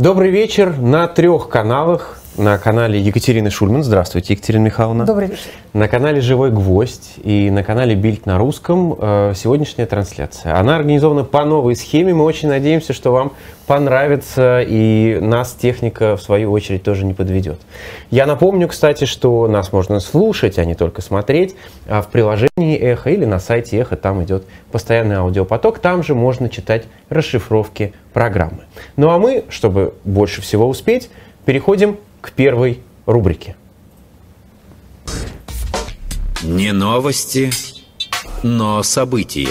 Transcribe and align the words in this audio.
Добрый 0.00 0.30
вечер 0.30 0.78
на 0.78 1.06
трех 1.08 1.50
каналах 1.50 2.22
на 2.36 2.58
канале 2.58 3.00
Екатерины 3.00 3.50
Шульман. 3.50 3.82
Здравствуйте, 3.82 4.34
Екатерина 4.34 4.64
Михайловна. 4.64 5.04
Добрый 5.04 5.28
вечер. 5.28 5.42
На 5.72 5.88
канале 5.88 6.20
«Живой 6.20 6.50
гвоздь» 6.50 7.14
и 7.22 7.50
на 7.50 7.62
канале 7.62 7.94
«Бильд 7.94 8.26
на 8.26 8.38
русском» 8.38 8.96
э, 8.98 9.34
сегодняшняя 9.36 9.86
трансляция. 9.86 10.56
Она 10.58 10.76
организована 10.76 11.24
по 11.24 11.44
новой 11.44 11.76
схеме. 11.76 12.14
Мы 12.14 12.24
очень 12.24 12.48
надеемся, 12.48 12.92
что 12.92 13.12
вам 13.12 13.32
понравится 13.66 14.62
и 14.66 15.18
нас 15.20 15.52
техника, 15.52 16.16
в 16.16 16.22
свою 16.22 16.52
очередь, 16.52 16.82
тоже 16.82 17.04
не 17.04 17.14
подведет. 17.14 17.60
Я 18.10 18.26
напомню, 18.26 18.68
кстати, 18.68 19.04
что 19.04 19.46
нас 19.48 19.72
можно 19.72 20.00
слушать, 20.00 20.58
а 20.58 20.64
не 20.64 20.74
только 20.74 21.02
смотреть. 21.02 21.56
А 21.88 22.00
в 22.02 22.08
приложении 22.08 22.76
«Эхо» 22.78 23.10
или 23.10 23.24
на 23.24 23.38
сайте 23.38 23.76
«Эхо» 23.76 23.96
там 23.96 24.22
идет 24.22 24.44
постоянный 24.72 25.16
аудиопоток. 25.16 25.78
Там 25.78 26.02
же 26.02 26.14
можно 26.14 26.48
читать 26.48 26.84
расшифровки 27.08 27.92
программы. 28.12 28.64
Ну 28.96 29.10
а 29.10 29.18
мы, 29.18 29.44
чтобы 29.48 29.94
больше 30.04 30.42
всего 30.42 30.68
успеть, 30.68 31.10
переходим 31.44 31.98
к 32.20 32.32
первой 32.32 32.80
рубрике. 33.06 33.56
Не 36.42 36.72
новости, 36.72 37.50
но 38.42 38.82
события. 38.82 39.48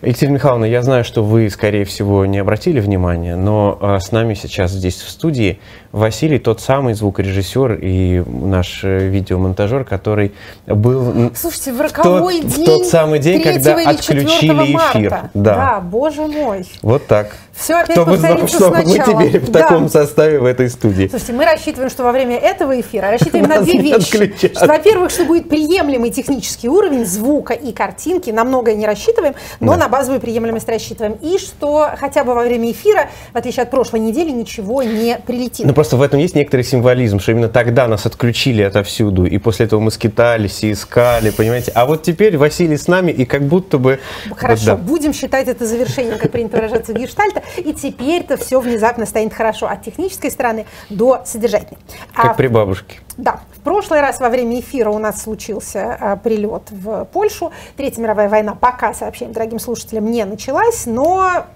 Екатерина 0.00 0.34
Михайловна, 0.34 0.64
я 0.64 0.82
знаю, 0.82 1.02
что 1.04 1.24
вы, 1.24 1.50
скорее 1.50 1.84
всего, 1.84 2.24
не 2.24 2.38
обратили 2.38 2.78
внимания, 2.78 3.34
но 3.34 3.76
а, 3.80 3.98
с 3.98 4.12
нами 4.12 4.34
сейчас 4.34 4.70
здесь 4.70 4.96
в 4.96 5.10
студии 5.10 5.58
Василий, 5.92 6.38
тот 6.38 6.60
самый 6.60 6.94
звукорежиссер 6.94 7.78
и 7.80 8.22
наш 8.26 8.84
э, 8.84 9.08
видеомонтажер, 9.08 9.84
который 9.84 10.32
был 10.66 11.32
Слушайте, 11.34 11.72
в 11.72 11.80
роковой 11.80 12.42
тот, 12.42 12.50
день, 12.50 12.62
в 12.62 12.66
тот 12.66 12.86
самый 12.86 13.18
день, 13.18 13.42
когда 13.42 13.74
отключили 13.76 14.72
марта. 14.72 14.98
эфир. 14.98 15.10
Да. 15.32 15.54
да, 15.54 15.80
боже 15.80 16.26
мой. 16.26 16.66
Вот 16.82 17.06
так. 17.06 17.34
Все 17.58 17.74
опять 17.74 17.96
Кто 17.96 18.04
бы 18.04 18.16
знал, 18.16 18.46
что 18.46 18.70
мы 18.70 18.84
теперь 18.84 19.40
в 19.40 19.50
да. 19.50 19.60
таком 19.60 19.88
составе 19.88 20.38
в 20.38 20.44
этой 20.44 20.68
студии. 20.70 21.08
Слушайте, 21.08 21.32
мы 21.32 21.44
рассчитываем, 21.44 21.90
что 21.90 22.04
во 22.04 22.12
время 22.12 22.36
этого 22.36 22.78
эфира 22.78 23.10
рассчитываем 23.10 23.48
на 23.48 23.62
две 23.62 23.78
вещи. 23.78 24.52
Во-первых, 24.64 25.10
что 25.10 25.24
будет 25.24 25.48
приемлемый 25.48 26.10
технический 26.10 26.68
уровень 26.68 27.04
звука 27.04 27.54
и 27.54 27.72
картинки, 27.72 28.30
на 28.30 28.44
многое 28.44 28.76
не 28.76 28.86
рассчитываем, 28.86 29.34
но 29.58 29.72
да. 29.72 29.78
на 29.78 29.88
базовую 29.88 30.20
приемлемость 30.20 30.68
рассчитываем. 30.68 31.14
И 31.14 31.38
что 31.38 31.90
хотя 31.98 32.22
бы 32.22 32.34
во 32.34 32.42
время 32.42 32.70
эфира, 32.70 33.08
в 33.32 33.36
отличие 33.36 33.64
от 33.64 33.70
прошлой 33.70 34.00
недели, 34.00 34.30
ничего 34.30 34.82
не 34.84 35.18
прилетит. 35.26 35.66
Ну 35.78 35.82
просто 35.82 35.96
в 35.96 36.02
этом 36.02 36.18
есть 36.18 36.34
некоторый 36.34 36.62
символизм, 36.62 37.20
что 37.20 37.30
именно 37.30 37.48
тогда 37.48 37.86
нас 37.86 38.04
отключили 38.04 38.62
отовсюду, 38.62 39.26
и 39.26 39.38
после 39.38 39.66
этого 39.66 39.78
мы 39.78 39.92
скитались 39.92 40.64
и 40.64 40.72
искали, 40.72 41.30
понимаете? 41.30 41.70
А 41.72 41.86
вот 41.86 42.02
теперь 42.02 42.36
Василий 42.36 42.76
с 42.76 42.88
нами, 42.88 43.12
и 43.12 43.24
как 43.24 43.42
будто 43.42 43.78
бы... 43.78 44.00
Хорошо, 44.36 44.72
вот, 44.72 44.76
да. 44.76 44.76
будем 44.76 45.12
считать 45.12 45.46
это 45.46 45.66
завершением, 45.66 46.18
как 46.18 46.32
принято 46.32 46.56
выражаться, 46.56 46.92
гештальта, 46.92 47.44
и 47.58 47.72
теперь-то 47.72 48.36
все 48.38 48.58
внезапно 48.58 49.06
станет 49.06 49.32
хорошо 49.32 49.68
от 49.68 49.84
технической 49.84 50.32
стороны 50.32 50.66
до 50.90 51.22
содержательной. 51.24 51.78
Как 52.12 52.32
а, 52.32 52.34
при 52.34 52.48
бабушке. 52.48 52.98
Да. 53.16 53.38
В 53.56 53.60
прошлый 53.60 54.00
раз 54.00 54.18
во 54.18 54.30
время 54.30 54.58
эфира 54.58 54.90
у 54.90 54.98
нас 54.98 55.22
случился 55.22 55.96
а, 56.00 56.16
прилет 56.16 56.72
в 56.72 57.04
Польшу. 57.12 57.52
Третья 57.76 58.02
мировая 58.02 58.28
война 58.28 58.56
пока, 58.56 58.94
сообщаем 58.94 59.30
дорогим 59.30 59.60
слушателям, 59.60 60.10
не 60.10 60.24
началась, 60.24 60.86
но 60.86 61.46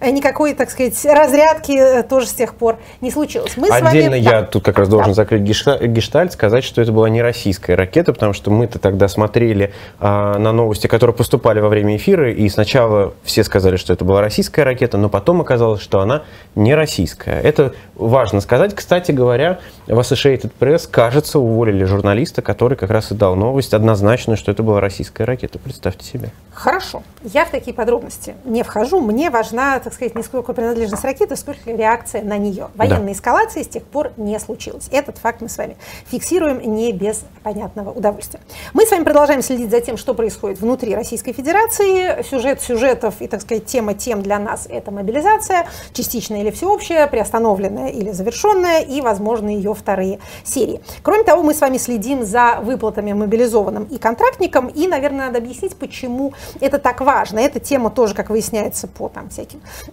никакой, 0.00 0.54
так 0.54 0.70
сказать, 0.70 1.04
разрядки 1.04 1.72
э, 1.72 2.02
тоже 2.02 2.26
с 2.26 2.32
тех 2.32 2.54
пор 2.54 2.78
не 3.00 3.10
случилось. 3.10 3.56
Мы 3.56 3.68
Отдельно 3.68 4.10
вами... 4.12 4.20
я 4.20 4.40
да. 4.40 4.42
тут 4.42 4.64
как 4.64 4.78
раз 4.78 4.88
должен 4.88 5.10
да. 5.10 5.14
закрыть 5.14 5.42
гештальт, 5.42 6.32
сказать, 6.32 6.64
что 6.64 6.82
это 6.82 6.92
была 6.92 7.08
не 7.08 7.22
российская 7.22 7.74
ракета, 7.74 8.12
потому 8.12 8.32
что 8.32 8.50
мы-то 8.50 8.78
тогда 8.78 9.08
смотрели 9.08 9.72
а, 10.00 10.38
на 10.38 10.52
новости, 10.52 10.86
которые 10.86 11.14
поступали 11.14 11.60
во 11.60 11.68
время 11.68 11.96
эфира, 11.96 12.32
и 12.32 12.48
сначала 12.48 13.14
все 13.24 13.44
сказали, 13.44 13.76
что 13.76 13.92
это 13.92 14.04
была 14.04 14.20
российская 14.20 14.62
ракета, 14.62 14.98
но 14.98 15.08
потом 15.08 15.40
оказалось, 15.40 15.80
что 15.80 16.00
она 16.00 16.22
не 16.54 16.74
российская. 16.74 17.40
Это 17.40 17.74
важно 17.94 18.40
сказать. 18.40 18.74
Кстати 18.74 19.12
говоря, 19.12 19.58
в 19.86 19.98
Associated 19.98 20.52
Press, 20.58 20.88
кажется, 20.90 21.38
уволили 21.38 21.84
журналиста, 21.84 22.42
который 22.42 22.76
как 22.76 22.90
раз 22.90 23.10
и 23.10 23.14
дал 23.14 23.36
новость 23.36 23.74
однозначную, 23.74 24.36
что 24.36 24.52
это 24.52 24.62
была 24.62 24.80
российская 24.80 25.24
ракета. 25.24 25.58
Представьте 25.58 26.04
себе. 26.04 26.30
Хорошо. 26.52 27.02
Я 27.22 27.44
в 27.44 27.50
такие 27.50 27.74
подробности 27.74 28.34
не 28.44 28.62
вхожу. 28.62 29.00
Мне 29.00 29.30
важна, 29.56 29.78
так 29.78 29.92
сказать, 29.92 30.14
не 30.14 30.22
сколько 30.22 30.52
принадлежность 30.52 31.04
ракеты, 31.04 31.36
сколько 31.36 31.70
реакция 31.70 32.22
на 32.22 32.36
нее. 32.36 32.68
Военной 32.74 33.06
да. 33.06 33.12
эскалации 33.12 33.62
с 33.62 33.68
тех 33.68 33.82
пор 33.84 34.12
не 34.16 34.38
случилось. 34.38 34.88
Этот 34.90 35.18
факт 35.18 35.40
мы 35.40 35.48
с 35.48 35.56
вами 35.56 35.76
фиксируем 36.06 36.60
не 36.60 36.92
без 36.92 37.24
понятного 37.42 37.90
удовольствия. 37.90 38.40
Мы 38.74 38.86
с 38.86 38.90
вами 38.90 39.04
продолжаем 39.04 39.42
следить 39.42 39.70
за 39.70 39.80
тем, 39.80 39.96
что 39.96 40.14
происходит 40.14 40.60
внутри 40.60 40.94
Российской 40.94 41.32
Федерации. 41.32 42.22
Сюжет 42.22 42.60
сюжетов 42.60 43.14
и, 43.20 43.28
так 43.28 43.40
сказать, 43.40 43.66
тема 43.66 43.94
тем 43.94 44.22
для 44.22 44.38
нас– 44.38 44.66
это 44.68 44.90
мобилизация, 44.90 45.66
частичная 45.92 46.42
или 46.42 46.50
всеобщая, 46.50 47.06
приостановленная 47.06 47.88
или 47.88 48.10
завершенная, 48.10 48.80
и, 48.82 49.00
возможно, 49.00 49.48
ее 49.48 49.74
вторые 49.74 50.18
серии. 50.44 50.80
Кроме 51.02 51.24
того, 51.24 51.42
мы 51.42 51.54
с 51.54 51.60
вами 51.60 51.78
следим 51.78 52.24
за 52.24 52.58
выплатами 52.62 53.12
мобилизованным 53.12 53.84
и 53.84 53.98
контрактникам, 53.98 54.68
и, 54.68 54.86
наверное, 54.86 55.26
надо 55.26 55.38
объяснить, 55.38 55.76
почему 55.76 56.34
это 56.60 56.78
так 56.78 57.00
важно. 57.00 57.38
Эта 57.38 57.60
тема 57.60 57.90
тоже, 57.90 58.14
как 58.14 58.30
выясняется 58.30 58.86
по 58.86 59.08
там, 59.08 59.30
всяким 59.30 59.45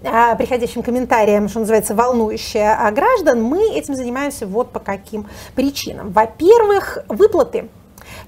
а, 0.04 0.36
приходящим 0.36 0.84
комментариям, 0.84 1.50
что 1.50 1.60
называется, 1.60 1.96
волнующая 1.96 2.76
а 2.80 2.92
граждан, 2.92 3.42
мы 3.44 3.74
этим 3.74 3.96
занимаемся 3.96 4.48
вот 4.48 4.72
по 4.72 4.80
каким 4.80 5.28
причинам. 5.56 6.12
Во-первых, 6.12 7.00
выплаты 7.08 7.70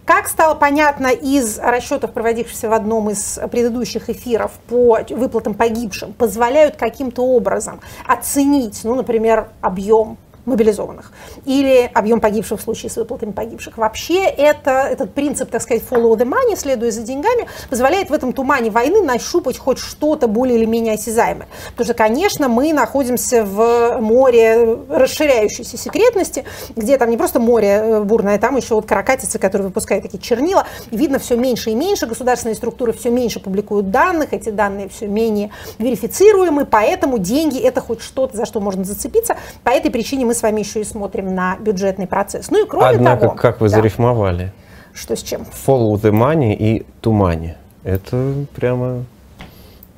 как 0.05 0.27
стало 0.27 0.55
понятно 0.55 1.07
из 1.07 1.57
расчетов, 1.57 2.11
проводившихся 2.11 2.69
в 2.69 2.73
одном 2.73 3.09
из 3.09 3.39
предыдущих 3.51 4.09
эфиров 4.09 4.51
по 4.67 4.99
выплатам 5.09 5.55
погибшим, 5.55 6.13
позволяют 6.13 6.75
каким-то 6.75 7.23
образом 7.23 7.81
оценить, 8.05 8.81
ну, 8.83 8.95
например, 8.95 9.49
объем 9.61 10.17
мобилизованных 10.45 11.11
или 11.45 11.89
объем 11.93 12.19
погибших 12.19 12.59
в 12.59 12.63
случае 12.63 12.89
с 12.89 12.97
выплатами 12.97 13.31
погибших. 13.31 13.77
Вообще 13.77 14.25
это, 14.25 14.71
этот 14.71 15.13
принцип, 15.13 15.49
так 15.49 15.61
сказать, 15.61 15.83
follow 15.89 16.15
the 16.15 16.25
money, 16.25 16.55
следуя 16.55 16.91
за 16.91 17.01
деньгами, 17.01 17.47
позволяет 17.69 18.09
в 18.09 18.13
этом 18.13 18.33
тумане 18.33 18.69
войны 18.69 19.01
нащупать 19.01 19.57
хоть 19.57 19.79
что-то 19.79 20.27
более 20.27 20.57
или 20.57 20.65
менее 20.65 20.93
осязаемое. 20.93 21.47
Потому 21.71 21.85
что, 21.85 21.93
конечно, 21.93 22.47
мы 22.47 22.73
находимся 22.73 23.43
в 23.43 23.99
море 23.99 24.77
расширяющейся 24.89 25.77
секретности, 25.77 26.45
где 26.75 26.97
там 26.97 27.09
не 27.09 27.17
просто 27.17 27.39
море 27.39 27.67
э, 27.67 28.03
бурное, 28.03 28.37
там 28.37 28.55
еще 28.57 28.75
вот 28.75 28.85
каракатицы, 28.85 29.39
которые 29.39 29.67
выпускают 29.67 30.03
такие 30.03 30.19
чернила. 30.19 30.67
видно 30.91 31.19
все 31.19 31.35
меньше 31.35 31.71
и 31.71 31.75
меньше, 31.75 32.05
государственные 32.05 32.55
структуры 32.55 32.93
все 32.93 33.09
меньше 33.09 33.39
публикуют 33.39 33.89
данных, 33.91 34.33
эти 34.33 34.49
данные 34.49 34.89
все 34.89 35.07
менее 35.07 35.51
верифицируемы, 35.79 36.65
поэтому 36.65 37.17
деньги 37.17 37.59
это 37.59 37.81
хоть 37.81 38.01
что-то, 38.01 38.37
за 38.37 38.45
что 38.45 38.59
можно 38.59 38.83
зацепиться. 38.83 39.37
По 39.63 39.69
этой 39.69 39.89
причине 39.89 40.25
мы 40.25 40.34
с 40.35 40.43
вами 40.43 40.59
еще 40.59 40.81
и 40.81 40.83
смотрим 40.83 41.33
на 41.33 41.57
бюджетный 41.57 42.07
процесс. 42.07 42.51
Ну 42.51 42.65
и 42.65 42.67
кроме 42.67 42.97
Однако, 42.97 43.21
того... 43.21 43.35
как 43.35 43.61
вы 43.61 43.69
да. 43.69 43.77
зарифмовали? 43.77 44.51
Что 44.93 45.15
с 45.15 45.23
чем? 45.23 45.45
Follow 45.65 45.95
the 45.95 46.11
money 46.11 46.53
и 46.53 46.85
to 47.01 47.11
money. 47.11 47.55
Это 47.83 48.45
прямо 48.55 49.05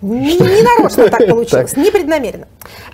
не, 0.01 0.37
не 0.37 0.61
нарочно 0.61 1.09
так 1.09 1.27
получилось, 1.27 1.75
непреднамеренно. 1.75 2.47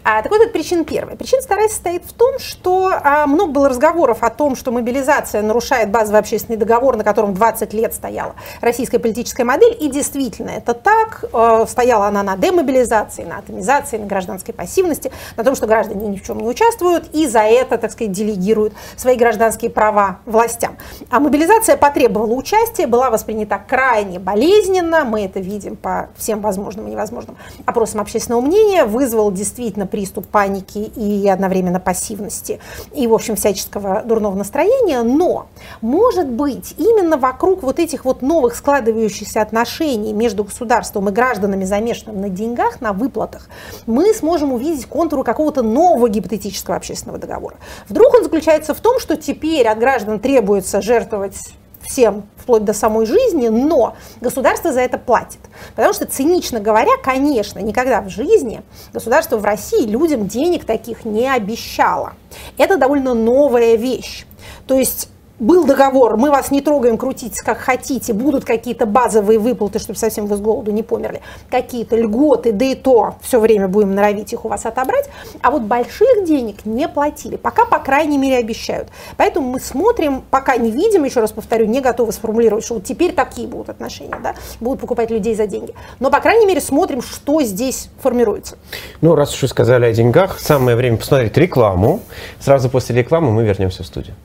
А, 0.03 0.21
так 0.21 0.31
вот, 0.31 0.41
это 0.41 0.51
причина 0.51 0.83
первая. 0.85 1.15
Причина 1.15 1.41
вторая 1.41 1.69
состоит 1.69 2.05
в 2.05 2.13
том, 2.13 2.39
что 2.39 2.91
а, 2.93 3.27
много 3.27 3.51
было 3.51 3.69
разговоров 3.69 4.19
о 4.21 4.29
том, 4.29 4.55
что 4.55 4.71
мобилизация 4.71 5.41
нарушает 5.41 5.89
базовый 5.89 6.19
общественный 6.19 6.57
договор, 6.57 6.97
на 6.97 7.03
котором 7.03 7.33
20 7.33 7.73
лет 7.73 7.93
стояла 7.93 8.35
российская 8.61 8.99
политическая 8.99 9.43
модель. 9.43 9.75
И 9.79 9.89
действительно, 9.89 10.49
это 10.49 10.73
так. 10.73 11.25
Э, 11.33 11.65
стояла 11.67 12.07
она 12.07 12.23
на 12.23 12.37
демобилизации, 12.37 13.23
на 13.23 13.37
атомизации, 13.37 13.97
на 13.97 14.05
гражданской 14.05 14.53
пассивности, 14.53 15.11
на 15.37 15.43
том, 15.43 15.55
что 15.55 15.67
граждане 15.67 16.07
ни 16.07 16.17
в 16.17 16.23
чем 16.23 16.39
не 16.39 16.47
участвуют 16.47 17.09
и 17.13 17.27
за 17.27 17.41
это, 17.41 17.77
так 17.77 17.91
сказать, 17.91 18.11
делегируют 18.11 18.73
свои 18.95 19.15
гражданские 19.15 19.71
права 19.71 20.19
властям. 20.25 20.77
А 21.09 21.19
мобилизация 21.19 21.77
потребовала 21.77 22.33
участия, 22.33 22.87
была 22.87 23.09
воспринята 23.09 23.61
крайне 23.67 24.19
болезненно. 24.19 25.03
Мы 25.03 25.25
это 25.25 25.39
видим 25.39 25.75
по 25.75 26.09
всем 26.17 26.41
возможным 26.41 26.89
невозможным 26.89 27.37
опросам 27.65 28.01
общественного 28.01 28.41
мнения, 28.41 28.85
вызвал 28.85 29.31
действительно 29.31 29.62
приступ 29.71 30.27
паники 30.27 30.77
и 30.77 31.27
одновременно 31.27 31.79
пассивности 31.79 32.59
и, 32.93 33.07
в 33.07 33.13
общем, 33.13 33.35
всяческого 33.35 34.03
дурного 34.03 34.35
настроения. 34.35 35.03
Но, 35.03 35.47
может 35.81 36.27
быть, 36.27 36.75
именно 36.77 37.17
вокруг 37.17 37.63
вот 37.63 37.79
этих 37.79 38.05
вот 38.05 38.21
новых 38.21 38.55
складывающихся 38.55 39.41
отношений 39.41 40.13
между 40.13 40.43
государством 40.43 41.09
и 41.09 41.11
гражданами, 41.11 41.65
замешанным 41.65 42.21
на 42.21 42.29
деньгах, 42.29 42.81
на 42.81 42.93
выплатах, 42.93 43.49
мы 43.85 44.13
сможем 44.13 44.53
увидеть 44.53 44.85
контуру 44.85 45.23
какого-то 45.23 45.61
нового 45.61 46.09
гипотетического 46.09 46.75
общественного 46.75 47.19
договора. 47.19 47.55
Вдруг 47.87 48.13
он 48.13 48.23
заключается 48.23 48.73
в 48.73 48.79
том, 48.79 48.99
что 48.99 49.15
теперь 49.17 49.67
от 49.67 49.79
граждан 49.79 50.19
требуется 50.19 50.81
жертвовать 50.81 51.37
всем, 51.83 52.23
вплоть 52.37 52.63
до 52.63 52.73
самой 52.73 53.05
жизни, 53.05 53.47
но 53.47 53.95
государство 54.21 54.71
за 54.71 54.81
это 54.81 54.97
платит. 54.97 55.39
Потому 55.75 55.93
что, 55.93 56.05
цинично 56.05 56.59
говоря, 56.59 56.91
конечно, 57.03 57.59
никогда 57.59 58.01
в 58.01 58.09
жизни 58.09 58.61
государство 58.93 59.37
в 59.37 59.45
России 59.45 59.85
людям 59.85 60.27
денег 60.27 60.65
таких 60.65 61.05
не 61.05 61.31
обещало. 61.31 62.13
Это 62.57 62.77
довольно 62.77 63.13
новая 63.13 63.75
вещь. 63.75 64.25
То 64.67 64.77
есть 64.77 65.09
был 65.43 65.65
договор, 65.65 66.17
мы 66.17 66.31
вас 66.31 66.51
не 66.51 66.61
трогаем, 66.61 66.97
крутитесь 66.97 67.41
как 67.41 67.59
хотите, 67.59 68.13
будут 68.13 68.45
какие-то 68.45 68.85
базовые 68.85 69.39
выплаты, 69.39 69.79
чтобы 69.79 69.99
совсем 69.99 70.25
вы 70.25 70.37
с 70.37 70.39
голоду 70.39 70.71
не 70.71 70.83
померли, 70.83 71.21
какие-то 71.49 71.97
льготы, 71.97 72.53
да 72.53 72.65
и 72.65 72.75
то 72.75 73.15
все 73.21 73.39
время 73.39 73.67
будем 73.67 73.93
норовить 73.93 74.31
их 74.31 74.45
у 74.45 74.47
вас 74.47 74.65
отобрать, 74.65 75.09
а 75.41 75.51
вот 75.51 75.63
больших 75.63 76.25
денег 76.25 76.65
не 76.65 76.87
платили, 76.87 77.35
пока, 77.35 77.65
по 77.65 77.79
крайней 77.79 78.17
мере, 78.17 78.37
обещают. 78.37 78.87
Поэтому 79.17 79.49
мы 79.49 79.59
смотрим, 79.59 80.23
пока 80.31 80.55
не 80.55 80.71
видим, 80.71 81.03
еще 81.03 81.19
раз 81.19 81.33
повторю, 81.33 81.65
не 81.65 81.81
готовы 81.81 82.13
сформулировать, 82.13 82.63
что 82.63 82.75
вот 82.75 82.85
теперь 82.85 83.13
такие 83.13 83.47
будут 83.47 83.69
отношения, 83.69 84.17
да, 84.23 84.35
будут 84.61 84.79
покупать 84.79 85.11
людей 85.11 85.35
за 85.35 85.45
деньги. 85.45 85.73
Но, 85.99 86.09
по 86.09 86.21
крайней 86.21 86.45
мере, 86.45 86.61
смотрим, 86.61 87.01
что 87.01 87.41
здесь 87.41 87.89
формируется. 88.01 88.57
Ну, 89.01 89.13
раз 89.15 89.33
уж 89.33 89.41
вы 89.41 89.47
сказали 89.49 89.85
о 89.85 89.93
деньгах, 89.93 90.39
самое 90.39 90.77
время 90.77 90.97
посмотреть 90.97 91.35
рекламу. 91.35 91.99
Сразу 92.39 92.69
после 92.69 92.95
рекламы 92.95 93.31
мы 93.31 93.43
вернемся 93.43 93.83
в 93.83 93.85
студию. 93.85 94.15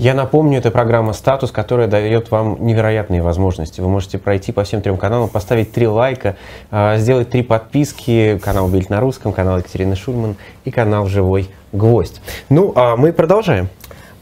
Я 0.00 0.14
напомню, 0.14 0.56
это 0.56 0.70
программа 0.70 1.12
«Статус», 1.12 1.52
которая 1.52 1.86
дает 1.86 2.30
вам 2.30 2.56
невероятные 2.64 3.20
возможности. 3.20 3.82
Вы 3.82 3.90
можете 3.90 4.16
пройти 4.16 4.50
по 4.50 4.64
всем 4.64 4.80
трем 4.80 4.96
каналам, 4.96 5.28
поставить 5.28 5.72
три 5.72 5.86
лайка, 5.86 6.36
а, 6.70 6.96
сделать 6.96 7.28
три 7.28 7.42
подписки. 7.42 8.40
Канал 8.42 8.66
«Бильд 8.68 8.88
на 8.88 8.98
русском», 9.00 9.34
канал 9.34 9.58
Екатерины 9.58 9.94
Шульман 9.96 10.36
и 10.64 10.70
канал 10.70 11.04
«Живой 11.04 11.50
гвоздь». 11.72 12.22
Ну, 12.48 12.72
а 12.76 12.96
мы 12.96 13.12
продолжаем. 13.12 13.68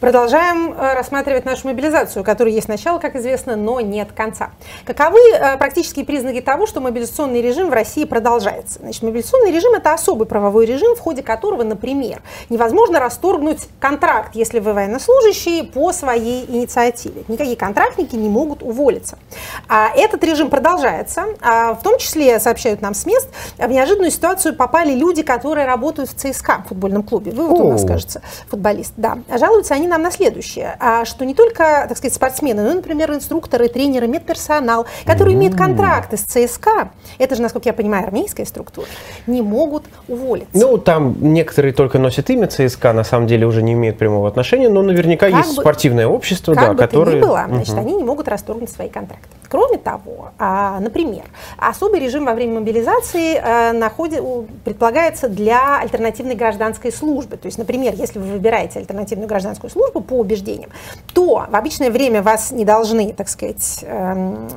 Продолжаем 0.00 0.72
э, 0.72 0.94
рассматривать 0.94 1.44
нашу 1.44 1.66
мобилизацию, 1.66 2.22
у 2.22 2.24
которой 2.24 2.52
есть 2.52 2.68
начало, 2.68 3.00
как 3.00 3.16
известно, 3.16 3.56
но 3.56 3.80
нет 3.80 4.12
конца. 4.12 4.50
Каковы 4.84 5.18
э, 5.32 5.56
практические 5.56 6.04
признаки 6.04 6.40
того, 6.40 6.68
что 6.68 6.80
мобилизационный 6.80 7.42
режим 7.42 7.68
в 7.68 7.72
России 7.72 8.04
продолжается? 8.04 8.78
Значит, 8.78 9.02
мобилизационный 9.02 9.50
режим– 9.50 9.72
это 9.74 9.92
особый 9.92 10.28
правовой 10.28 10.66
режим, 10.66 10.94
в 10.94 11.00
ходе 11.00 11.24
которого, 11.24 11.64
например, 11.64 12.22
невозможно 12.48 13.00
расторгнуть 13.00 13.66
контракт, 13.80 14.36
если 14.36 14.60
вы 14.60 14.72
военнослужащий, 14.72 15.64
по 15.64 15.92
своей 15.92 16.44
инициативе. 16.48 17.24
Никакие 17.26 17.56
контрактники 17.56 18.14
не 18.14 18.28
могут 18.28 18.62
уволиться. 18.62 19.18
А 19.68 19.90
этот 19.96 20.22
режим 20.22 20.48
продолжается. 20.48 21.24
А 21.40 21.74
в 21.74 21.82
том 21.82 21.98
числе, 21.98 22.38
сообщают 22.38 22.82
нам 22.82 22.94
с 22.94 23.04
мест, 23.04 23.28
в 23.58 23.68
неожиданную 23.68 24.12
ситуацию 24.12 24.54
попали 24.54 24.92
люди, 24.92 25.24
которые 25.24 25.66
работают 25.66 26.08
в 26.10 26.14
ЦСКА, 26.14 26.62
в 26.64 26.68
футбольном 26.68 27.02
клубе. 27.02 27.32
Вы 27.32 27.48
вот 27.48 27.58
у 27.58 27.68
нас, 27.68 27.84
кажется, 27.84 28.22
футболист. 28.48 28.92
Да. 28.96 29.18
Жалуются 29.36 29.74
они 29.74 29.88
нам 29.88 30.02
на 30.02 30.11
следующее, 30.11 30.76
а 30.81 31.05
что 31.05 31.25
не 31.25 31.35
только, 31.35 31.87
так 31.88 31.96
сказать, 31.96 32.14
спортсмены, 32.14 32.62
но, 32.62 32.75
например, 32.75 33.12
инструкторы, 33.12 33.69
тренеры, 33.69 34.06
медперсонал, 34.06 34.87
которые 35.05 35.37
имеют 35.37 35.56
контракты 35.56 36.17
с 36.17 36.23
ЦСКА, 36.23 36.90
это 37.19 37.35
же, 37.35 37.43
насколько 37.43 37.69
я 37.69 37.73
понимаю, 37.73 38.05
армейская 38.05 38.46
структура, 38.46 38.87
не 39.26 39.43
могут 39.43 39.85
уволиться. 40.06 40.50
Ну, 40.52 40.79
там 40.79 41.17
некоторые 41.20 41.73
только 41.73 41.99
носят 41.99 42.31
имя 42.31 42.46
ЦСКА, 42.46 42.93
на 42.93 43.05
самом 43.05 43.26
деле 43.26 43.46
уже 43.46 43.62
не 43.62 43.73
имеют 43.73 43.99
прямого 43.99 44.29
отношения, 44.29 44.69
но 44.69 44.82
наверняка 44.82 45.31
как 45.31 45.44
есть 45.44 45.56
бы, 45.56 45.62
спортивное 45.62 46.06
общество, 46.06 46.55
как 46.55 46.64
да, 46.64 46.73
бы 46.73 46.79
которое... 46.79 47.17
Ни 47.17 47.20
было, 47.20 47.44
значит, 47.49 47.75
угу. 47.75 47.81
они 47.81 47.94
не 47.94 48.05
могут 48.05 48.29
расторгнуть 48.29 48.70
свои 48.70 48.88
контракты. 48.88 49.29
Кроме 49.49 49.79
того, 49.79 50.32
а, 50.38 50.79
например, 50.81 51.25
особый 51.56 52.00
режим 52.00 52.26
во 52.26 52.35
время 52.35 52.61
мобилизации 52.61 53.40
а, 53.43 53.73
находит, 53.73 54.23
предполагается 54.64 55.29
для 55.29 55.79
альтернативной 55.81 56.35
гражданской 56.35 56.93
службы. 56.93 57.37
То 57.37 57.46
есть, 57.46 57.56
например, 57.56 57.94
если 57.96 58.19
вы 58.19 58.26
выбираете 58.26 58.79
альтернативную 58.79 59.26
гражданскую 59.26 59.70
службу 59.70 59.77
по 59.92 60.14
убеждениям, 60.14 60.70
то 61.12 61.46
в 61.50 61.56
обычное 61.56 61.90
время 61.90 62.22
вас 62.22 62.50
не 62.52 62.64
должны, 62.64 63.12
так 63.12 63.28
сказать, 63.28 63.80
эм, 63.82 64.48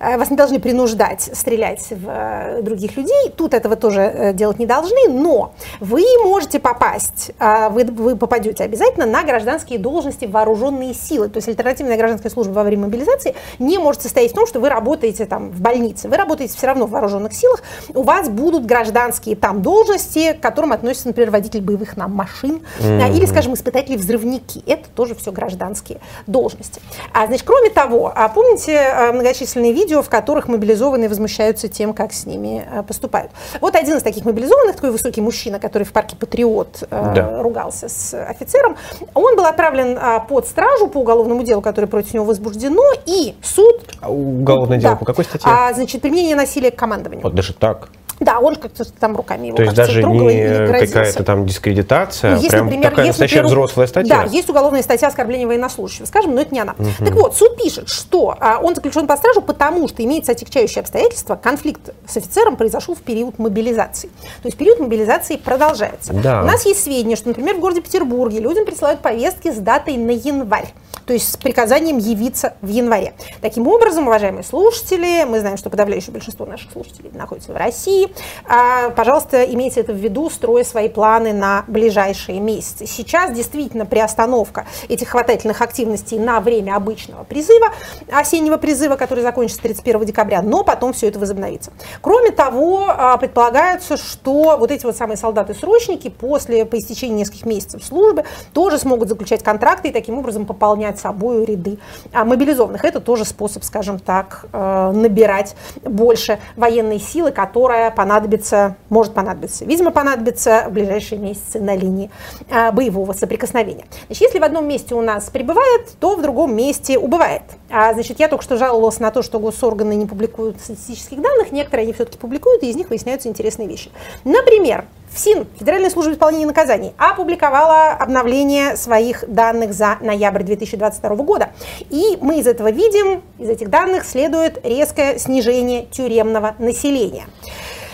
э, 0.00 0.18
вас 0.18 0.30
не 0.30 0.36
должны 0.36 0.60
принуждать 0.60 1.30
стрелять 1.32 1.86
в 1.90 2.08
э, 2.08 2.62
других 2.62 2.96
людей. 2.96 3.32
Тут 3.34 3.54
этого 3.54 3.76
тоже 3.76 4.00
э, 4.00 4.32
делать 4.34 4.58
не 4.58 4.66
должны, 4.66 5.08
но 5.08 5.54
вы 5.80 6.04
можете 6.22 6.58
попасть, 6.58 7.32
вы, 7.70 7.84
вы 7.84 8.16
попадете 8.16 8.64
обязательно 8.64 9.06
на 9.06 9.22
гражданские 9.22 9.78
должности 9.78 10.24
вооруженные 10.24 10.94
силы. 10.94 11.28
То 11.28 11.38
есть 11.38 11.48
альтернативная 11.48 11.96
гражданская 11.96 12.30
служба 12.30 12.52
во 12.52 12.64
время 12.64 12.86
мобилизации 12.86 13.34
не 13.58 13.78
может 13.78 14.02
состоять 14.02 14.32
в 14.32 14.34
том, 14.34 14.46
что 14.46 14.60
вы 14.60 14.68
работаете 14.68 15.26
там 15.26 15.50
в 15.50 15.60
больнице, 15.60 16.08
вы 16.08 16.16
работаете 16.16 16.56
все 16.56 16.66
равно 16.66 16.86
в 16.86 16.90
вооруженных 16.90 17.32
силах, 17.32 17.62
у 17.94 18.02
вас 18.02 18.28
будут 18.28 18.66
гражданские 18.66 19.36
там 19.36 19.62
должности, 19.62 20.32
к 20.32 20.40
которым 20.40 20.72
относятся, 20.72 21.08
например, 21.08 21.30
водитель 21.30 21.60
боевых 21.60 21.96
нам 21.96 22.12
машин 22.12 22.62
mm-hmm. 22.80 23.16
или, 23.16 23.26
скажем, 23.26 23.54
испытатели-взрывники. 23.54 24.53
Это 24.66 24.88
тоже 24.90 25.14
все 25.14 25.32
гражданские 25.32 26.00
должности. 26.26 26.80
А, 27.12 27.26
значит, 27.26 27.46
кроме 27.46 27.70
того, 27.70 28.12
а 28.14 28.28
помните 28.28 28.78
а, 28.78 29.12
многочисленные 29.12 29.72
видео, 29.72 30.02
в 30.02 30.08
которых 30.08 30.48
мобилизованные 30.48 31.08
возмущаются 31.08 31.68
тем, 31.68 31.94
как 31.94 32.12
с 32.12 32.26
ними 32.26 32.66
а, 32.70 32.82
поступают? 32.82 33.30
Вот 33.60 33.74
один 33.74 33.96
из 33.96 34.02
таких 34.02 34.24
мобилизованных, 34.24 34.76
такой 34.76 34.90
высокий 34.90 35.20
мужчина, 35.20 35.58
который 35.58 35.84
в 35.84 35.92
парке 35.92 36.16
Патриот 36.16 36.84
да. 36.90 37.42
ругался 37.42 37.88
с 37.88 38.14
офицером, 38.14 38.76
он 39.14 39.36
был 39.36 39.46
отправлен 39.46 39.98
под 40.28 40.46
стражу 40.46 40.88
по 40.88 40.98
уголовному 40.98 41.42
делу, 41.42 41.60
которое 41.60 41.86
против 41.86 42.14
него 42.14 42.24
возбуждено, 42.24 42.82
и 43.06 43.34
суд 43.42 43.82
уголовное 44.06 44.78
дело 44.78 44.94
да. 44.94 44.98
по 44.98 45.04
какой 45.04 45.24
статье? 45.24 45.50
А, 45.50 45.72
значит, 45.72 46.02
применение 46.02 46.36
насилия 46.36 46.70
к 46.70 46.76
командованию. 46.76 47.22
Вот 47.22 47.34
даже 47.34 47.52
так? 47.54 47.88
Да, 48.24 48.38
он 48.38 48.56
как-то 48.56 48.84
там 48.84 49.16
руками 49.16 49.48
его 49.48 49.56
То 49.56 49.62
есть 49.62 49.74
даже 49.74 50.02
не 50.02 50.66
какая-то 50.66 51.24
там 51.24 51.46
дискредитация, 51.46 52.36
ну, 52.36 52.40
есть, 52.40 52.50
прям 52.50 52.66
например, 52.66 52.90
такая 52.90 53.06
настоящая 53.06 53.36
например, 53.42 53.56
взрослая 53.56 53.86
статья? 53.86 54.24
Да, 54.24 54.30
есть 54.30 54.48
уголовная 54.48 54.82
статья 54.82 55.08
оскорбления 55.08 55.46
военнослужащего, 55.46 56.06
скажем, 56.06 56.34
но 56.34 56.40
это 56.40 56.54
не 56.54 56.60
она. 56.60 56.74
Угу. 56.78 57.04
Так 57.04 57.14
вот, 57.14 57.36
суд 57.36 57.56
пишет, 57.56 57.88
что 57.88 58.36
а, 58.40 58.58
он 58.62 58.74
заключен 58.74 59.06
под 59.06 59.18
стражу, 59.18 59.42
потому 59.42 59.88
что 59.88 60.02
имеется 60.02 60.32
отягчающее 60.32 60.80
обстоятельство, 60.80 61.36
конфликт 61.36 61.94
с 62.06 62.16
офицером 62.16 62.56
произошел 62.56 62.94
в 62.94 63.00
период 63.00 63.38
мобилизации. 63.38 64.08
То 64.42 64.46
есть 64.46 64.56
период 64.56 64.80
мобилизации 64.80 65.36
продолжается. 65.36 66.12
Да. 66.12 66.42
У 66.42 66.46
нас 66.46 66.64
есть 66.64 66.82
сведения, 66.82 67.16
что, 67.16 67.28
например, 67.28 67.56
в 67.56 67.60
городе 67.60 67.80
Петербурге 67.80 68.40
людям 68.40 68.64
присылают 68.64 69.00
повестки 69.00 69.52
с 69.52 69.56
датой 69.56 69.96
на 69.96 70.10
январь 70.10 70.72
то 71.06 71.12
есть 71.12 71.32
с 71.32 71.36
приказанием 71.36 71.98
явиться 71.98 72.54
в 72.62 72.68
январе. 72.68 73.12
Таким 73.40 73.68
образом, 73.68 74.06
уважаемые 74.06 74.44
слушатели, 74.44 75.24
мы 75.24 75.40
знаем, 75.40 75.56
что 75.56 75.70
подавляющее 75.70 76.12
большинство 76.12 76.46
наших 76.46 76.72
слушателей 76.72 77.10
находится 77.12 77.52
в 77.52 77.56
России. 77.56 78.08
А, 78.46 78.90
пожалуйста, 78.90 79.42
имейте 79.44 79.80
это 79.80 79.92
в 79.92 79.96
виду, 79.96 80.30
строя 80.30 80.64
свои 80.64 80.88
планы 80.88 81.32
на 81.32 81.64
ближайшие 81.66 82.40
месяцы. 82.40 82.86
Сейчас 82.86 83.32
действительно 83.32 83.86
приостановка 83.86 84.66
этих 84.88 85.08
хватательных 85.08 85.60
активностей 85.60 86.18
на 86.18 86.40
время 86.40 86.76
обычного 86.76 87.24
призыва, 87.24 87.68
осеннего 88.10 88.56
призыва, 88.56 88.96
который 88.96 89.22
закончится 89.22 89.62
31 89.62 90.04
декабря, 90.04 90.42
но 90.42 90.64
потом 90.64 90.92
все 90.92 91.08
это 91.08 91.18
возобновится. 91.18 91.72
Кроме 92.00 92.30
того, 92.30 92.86
а, 92.88 93.16
предполагается, 93.16 93.96
что 93.96 94.56
вот 94.58 94.70
эти 94.70 94.84
вот 94.84 94.96
самые 94.96 95.16
солдаты-срочники 95.16 96.08
после, 96.08 96.64
по 96.64 96.78
истечении 96.78 97.20
нескольких 97.20 97.46
месяцев 97.46 97.84
службы 97.84 98.24
тоже 98.52 98.78
смогут 98.78 99.08
заключать 99.08 99.42
контракты 99.42 99.88
и 99.88 99.92
таким 99.92 100.18
образом 100.18 100.46
пополнять 100.46 100.98
собой 100.98 101.44
ряды 101.44 101.78
а 102.12 102.24
мобилизованных. 102.24 102.84
Это 102.84 103.00
тоже 103.00 103.24
способ, 103.24 103.64
скажем 103.64 103.98
так, 103.98 104.46
э, 104.52 104.92
набирать 104.94 105.56
больше 105.82 106.38
военной 106.56 106.98
силы, 106.98 107.32
которая 107.32 107.90
понадобится, 107.94 108.76
может 108.90 109.14
понадобиться, 109.14 109.64
видимо, 109.64 109.90
понадобится 109.90 110.66
в 110.68 110.72
ближайшие 110.72 111.18
месяцы 111.18 111.60
на 111.60 111.74
линии 111.74 112.10
э, 112.50 112.72
боевого 112.72 113.12
соприкосновения. 113.12 113.86
Значит, 114.06 114.22
если 114.22 114.38
в 114.38 114.44
одном 114.44 114.68
месте 114.68 114.94
у 114.94 115.00
нас 115.00 115.30
прибывает, 115.30 115.88
то 116.00 116.16
в 116.16 116.22
другом 116.22 116.54
месте 116.54 116.98
убывает. 116.98 117.42
А, 117.70 117.92
значит, 117.94 118.20
я 118.20 118.28
только 118.28 118.44
что 118.44 118.56
жаловалась 118.56 119.00
на 119.00 119.10
то, 119.10 119.22
что 119.22 119.38
госорганы 119.38 119.94
не 119.94 120.06
публикуют 120.06 120.60
статистических 120.60 121.20
данных, 121.20 121.52
некоторые 121.52 121.84
они 121.84 121.92
все-таки 121.92 122.18
публикуют, 122.18 122.62
и 122.62 122.70
из 122.70 122.76
них 122.76 122.90
выясняются 122.90 123.28
интересные 123.28 123.68
вещи. 123.68 123.90
Например, 124.24 124.84
ФСИН, 125.14 125.46
Федеральная 125.58 125.90
служба 125.90 126.12
исполнения 126.12 126.46
наказаний, 126.46 126.92
опубликовала 126.98 127.92
обновление 127.92 128.76
своих 128.76 129.24
данных 129.28 129.72
за 129.72 129.98
ноябрь 130.00 130.42
2022 130.42 131.16
года. 131.16 131.50
И 131.88 132.18
мы 132.20 132.40
из 132.40 132.46
этого 132.48 132.70
видим, 132.70 133.22
из 133.38 133.48
этих 133.48 133.70
данных 133.70 134.04
следует 134.04 134.64
резкое 134.64 135.18
снижение 135.18 135.86
тюремного 135.86 136.56
населения. 136.58 137.26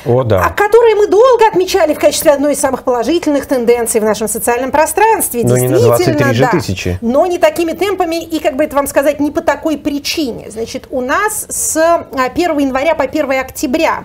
О, 0.05 0.23
да. 0.23 0.49
которые 0.57 0.95
мы 0.95 1.07
долго 1.07 1.47
отмечали 1.47 1.95
в 1.95 1.99
качестве 1.99 2.33
одной 2.33 2.53
из 2.53 2.61
самых 2.61 2.85
положительных 2.85 3.47
тенdenций 3.47 4.01
в 4.01 4.05
нашем 4.05 4.29
социальном 4.29 4.71
пространстве. 4.71 5.43
Но 5.45 5.57
не 5.57 5.69
на 5.69 5.79
23 5.79 6.35
же 6.35 6.45
да, 6.45 6.51
тысячи. 6.51 6.99
Но 7.01 7.27
не 7.27 7.39
такими 7.39 7.73
темпами 7.73 8.23
и, 8.23 8.41
как 8.41 8.57
бы 8.57 8.65
это 8.65 8.77
вам 8.77 8.87
сказать, 8.87 9.21
не 9.21 9.31
по 9.31 9.41
такой 9.41 9.79
причине. 9.79 10.51
Значит, 10.51 10.87
у 10.91 11.01
нас 11.01 11.47
с 11.49 11.77
1 11.77 12.51
а, 12.51 12.61
января 12.61 12.95
по 12.95 13.05
1 13.05 13.31
октября 13.33 14.05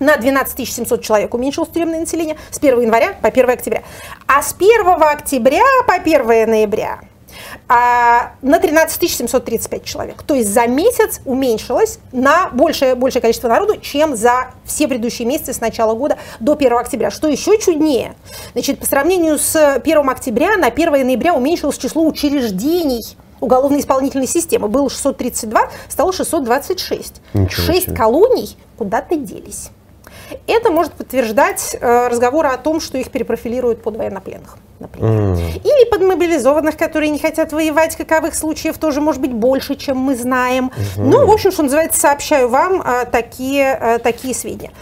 на 0.00 0.16
12 0.16 0.68
700 0.68 1.02
человек 1.02 1.34
уменьшилось 1.34 1.70
тюремное 1.70 2.00
население 2.00 2.36
с 2.50 2.58
1 2.58 2.80
января 2.80 3.14
по 3.20 3.28
1 3.28 3.50
октября. 3.50 3.82
А 4.26 4.42
с 4.42 4.54
1 4.54 4.86
октября 5.02 5.64
по 5.86 5.94
1 5.94 6.48
ноября 6.48 7.00
а, 7.68 8.32
на 8.40 8.58
13 8.58 9.10
735 9.10 9.84
человек. 9.84 10.22
То 10.22 10.34
есть 10.34 10.52
за 10.52 10.66
месяц 10.66 11.20
уменьшилось 11.24 11.98
на 12.12 12.48
большее, 12.50 12.94
большее 12.94 13.20
количество 13.20 13.48
народу, 13.48 13.76
чем 13.80 14.16
за 14.16 14.48
все 14.64 14.88
предыдущие 14.88 15.28
месяцы 15.28 15.52
с 15.52 15.60
начала 15.60 15.94
года 15.94 16.16
до 16.40 16.54
1 16.54 16.72
октября. 16.72 17.10
Что 17.10 17.28
еще 17.28 17.58
чуднее, 17.58 18.14
значит, 18.52 18.78
по 18.78 18.86
сравнению 18.86 19.38
с 19.38 19.54
1 19.54 20.08
октября 20.08 20.56
на 20.56 20.68
1 20.68 21.06
ноября 21.06 21.34
уменьшилось 21.34 21.76
число 21.76 22.06
учреждений 22.06 23.04
уголовно-исполнительной 23.40 24.26
системы. 24.26 24.68
Было 24.68 24.88
632, 24.88 25.70
стало 25.88 26.12
626. 26.12 27.20
Ничего 27.34 27.66
6 27.66 27.82
себе. 27.82 27.96
колоний 27.96 28.56
куда-то 28.76 29.16
делись. 29.16 29.70
Это 30.46 30.70
может 30.70 30.92
подтверждать 30.92 31.76
э, 31.80 32.08
разговоры 32.08 32.48
о 32.48 32.56
том, 32.56 32.80
что 32.80 32.98
их 32.98 33.10
перепрофилируют 33.10 33.82
под 33.82 33.96
военнопленных, 33.96 34.56
например. 34.78 35.10
Mm. 35.10 35.60
Или 35.64 35.90
под 35.90 36.02
мобилизованных, 36.02 36.76
которые 36.76 37.10
не 37.10 37.18
хотят 37.18 37.52
воевать, 37.52 37.96
каковых 37.96 38.34
случаев 38.34 38.78
тоже 38.78 39.00
может 39.00 39.20
быть 39.20 39.32
больше, 39.32 39.74
чем 39.74 39.98
мы 39.98 40.16
знаем. 40.16 40.66
Mm-hmm. 40.66 41.02
Ну, 41.04 41.26
в 41.26 41.30
общем, 41.30 41.52
что 41.52 41.62
называется, 41.62 42.00
сообщаю 42.00 42.48
вам 42.48 42.82
э, 42.82 43.06
такие, 43.10 43.78
э, 43.80 43.98
такие 43.98 44.34
сведения. 44.34 44.72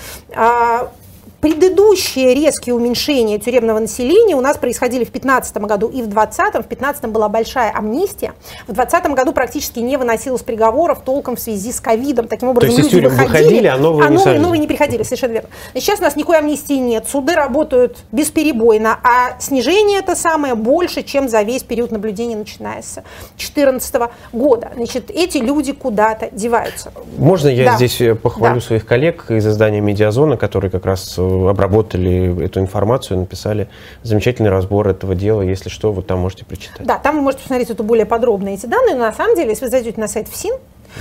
Предыдущие 1.41 2.35
резкие 2.35 2.75
уменьшения 2.75 3.39
тюремного 3.39 3.79
населения 3.79 4.35
у 4.35 4.41
нас 4.41 4.57
происходили 4.57 5.05
в 5.05 5.13
2015 5.13 5.57
году 5.59 5.89
и 5.89 6.03
в 6.03 6.09
2020. 6.09 6.39
В 6.49 6.69
2015 6.69 7.07
была 7.07 7.29
большая 7.29 7.71
амнистия. 7.73 8.33
В 8.67 8.73
2020 8.73 9.11
году 9.15 9.33
практически 9.33 9.79
не 9.81 9.97
выносилось 9.99 10.43
приговоров 10.43 11.01
толком 11.05 11.37
в 11.37 11.41
связи 11.41 11.73
с 11.73 11.81
ковидом. 11.81 12.27
Таким 12.29 12.49
образом, 12.49 12.75
То 12.75 12.83
есть 12.83 12.93
люди 12.93 13.05
выходили, 13.07 13.27
выходили, 13.29 13.67
а 13.67 13.77
новые, 13.77 14.07
а 14.07 14.11
не, 14.11 14.17
новые, 14.17 14.41
новые 14.41 14.59
не 14.61 14.67
приходили, 14.67 15.03
совершенно 15.03 15.33
верно. 15.33 15.49
Сейчас 15.75 16.01
у 16.01 16.03
нас 16.03 16.17
никакой 16.17 16.39
амнистии 16.39 16.75
нет. 16.75 17.07
Суды 17.07 17.35
работают 17.35 17.99
бесперебойно, 18.13 18.99
а 19.03 19.39
снижение 19.39 19.99
это 19.99 20.17
самое 20.17 20.55
больше, 20.55 21.03
чем 21.03 21.29
за 21.29 21.43
весь 21.43 21.63
период 21.63 21.91
наблюдения, 21.93 22.37
начиная 22.37 22.81
с 22.83 22.95
2014 23.37 24.11
года. 24.33 24.73
Значит, 24.75 25.11
эти 25.11 25.39
люди 25.39 25.73
куда-то 25.73 26.31
деваются. 26.33 26.93
Можно 27.19 27.49
я 27.49 27.65
Да. 27.73 27.77
здесь 27.77 28.01
э, 28.01 28.15
похвалю 28.15 28.55
Да. 28.57 28.61
своих 28.61 28.87
коллег 28.87 29.31
из 29.31 29.47
издания 29.47 29.81
«Медиазона», 29.81 30.37
которые 30.39 30.71
как 30.71 30.87
раз 30.87 31.15
э, 31.19 31.26
обработали 31.49 32.45
эту 32.45 32.61
информацию, 32.61 33.19
написали 33.21 33.69
замечательный 34.03 34.51
разбор 34.51 34.89
этого 34.89 35.15
дела. 35.15 35.43
Если 35.43 35.69
что, 35.69 35.93
вот 35.93 36.07
там 36.07 36.21
можете 36.21 36.45
прочитать. 36.45 36.87
Да, 36.87 36.99
там 36.99 37.17
вы 37.17 37.23
можете 37.23 37.43
посмотреть 37.43 37.71
это 37.71 37.83
более 37.83 38.07
подробно, 38.07 38.49
эти 38.51 38.67
данные, 38.67 38.95
но 38.95 39.07
на 39.07 39.13
самом 39.13 39.37
деле, 39.37 39.51
если 39.51 39.65
вы 39.65 39.71
зайдете 39.71 40.01
на 40.01 40.09
сайт 40.09 40.29
ФСИН, 40.29 40.55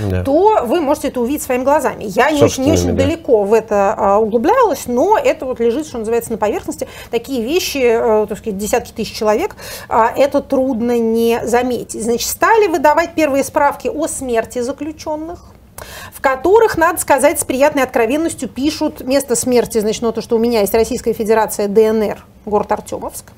Да. 0.10 0.24
то 0.24 0.62
вы 0.66 0.82
можете 0.82 1.08
это 1.08 1.22
увидеть 1.22 1.44
своими 1.44 1.64
глазами. 1.64 2.06
Я 2.08 2.32
не 2.32 2.44
очень, 2.44 2.64
не 2.64 2.72
очень 2.74 2.96
да. 2.96 3.04
далеко 3.04 3.44
в 3.44 3.54
это 3.54 3.94
а, 3.98 4.20
углублялась, 4.20 4.88
но 4.88 5.18
это 5.18 5.46
вот 5.46 5.60
лежит, 5.60 5.88
что 5.88 6.00
называется, 6.00 6.32
на 6.32 6.38
поверхности. 6.38 6.88
Такие 7.12 7.42
вещи, 7.42 7.80
э, 7.82 8.26
так 8.28 8.38
сказать, 8.38 8.58
десятки 8.58 8.92
тысяч 8.92 9.14
человек, 9.14 9.56
а, 9.88 10.12
это 10.16 10.42
трудно 10.42 10.98
не 11.00 11.40
заметить. 11.46 12.04
Значит, 12.04 12.28
стали 12.28 12.68
выдавать 12.68 13.14
первые 13.16 13.44
справки 13.44 13.88
о 13.88 14.08
смерти 14.08 14.60
заключенных 14.60 15.55
в 16.14 16.22
которых, 16.22 16.78
надо 16.78 17.00
сказать, 17.00 17.40
с 17.40 17.44
приятной 17.44 17.84
откровенностью 17.84 18.50
пишут 18.50 19.02
место 19.02 19.36
смерти, 19.36 19.80
значит, 19.80 20.02
ну, 20.02 20.12
то, 20.12 20.22
что 20.22 20.36
у 20.36 20.40
меня 20.40 20.62
есть 20.62 20.74
Российская 20.74 21.14
Федерация 21.14 21.68
ДНР, 21.68 22.26
город 22.46 22.72
Артемовск. 22.72 23.32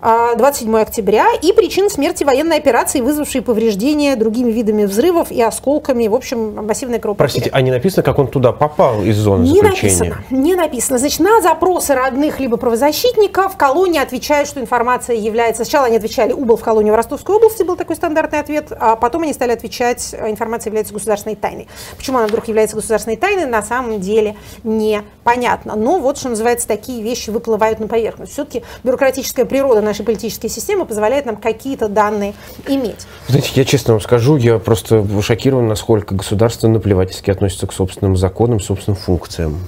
А, 0.00 0.34
27 0.34 0.76
октября 0.78 1.28
и 1.40 1.52
причина 1.52 1.88
смерти 1.88 2.24
военной 2.24 2.56
операции, 2.56 3.00
вызвавшей 3.00 3.42
повреждения 3.42 4.16
другими 4.16 4.50
видами 4.50 4.84
взрывов 4.84 5.30
и 5.30 5.40
осколками, 5.40 6.08
в 6.08 6.14
общем, 6.14 6.66
массивной 6.66 6.98
кровопотери. 6.98 7.32
Простите, 7.32 7.50
а 7.52 7.60
не 7.62 7.70
написано, 7.70 8.02
как 8.02 8.18
он 8.18 8.28
туда 8.28 8.52
попал 8.52 9.02
из 9.02 9.16
зоны 9.16 9.44
Не 9.44 9.60
заключения? 9.60 10.10
написано, 10.10 10.24
не 10.30 10.54
написано. 10.54 10.98
Значит, 10.98 11.20
на 11.20 11.40
запросы 11.40 11.94
родных 11.94 12.40
либо 12.40 12.56
правозащитников 12.56 13.56
колонии 13.56 14.00
отвечают, 14.00 14.48
что 14.48 14.60
информация 14.60 15.16
является... 15.16 15.64
Сначала 15.64 15.86
они 15.86 15.96
отвечали, 15.96 16.32
убыл 16.32 16.56
в 16.56 16.62
колонию 16.62 16.92
в 16.94 16.96
Ростовской 16.96 17.36
области, 17.36 17.62
был 17.62 17.76
такой 17.76 17.96
стандартный 17.96 18.40
ответ, 18.40 18.72
а 18.78 18.96
потом 18.96 19.22
они 19.22 19.32
стали 19.32 19.52
отвечать, 19.52 20.10
э, 20.12 20.30
информация 20.30 20.70
является 20.70 20.92
государственной 20.92 21.36
тайной. 21.36 21.68
Почему 21.96 22.18
она 22.18 22.26
вдруг 22.26 22.48
является 22.48 22.76
государственной 22.76 23.16
тайной, 23.16 23.46
на 23.46 23.62
самом 23.62 24.00
деле 24.00 24.36
непонятно. 24.62 25.76
Но 25.76 25.98
вот, 25.98 26.18
что 26.18 26.28
называется, 26.28 26.66
такие 26.68 27.02
вещи 27.02 27.30
выплывают 27.30 27.80
на 27.80 27.86
поверхность. 27.88 28.32
Все-таки 28.32 28.62
бюрократическая 28.82 29.44
природа 29.44 29.80
нашей 29.84 30.04
политической 30.04 30.48
системы 30.48 30.86
позволяет 30.86 31.26
нам 31.26 31.36
какие-то 31.36 31.88
данные 31.88 32.34
иметь. 32.66 33.06
Знаете, 33.28 33.50
я 33.54 33.64
честно 33.64 33.94
вам 33.94 34.00
скажу, 34.00 34.36
я 34.36 34.58
просто 34.58 35.06
шокирован, 35.22 35.68
насколько 35.68 36.14
государство 36.14 36.68
наплевательски 36.68 37.30
относится 37.30 37.66
к 37.66 37.72
собственным 37.72 38.16
законам, 38.16 38.60
собственным 38.60 38.98
функциям. 38.98 39.58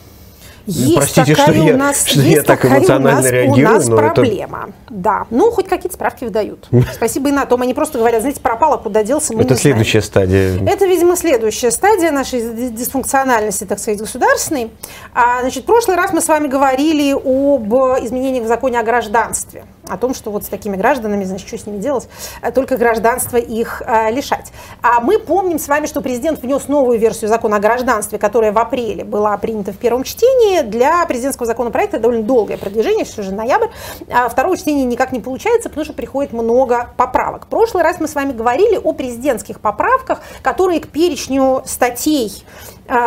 Есть 0.67 0.97
простите, 0.97 1.35
такая 1.37 1.55
что 1.55 1.63
у 1.63 1.67
я- 1.69 1.77
нас, 1.77 2.05
что 2.07 2.21
есть 2.21 2.37
я 2.37 2.43
так 2.43 2.65
эмоционально 2.65 3.21
у 3.21 3.23
нас, 3.23 3.31
реагирую, 3.31 3.69
у 3.69 3.73
нас 3.73 3.87
но 3.89 3.97
это- 4.01 4.15
проблема. 4.15 4.71
Да. 4.91 5.27
Ну, 5.31 5.51
хоть 5.51 5.69
какие-то 5.69 5.95
справки 5.95 6.25
выдают. 6.25 6.69
Спасибо 6.95 7.29
и 7.29 7.33
на 7.33 7.47
том. 7.47 7.63
Они 7.63 7.73
просто 7.75 7.99
говорят, 7.99 8.21
знаете, 8.23 8.41
пропало, 8.41 8.77
куда 8.77 9.03
делся, 9.05 9.33
мы 9.35 9.43
Это 9.43 9.55
не 9.55 9.61
следующая 9.61 10.03
стадия. 10.03 10.53
знаем. 10.53 10.67
Это, 10.69 10.87
видимо, 10.87 11.17
следующая 11.17 11.71
стадия 11.71 12.11
нашей 12.11 12.41
ди- 12.53 12.69
дисфункциональности, 12.71 13.65
так 13.65 13.79
сказать, 13.79 14.01
государственной. 14.01 14.71
А, 15.15 15.41
значит, 15.43 15.63
в 15.63 15.67
прошлый 15.67 15.97
раз 15.97 16.13
мы 16.13 16.21
с 16.21 16.29
вами 16.29 16.49
говорили 16.49 17.13
об 17.13 17.73
изменениях 18.05 18.45
в 18.45 18.49
законе 18.49 18.81
о 18.81 18.83
гражданстве. 18.83 19.65
О 19.89 19.97
том, 19.99 20.15
что 20.15 20.33
вот 20.33 20.45
с 20.45 20.49
такими 20.49 20.77
гражданами, 20.77 21.23
значит, 21.23 21.47
что 21.47 21.57
с 21.59 21.65
ними 21.67 21.79
делать? 21.79 22.09
А, 22.43 22.51
Только 22.51 22.77
гражданство 22.77 23.37
их 23.37 23.83
а, 23.87 24.11
лишать. 24.11 24.51
А 24.83 25.01
мы 25.01 25.21
помним 25.21 25.61
с 25.61 25.69
вами, 25.69 25.87
что 25.87 26.01
президент 26.01 26.43
внес 26.43 26.67
новую 26.67 26.99
версию 26.99 27.29
закона 27.29 27.57
о 27.57 27.61
гражданстве, 27.61 28.19
которая 28.19 28.51
в 28.51 28.59
апреле 28.59 29.05
была 29.05 29.37
принята 29.39 29.73
в 29.73 29.77
первом 29.77 30.03
чтении. 30.03 30.56
Для 30.63 31.05
президентского 31.07 31.47
законопроекта 31.47 31.99
довольно 31.99 32.23
долгое 32.23 32.57
продвижение, 32.57 33.05
сейчас 33.05 33.19
уже 33.21 33.33
ноябрь. 33.33 33.69
А 34.11 34.29
второго 34.29 34.57
чтения 34.57 34.85
никак 34.85 35.13
не 35.13 35.21
получается, 35.21 35.69
потому 35.69 35.85
что 35.85 35.95
приходит 35.95 36.33
много 36.33 36.91
поправок. 36.97 37.45
В 37.45 37.49
прошлый 37.49 37.83
раз 37.83 38.01
мы 38.01 38.09
с 38.09 38.15
вами 38.15 38.33
говорили 38.33 38.77
о 38.77 38.93
президентских 38.93 39.61
поправках, 39.61 40.21
которые 40.43 40.81
к 40.81 40.89
перечню 40.89 41.63
статей 41.65 42.45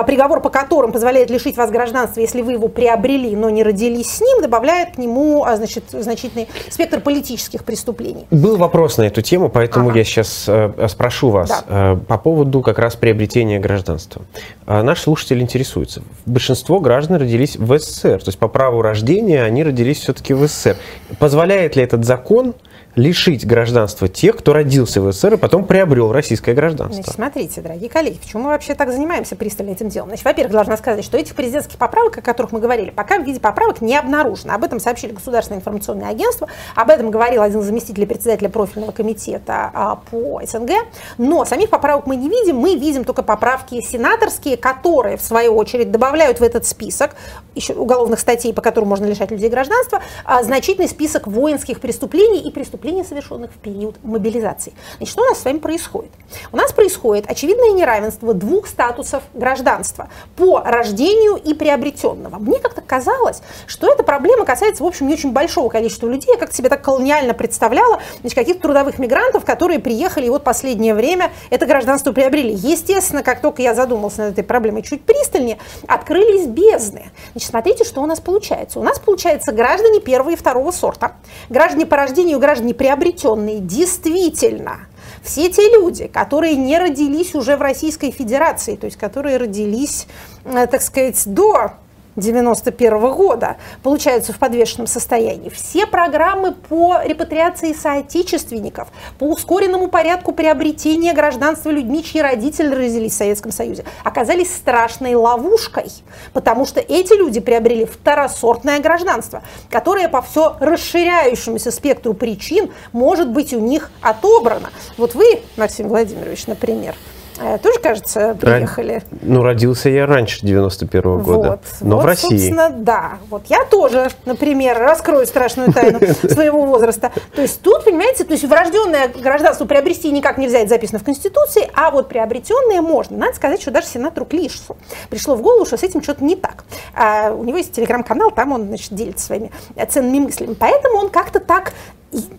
приговор 0.06 0.42
по 0.42 0.50
которым 0.50 0.92
позволяет 0.92 1.30
лишить 1.30 1.58
вас 1.58 1.72
гражданства, 1.72 2.20
если 2.22 2.42
вы 2.42 2.54
его 2.54 2.68
приобрели, 2.68 3.36
но 3.36 3.50
не 3.50 3.64
родились 3.64 4.10
с 4.10 4.22
ним, 4.22 4.42
добавляет 4.42 4.96
к 4.96 4.98
нему 4.98 5.44
а, 5.46 5.56
значит, 5.56 5.84
значительный 5.92 6.48
спектр 6.70 7.00
политических 7.00 7.64
преступлений. 7.64 8.28
Был 8.32 8.58
вопрос 8.58 8.98
на 8.98 9.04
эту 9.04 9.22
тему, 9.22 9.50
поэтому 9.50 9.90
Ага. 9.90 10.00
я 10.00 10.04
сейчас 10.04 10.46
э, 10.48 10.88
спрошу 10.90 11.30
вас 11.30 11.50
Да. 11.50 11.94
э, 11.94 11.98
по 12.08 12.18
поводу 12.18 12.62
как 12.62 12.80
раз 12.80 12.96
приобретения 12.96 13.60
гражданства. 13.60 14.24
Э, 14.68 14.82
наш 14.82 15.02
слушатель 15.02 15.42
интересуется. 15.42 16.02
Большинство 16.26 16.80
граждан 16.80 17.18
родились 17.18 17.56
в 17.58 17.78
СССР, 17.78 18.20
то 18.20 18.28
есть 18.30 18.40
по 18.40 18.48
праву 18.48 18.82
рождения 18.82 19.44
они 19.44 19.64
родились 19.64 20.00
все-таки 20.00 20.34
в 20.34 20.46
СССР. 20.48 20.78
Позволяет 21.20 21.76
ли 21.76 21.84
этот 21.84 22.06
закон 22.06 22.54
лишить 22.96 23.46
гражданства 23.46 24.08
тех, 24.08 24.38
кто 24.38 24.54
родился 24.54 25.02
в 25.02 25.12
СССР 25.12 25.36
и 25.36 25.38
потом 25.38 25.66
приобрел 25.66 26.12
российское 26.12 26.54
гражданство? 26.54 26.96
Значит, 26.96 27.14
смотрите, 27.14 27.62
дорогие 27.62 27.90
коллеги, 27.90 28.18
почему 28.18 28.44
мы 28.44 28.50
вообще 28.50 28.76
так 28.76 28.92
занимаемся 28.92 29.36
пристально 29.36 29.72
этим 29.72 29.90
делом? 29.90 30.10
Значит, 30.10 30.26
во-первых, 30.26 30.54
должна 30.54 30.78
сказать, 30.78 31.06
что 31.06 31.18
этих 31.18 31.36
президентских 31.36 31.78
поправок, 31.78 32.18
о 32.18 32.22
которых 32.22 32.52
мы 32.52 32.60
говорили, 32.60 32.90
пока 32.90 33.20
в 33.20 33.26
виде 33.26 33.40
поправок 33.40 33.82
не 33.82 33.96
обнаружено. 33.96 34.54
Об 34.54 34.64
этом 34.64 34.80
сообщили 34.80 35.12
Государственное 35.12 35.60
информационное 35.60 36.10
агентство, 36.10 36.48
об 36.76 36.90
этом 36.90 37.12
говорил 37.12 37.42
один 37.42 37.60
из 37.60 37.66
заместителей 37.66 38.08
председателя 38.08 38.50
профильного 38.50 38.92
комитета 38.92 39.72
а, 39.74 39.96
по 39.96 40.42
СНГ. 40.46 40.72
Но 41.18 41.46
самих 41.46 41.70
поправок 41.70 42.08
мы 42.08 42.16
не 42.16 42.30
видим, 42.30 42.58
мы 42.58 42.76
видим 42.76 43.04
только 43.04 43.24
поправки 43.24 43.82
сенаторские, 43.82 44.58
которые, 44.58 45.18
в 45.18 45.22
свою 45.22 45.56
очередь, 45.56 45.92
добавляют 45.92 46.40
в 46.40 46.44
этот 46.44 46.66
список 46.66 47.16
еще 47.56 47.74
уголовных 47.74 48.20
статей, 48.20 48.54
по 48.54 48.62
которым 48.62 48.90
можно 48.90 49.06
лишать 49.06 49.32
людей 49.32 49.50
гражданства, 49.50 50.02
а, 50.26 50.44
значительный 50.44 50.88
список 50.88 51.28
воинских 51.28 51.80
преступлений 51.80 52.40
и 52.40 52.52
преступлений, 52.52 52.79
совершенных 53.04 53.52
в 53.52 53.58
период 53.58 53.96
мобилизации. 54.04 54.74
Значит, 54.98 55.12
что 55.12 55.24
у 55.24 55.26
нас 55.26 55.40
с 55.40 55.46
вами 55.46 55.60
происходит? 55.60 56.12
У 56.52 56.58
нас 56.58 56.74
происходит 56.74 57.30
очевидное 57.30 57.72
неравенство 57.72 58.34
двух 58.34 58.68
статусов 58.68 59.24
гражданства 59.34 60.10
по 60.36 60.62
рождению 60.62 61.36
и 61.36 61.54
приобретенного. 61.54 62.38
Мне 62.38 62.60
как-то 62.60 62.82
казалось, 62.82 63.42
что 63.68 63.92
эта 63.92 64.04
проблема 64.04 64.46
касается, 64.46 64.84
в 64.84 64.88
общем, 64.88 65.08
не 65.08 65.14
очень 65.14 65.32
большого 65.32 65.70
количества 65.70 66.08
людей. 66.08 66.34
Я 66.34 66.38
как-то 66.38 66.56
себе 66.56 66.70
так 66.70 66.82
колониально 66.82 67.34
представляла 67.34 68.00
значит, 68.22 68.38
каких-то 68.38 68.62
трудовых 68.62 69.00
мигрантов, 69.00 69.46
которые 69.46 69.80
приехали 69.80 70.26
и 70.26 70.30
вот 70.30 70.44
последнее 70.44 70.94
время 70.94 71.32
это 71.50 71.66
гражданство 71.66 72.12
приобрели. 72.12 72.54
Естественно, 72.54 73.24
как 73.24 73.42
только 73.42 73.62
я 73.62 73.74
задумался 73.74 74.22
над 74.24 74.34
этой 74.34 74.44
проблемой 74.44 74.82
чуть 74.84 75.04
пристальнее, 75.04 75.58
открылись 75.88 76.48
бездны. 76.48 77.12
Значит, 77.32 77.50
смотрите, 77.50 77.84
что 77.84 78.02
у 78.02 78.06
нас 78.06 78.20
получается. 78.20 78.80
У 78.80 78.84
нас 78.84 79.00
получается 79.00 79.52
граждане 79.52 80.00
первого 80.00 80.32
и 80.32 80.36
второго 80.36 80.72
сорта, 80.72 81.14
граждане 81.50 81.86
по 81.86 81.98
рождению 81.98 82.38
и 82.38 82.40
граждане 82.70 82.74
приобретенные 82.74 83.60
действительно 83.60 84.80
все 85.24 85.50
те 85.50 85.70
люди, 85.70 86.08
которые 86.08 86.56
не 86.56 86.78
родились 86.78 87.36
уже 87.36 87.58
в 87.58 87.62
Российской 87.62 88.12
Федерации, 88.12 88.76
то 88.76 88.86
есть 88.86 88.98
которые 88.98 89.38
родились, 89.38 90.08
э, 90.46 90.68
так 90.68 90.82
сказать, 90.82 91.22
до 91.26 91.74
91 92.20 93.00
года, 93.14 93.58
получаются 93.84 94.34
в 94.34 94.38
подвешенном 94.38 94.88
состоянии. 94.88 95.50
Все 95.50 95.86
программы 95.86 96.54
по 96.54 97.02
репатриации 97.04 97.74
соотечественников, 97.74 98.90
по 99.18 99.26
ускоренному 99.26 99.88
порядку 99.88 100.32
приобретения 100.32 101.14
гражданства 101.14 101.70
людьми, 101.70 102.04
чьи 102.04 102.22
родители 102.22 102.74
родились 102.74 103.14
в 103.14 103.18
Советском 103.18 103.52
Союзе, 103.52 103.86
оказались 104.04 104.54
страшной 104.54 105.16
ловушкой, 105.16 105.92
потому 106.34 106.66
что 106.66 106.80
эти 106.80 107.14
люди 107.14 107.40
приобрели 107.40 107.86
второсортное 107.86 108.80
гражданство, 108.80 109.42
которое 109.70 110.08
по 110.10 110.22
все 110.22 110.56
расширяющемуся 110.60 111.72
спектру 111.72 112.14
причин 112.14 112.72
может 112.92 113.30
быть 113.30 113.54
у 113.54 113.60
них 113.60 113.92
отобрано. 114.02 114.70
Вот 114.98 115.16
вы, 115.16 115.42
Максим 115.58 115.88
Владимирович, 115.88 116.48
например, 116.48 116.96
Э, 117.42 117.58
тоже, 117.58 117.80
кажется, 117.80 118.36
приехали. 118.40 119.02
Ну, 119.22 119.44
родился 119.44 119.90
я 119.90 120.06
раньше 120.06 120.46
91 120.46 121.02
-го 121.02 121.22
года, 121.22 121.50
вот. 121.50 121.60
но 121.82 121.96
вот, 121.96 122.04
в 122.04 122.06
России. 122.06 122.30
Собственно, 122.30 122.70
да. 122.70 123.14
Вот 123.30 123.44
я 123.48 123.64
тоже, 123.66 124.10
например, 124.26 124.78
раскрою 124.78 125.26
страшную 125.26 125.72
тайну 125.72 126.00
своего 126.30 126.66
возраста. 126.66 127.12
То 127.34 127.42
есть 127.42 127.62
тут, 127.62 127.86
понимаете, 127.86 128.26
то 128.26 128.34
есть 128.34 128.44
врожденное 128.44 129.08
гражданство 129.08 129.66
приобрести 129.66 130.12
никак 130.12 130.38
нельзя, 130.38 130.60
это 130.60 130.70
записано 130.70 131.00
в 131.00 131.04
Конституции, 131.04 131.70
а 131.74 131.92
вот 131.92 132.10
приобретенное 132.10 132.82
можно. 132.82 133.18
Надо 133.18 133.36
сказать, 133.36 133.62
что 133.62 133.72
даже 133.72 133.88
сенатору 133.88 134.26
Клишсу 134.26 134.76
пришло 135.10 135.36
в 135.36 135.42
голову, 135.42 135.66
что 135.66 135.78
с 135.78 135.84
этим 135.84 136.04
что-то 136.04 136.24
не 136.24 136.36
так. 136.36 136.66
А 136.94 137.32
у 137.32 137.44
него 137.44 137.58
есть 137.58 137.72
телеграм-канал, 137.72 138.32
там 138.32 138.52
он, 138.52 138.68
значит, 138.68 138.94
делится 138.94 139.26
своими 139.26 139.52
ценными 139.90 140.20
мыслями. 140.20 140.56
Поэтому 140.60 140.98
он 140.98 141.10
как-то 141.10 141.40
так 141.40 141.74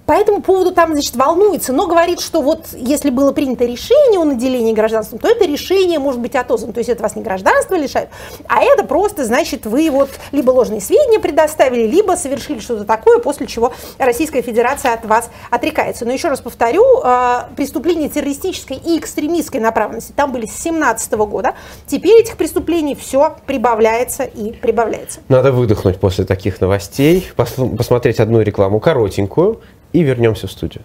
по 0.06 0.12
этому 0.12 0.42
поводу 0.42 0.72
там, 0.72 0.92
значит, 0.92 1.14
волнуется, 1.14 1.72
но 1.72 1.86
говорит, 1.86 2.20
что 2.20 2.42
вот 2.42 2.66
если 2.72 3.10
было 3.10 3.32
принято 3.32 3.64
решение 3.64 4.18
о 4.18 4.24
наделении 4.24 4.72
гражданством, 4.72 5.20
то 5.20 5.28
это 5.28 5.44
решение 5.44 5.98
может 5.98 6.20
быть 6.20 6.34
отозвано. 6.34 6.72
То 6.72 6.80
есть 6.80 6.90
это 6.90 7.02
вас 7.02 7.14
не 7.14 7.22
гражданство 7.22 7.76
лишает, 7.76 8.08
а 8.48 8.62
это 8.62 8.84
просто, 8.84 9.24
значит, 9.24 9.66
вы 9.66 9.88
вот 9.90 10.10
либо 10.32 10.50
ложные 10.50 10.80
сведения 10.80 11.20
предоставили, 11.20 11.86
либо 11.86 12.16
совершили 12.16 12.58
что-то 12.58 12.84
такое, 12.84 13.18
после 13.18 13.46
чего 13.46 13.72
Российская 13.98 14.42
Федерация 14.42 14.94
от 14.94 15.04
вас 15.04 15.30
отрекается. 15.50 16.04
Но 16.04 16.12
еще 16.12 16.28
раз 16.28 16.40
повторю, 16.40 16.84
а, 17.04 17.48
преступления 17.56 18.08
террористической 18.08 18.76
и 18.76 18.98
экстремистской 18.98 19.60
направленности 19.60 20.12
там 20.12 20.32
были 20.32 20.46
с 20.46 20.56
17 20.60 21.12
года. 21.26 21.54
Теперь 21.86 22.20
этих 22.20 22.36
преступлений 22.36 22.96
все 22.96 23.36
прибавляется 23.46 24.24
и 24.24 24.52
прибавляется. 24.52 25.20
Надо 25.28 25.52
выдохнуть 25.52 26.00
после 26.00 26.24
таких 26.24 26.60
новостей, 26.60 27.28
посмотреть 27.36 28.18
одну 28.18 28.40
рекламу 28.40 28.80
коротенькую, 28.80 29.59
и 29.92 30.02
вернемся 30.02 30.46
в 30.46 30.52
студию. 30.52 30.82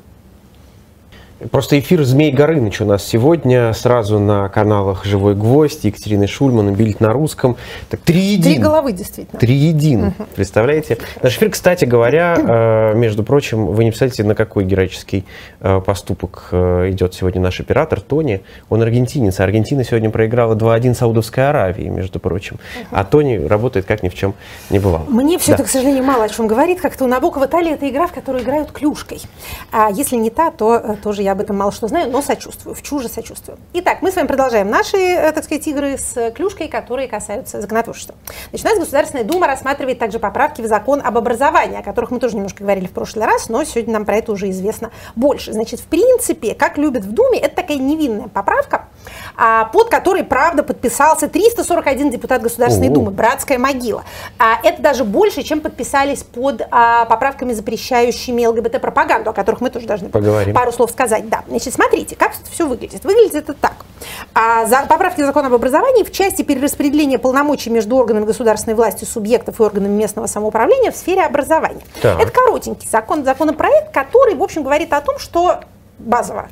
Просто 1.51 1.77
эфир 1.79 2.03
«Змей 2.03 2.31
Горыныч» 2.31 2.81
у 2.81 2.85
нас 2.85 3.05
сегодня 3.05 3.73
сразу 3.73 4.19
на 4.19 4.47
каналах 4.49 5.05
«Живой 5.05 5.35
гвоздь», 5.35 5.83
Екатерины 5.83 6.27
Шульман, 6.27 6.73
«Бильд 6.73 6.99
на 7.01 7.11
русском». 7.11 7.57
Так, 7.89 7.99
три 7.99 8.21
един. 8.21 8.53
Три 8.53 8.57
головы, 8.57 8.93
действительно. 8.93 9.39
Три 9.39 9.53
един, 9.53 10.07
угу. 10.07 10.25
представляете? 10.35 10.97
Наш 11.21 11.37
эфир, 11.37 11.51
кстати 11.51 11.85
говоря, 11.85 12.37
э, 12.37 12.93
между 12.95 13.23
прочим, 13.23 13.67
вы 13.67 13.83
не 13.83 13.91
представляете, 13.91 14.23
на 14.23 14.33
какой 14.33 14.63
героический 14.63 15.25
э, 15.59 15.81
поступок 15.81 16.49
э, 16.51 16.91
идет 16.91 17.13
сегодня 17.13 17.41
наш 17.41 17.59
оператор 17.59 18.01
Тони. 18.01 18.41
Он 18.69 18.81
аргентинец. 18.81 19.39
Аргентина 19.39 19.83
сегодня 19.83 20.09
проиграла 20.09 20.55
2-1 20.55 20.95
Саудовской 20.95 21.49
Аравии, 21.49 21.89
между 21.89 22.19
прочим. 22.19 22.55
Угу. 22.55 22.87
А 22.91 23.03
Тони 23.03 23.45
работает 23.45 23.85
как 23.85 24.03
ни 24.03 24.09
в 24.09 24.15
чем 24.15 24.33
не 24.69 24.79
бывало. 24.79 25.05
Мне 25.09 25.37
все 25.37 25.51
да. 25.51 25.55
это, 25.55 25.63
к 25.65 25.67
сожалению, 25.67 26.03
мало 26.03 26.23
о 26.23 26.29
чем 26.29 26.47
говорит. 26.47 26.81
Как-то 26.81 27.03
у 27.03 27.07
Набокова 27.07 27.47
Талия 27.47 27.73
это 27.73 27.87
игра, 27.89 28.07
в 28.07 28.13
которую 28.13 28.43
играют 28.43 28.71
клюшкой. 28.71 29.21
А 29.71 29.89
если 29.91 30.15
не 30.15 30.29
та, 30.29 30.49
то 30.49 30.97
тоже 31.03 31.21
я 31.21 31.34
об 31.35 31.41
этом 31.41 31.57
мало 31.57 31.71
что 31.71 31.87
знаю, 31.87 32.09
но 32.09 32.21
сочувствую, 32.21 32.73
в 32.75 32.81
чуже 32.81 33.09
сочувствую. 33.09 33.57
Итак, 33.73 34.01
мы 34.01 34.11
с 34.11 34.15
вами 34.15 34.27
продолжаем 34.27 34.69
наши, 34.69 34.97
э, 34.97 35.31
так 35.31 35.43
сказать, 35.43 35.67
игры 35.67 35.97
с 35.97 36.31
клюшкой, 36.31 36.67
которые 36.67 37.07
касаются 37.07 37.61
законотворчества. 37.61 38.15
Значит, 38.49 38.65
у 38.65 38.69
нас 38.69 38.79
Государственная 38.79 39.25
Дума 39.25 39.47
рассматривает 39.47 39.99
также 39.99 40.19
поправки 40.19 40.61
в 40.61 40.67
закон 40.67 41.01
об 41.03 41.17
образовании, 41.17 41.79
о 41.79 41.83
которых 41.83 42.11
мы 42.11 42.19
тоже 42.19 42.35
немножко 42.35 42.63
говорили 42.63 42.87
в 42.87 42.91
прошлый 42.91 43.25
раз, 43.25 43.49
но 43.49 43.63
сегодня 43.63 43.93
нам 43.93 44.05
про 44.05 44.15
это 44.15 44.31
уже 44.31 44.49
известно 44.49 44.91
больше. 45.15 45.53
Значит, 45.53 45.81
в 45.81 45.85
принципе, 45.85 46.55
как 46.55 46.77
любят 46.77 47.03
в 47.03 47.11
Думе, 47.11 47.39
это 47.39 47.55
такая 47.57 47.77
невинная 47.77 48.27
поправка, 48.27 48.87
под 49.71 49.89
которой, 49.89 50.23
правда, 50.23 50.63
подписался 50.63 51.27
341 51.27 52.09
депутат 52.11 52.41
Государственной 52.41 52.89
Думы, 52.89 53.11
братская 53.11 53.57
могила. 53.57 54.03
А, 54.39 54.59
это 54.63 54.81
даже 54.81 55.03
больше, 55.03 55.43
чем 55.43 55.61
подписались 55.61 56.23
под 56.23 56.61
а, 56.71 57.05
поправками, 57.05 57.53
запрещающими 57.53 58.45
ЛГБТ-пропаганду, 58.45 59.29
о 59.29 59.33
которых 59.33 59.61
мы 59.61 59.69
тоже 59.69 59.87
должны 59.87 60.09
Поговорим. 60.09 60.53
пару 60.53 60.71
слов 60.71 60.91
сказать. 60.91 61.27
Да. 61.29 61.43
Значит, 61.47 61.73
смотрите, 61.73 62.15
как 62.15 62.31
это 62.31 62.51
все 62.51 62.67
выглядит. 62.67 63.03
Выглядит 63.03 63.35
это 63.35 63.53
так. 63.53 63.73
А, 64.33 64.65
за, 64.65 64.85
поправки 64.87 65.21
закона 65.21 65.47
об 65.47 65.53
образовании 65.53 66.03
в 66.03 66.11
части 66.11 66.41
перераспределения 66.41 67.17
полномочий 67.17 67.69
между 67.69 67.95
органами 67.95 68.25
государственной 68.25 68.75
власти, 68.75 69.05
субъектов 69.05 69.59
и 69.59 69.63
органами 69.63 69.93
местного 69.93 70.27
самоуправления 70.27 70.91
в 70.91 70.95
сфере 70.95 71.23
образования. 71.23 71.83
Так. 72.01 72.21
Это 72.21 72.31
коротенький 72.31 72.87
закон, 72.89 73.23
законопроект, 73.23 73.93
который, 73.93 74.35
в 74.35 74.43
общем, 74.43 74.63
говорит 74.63 74.93
о 74.93 75.01
том, 75.01 75.19
что 75.19 75.61
базово. 75.99 76.49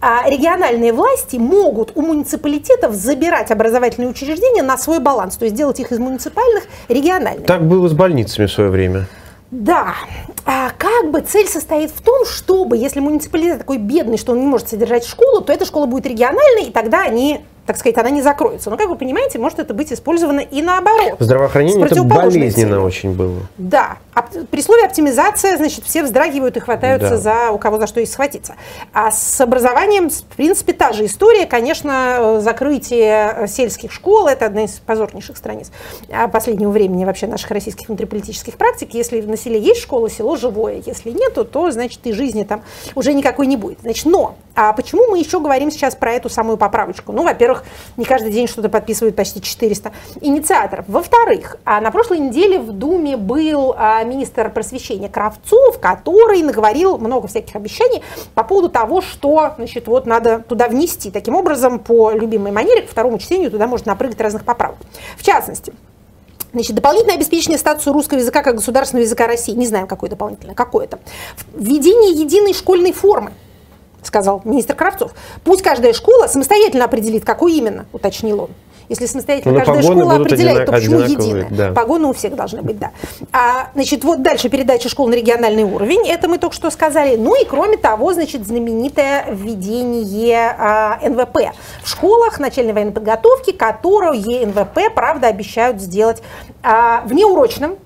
А 0.00 0.28
региональные 0.28 0.92
власти 0.92 1.36
могут 1.36 1.92
у 1.96 2.02
муниципалитетов 2.02 2.94
забирать 2.94 3.50
образовательные 3.50 4.10
учреждения 4.10 4.62
на 4.62 4.76
свой 4.78 4.98
баланс, 4.98 5.36
то 5.36 5.44
есть 5.44 5.56
делать 5.56 5.80
их 5.80 5.92
из 5.92 5.98
муниципальных 5.98 6.64
региональными. 6.88 7.46
Так 7.46 7.66
было 7.66 7.88
с 7.88 7.92
больницами 7.92 8.46
в 8.46 8.52
свое 8.52 8.70
время. 8.70 9.06
Да, 9.50 9.94
а 10.46 10.70
как 10.78 11.10
бы 11.10 11.20
цель 11.22 11.48
состоит 11.48 11.90
в 11.90 12.00
том, 12.02 12.24
чтобы, 12.24 12.76
если 12.76 13.00
муниципалитет 13.00 13.58
такой 13.58 13.78
бедный, 13.78 14.16
что 14.16 14.32
он 14.32 14.40
не 14.40 14.46
может 14.46 14.68
содержать 14.68 15.04
школу, 15.04 15.40
то 15.40 15.52
эта 15.52 15.64
школа 15.64 15.86
будет 15.86 16.06
региональной, 16.06 16.64
и 16.68 16.70
тогда 16.70 17.02
они 17.02 17.44
так 17.70 17.78
сказать, 17.78 17.96
она 17.98 18.10
не 18.10 18.20
закроется. 18.20 18.68
Но, 18.68 18.76
как 18.76 18.88
вы 18.88 18.96
понимаете, 18.96 19.38
может 19.38 19.60
это 19.60 19.74
быть 19.74 19.92
использовано 19.92 20.40
и 20.40 20.60
наоборот. 20.60 21.14
Здравоохранение 21.20 21.86
это 21.86 22.02
болезненно 22.02 22.70
целью. 22.70 22.82
очень 22.82 23.12
было. 23.12 23.42
Да. 23.58 23.98
При 24.50 24.60
слове 24.60 24.86
оптимизация, 24.86 25.56
значит, 25.56 25.84
все 25.84 26.02
вздрагивают 26.02 26.56
и 26.56 26.60
хватаются 26.60 27.10
да. 27.10 27.16
за 27.16 27.50
у 27.52 27.58
кого 27.58 27.78
за 27.78 27.86
что 27.86 28.00
есть 28.00 28.12
схватиться. 28.12 28.56
А 28.92 29.12
с 29.12 29.40
образованием, 29.40 30.10
в 30.10 30.24
принципе, 30.36 30.72
та 30.72 30.92
же 30.92 31.06
история. 31.06 31.46
Конечно, 31.46 32.40
закрытие 32.40 33.46
сельских 33.46 33.92
школ– 33.92 34.26
это 34.28 34.46
одна 34.46 34.64
из 34.64 34.72
позорнейших 34.84 35.36
страниц 35.36 35.70
а, 36.10 36.26
последнего 36.26 36.70
времени 36.70 37.04
вообще 37.04 37.28
наших 37.28 37.52
российских 37.52 37.86
внутриполитических 37.86 38.56
практик. 38.56 38.94
Если 38.94 39.20
на 39.20 39.36
селе 39.36 39.60
есть 39.60 39.80
школа, 39.80 40.10
село 40.10 40.34
живое. 40.34 40.82
Если 40.84 41.10
нету, 41.10 41.44
то, 41.44 41.70
значит, 41.70 42.00
и 42.02 42.12
жизни 42.12 42.42
там 42.42 42.64
уже 42.96 43.12
никакой 43.12 43.46
не 43.46 43.56
будет. 43.56 43.78
Значит, 43.82 44.06
но 44.06 44.34
а 44.54 44.72
почему 44.72 45.06
мы 45.06 45.18
еще 45.18 45.40
говорим 45.40 45.70
сейчас 45.70 45.94
про 45.94 46.12
эту 46.12 46.28
самую 46.28 46.56
поправочку? 46.56 47.12
Ну, 47.12 47.22
во-первых, 47.22 47.64
не 47.96 48.04
каждый 48.04 48.32
день 48.32 48.46
что-то 48.46 48.68
подписывают 48.68 49.16
почти 49.16 49.40
400 49.40 49.92
инициаторов. 50.20 50.84
Во-вторых, 50.88 51.56
а 51.64 51.80
на 51.80 51.90
прошлой 51.90 52.18
неделе 52.18 52.58
в 52.58 52.72
Думе 52.72 53.16
был 53.16 53.74
а, 53.76 54.02
министр 54.04 54.50
просвещения 54.50 55.08
Кравцов, 55.08 55.78
который 55.78 56.42
наговорил 56.42 56.98
много 56.98 57.28
всяких 57.28 57.54
обещаний 57.56 58.02
по 58.34 58.44
поводу 58.44 58.68
того, 58.68 59.00
что 59.00 59.52
значит, 59.56 59.86
вот 59.86 60.06
надо 60.06 60.40
туда 60.40 60.68
внести. 60.68 61.10
Таким 61.10 61.36
образом, 61.36 61.78
по 61.78 62.10
любимой 62.10 62.52
манере, 62.52 62.82
к 62.82 62.90
второму 62.90 63.18
чтению 63.18 63.50
туда 63.50 63.66
можно 63.66 63.92
напрыгать 63.92 64.20
разных 64.20 64.44
поправок. 64.44 64.78
В 65.16 65.22
частности, 65.22 65.72
Значит, 66.52 66.74
дополнительное 66.74 67.14
обеспечение 67.14 67.58
статуса 67.58 67.92
русского 67.92 68.18
языка 68.18 68.42
как 68.42 68.56
государственного 68.56 69.04
языка 69.04 69.28
России. 69.28 69.52
Не 69.52 69.68
знаем, 69.68 69.86
какое 69.86 70.10
дополнительное, 70.10 70.56
какое 70.56 70.86
это. 70.86 70.98
Введение 71.54 72.10
единой 72.10 72.54
школьной 72.54 72.92
формы 72.92 73.32
сказал 74.02 74.42
министр 74.44 74.74
Кравцов. 74.74 75.12
Пусть 75.44 75.62
каждая 75.62 75.92
школа 75.92 76.26
самостоятельно 76.26 76.84
определит, 76.84 77.24
какую 77.24 77.52
именно, 77.54 77.86
уточнил 77.92 78.42
он. 78.42 78.50
Если 78.90 79.06
самостоятельно 79.06 79.56
Но 79.56 79.64
каждая 79.64 79.82
школа 79.82 80.16
определяет, 80.16 80.66
то 80.66 80.72
почему 80.72 80.98
единая? 80.98 81.46
Да. 81.48 81.72
Погоны 81.72 82.08
у 82.08 82.12
всех 82.12 82.34
должны 82.34 82.60
быть, 82.60 82.76
да. 82.76 82.90
А, 83.32 83.68
значит, 83.74 84.02
вот 84.02 84.20
дальше 84.20 84.48
передача 84.48 84.88
школ 84.88 85.06
на 85.06 85.14
региональный 85.14 85.62
уровень, 85.62 86.08
это 86.08 86.26
мы 86.26 86.38
только 86.38 86.56
что 86.56 86.70
сказали. 86.70 87.14
Ну 87.14 87.40
и 87.40 87.44
кроме 87.44 87.76
того, 87.76 88.12
значит, 88.12 88.44
знаменитое 88.44 89.26
введение 89.30 90.56
а, 90.58 90.98
НВП 91.08 91.52
в 91.84 91.88
школах 91.88 92.40
начальной 92.40 92.72
военной 92.72 92.90
подготовки, 92.90 93.52
которую 93.52 94.14
НВП, 94.14 94.92
правда, 94.92 95.28
обещают 95.28 95.80
сделать 95.80 96.20
а, 96.64 97.02
внеурочным, 97.06 97.76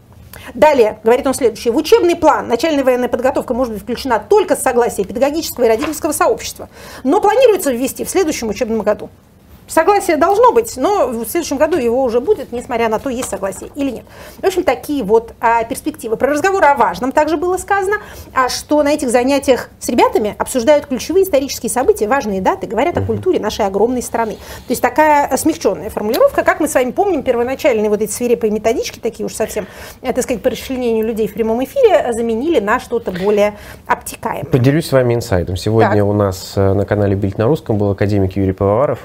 Далее, 0.54 0.98
говорит 1.02 1.26
он 1.26 1.34
следующее. 1.34 1.72
В 1.72 1.76
учебный 1.76 2.16
план 2.16 2.48
начальная 2.48 2.84
военная 2.84 3.08
подготовка 3.08 3.54
может 3.54 3.72
быть 3.74 3.82
включена 3.82 4.18
только 4.18 4.56
с 4.56 4.62
согласия 4.62 5.04
педагогического 5.04 5.64
и 5.64 5.68
родительского 5.68 6.12
сообщества, 6.12 6.68
но 7.02 7.20
планируется 7.20 7.72
ввести 7.72 8.04
в 8.04 8.10
следующем 8.10 8.48
учебном 8.48 8.82
году. 8.82 9.10
Согласие 9.66 10.16
должно 10.16 10.52
быть, 10.52 10.76
но 10.76 11.08
в 11.08 11.26
следующем 11.26 11.56
году 11.56 11.78
его 11.78 12.02
уже 12.02 12.20
будет, 12.20 12.52
несмотря 12.52 12.88
на 12.88 12.98
то, 12.98 13.08
есть 13.08 13.30
согласие 13.30 13.70
или 13.74 13.90
нет. 13.90 14.04
В 14.40 14.46
общем, 14.46 14.62
такие 14.62 15.02
вот 15.02 15.32
а, 15.40 15.64
перспективы. 15.64 16.16
Про 16.16 16.30
разговор 16.32 16.64
о 16.64 16.74
важном 16.74 17.12
также 17.12 17.36
было 17.36 17.56
сказано, 17.56 17.96
а 18.34 18.48
что 18.48 18.82
на 18.82 18.92
этих 18.92 19.08
занятиях 19.10 19.70
с 19.80 19.88
ребятами 19.88 20.34
обсуждают 20.38 20.86
ключевые 20.86 21.24
исторические 21.24 21.70
события, 21.70 22.06
важные 22.06 22.40
даты, 22.40 22.66
говорят 22.66 22.98
о 22.98 23.02
культуре 23.02 23.40
нашей 23.40 23.66
огромной 23.66 24.02
страны. 24.02 24.32
То 24.34 24.70
есть 24.70 24.82
такая 24.82 25.34
смягченная 25.36 25.90
формулировка, 25.90 26.44
как 26.44 26.60
мы 26.60 26.68
с 26.68 26.74
вами 26.74 26.90
помним, 26.90 27.22
первоначальные 27.22 27.88
вот 27.88 28.02
эти 28.02 28.12
свирепые 28.12 28.50
методички, 28.50 28.98
такие 28.98 29.24
уж 29.24 29.32
совсем, 29.32 29.66
э, 30.02 30.12
так 30.12 30.22
сказать, 30.24 30.42
по 30.42 30.50
расчленению 30.50 31.06
людей 31.06 31.26
в 31.26 31.34
прямом 31.34 31.64
эфире, 31.64 32.12
заменили 32.12 32.60
на 32.60 32.80
что-то 32.80 33.12
более 33.12 33.56
обтекаемое. 33.86 34.44
Поделюсь 34.44 34.88
с 34.88 34.92
вами 34.92 35.14
инсайдом. 35.14 35.56
Сегодня 35.56 35.90
так. 35.90 36.04
у 36.04 36.12
нас 36.12 36.52
э, 36.56 36.74
на 36.74 36.84
канале 36.84 37.14
Бильд 37.14 37.38
на 37.38 37.46
русском 37.46 37.78
был 37.78 37.90
академик 37.90 38.36
Юрий 38.36 38.52
Пивоваров, 38.52 38.98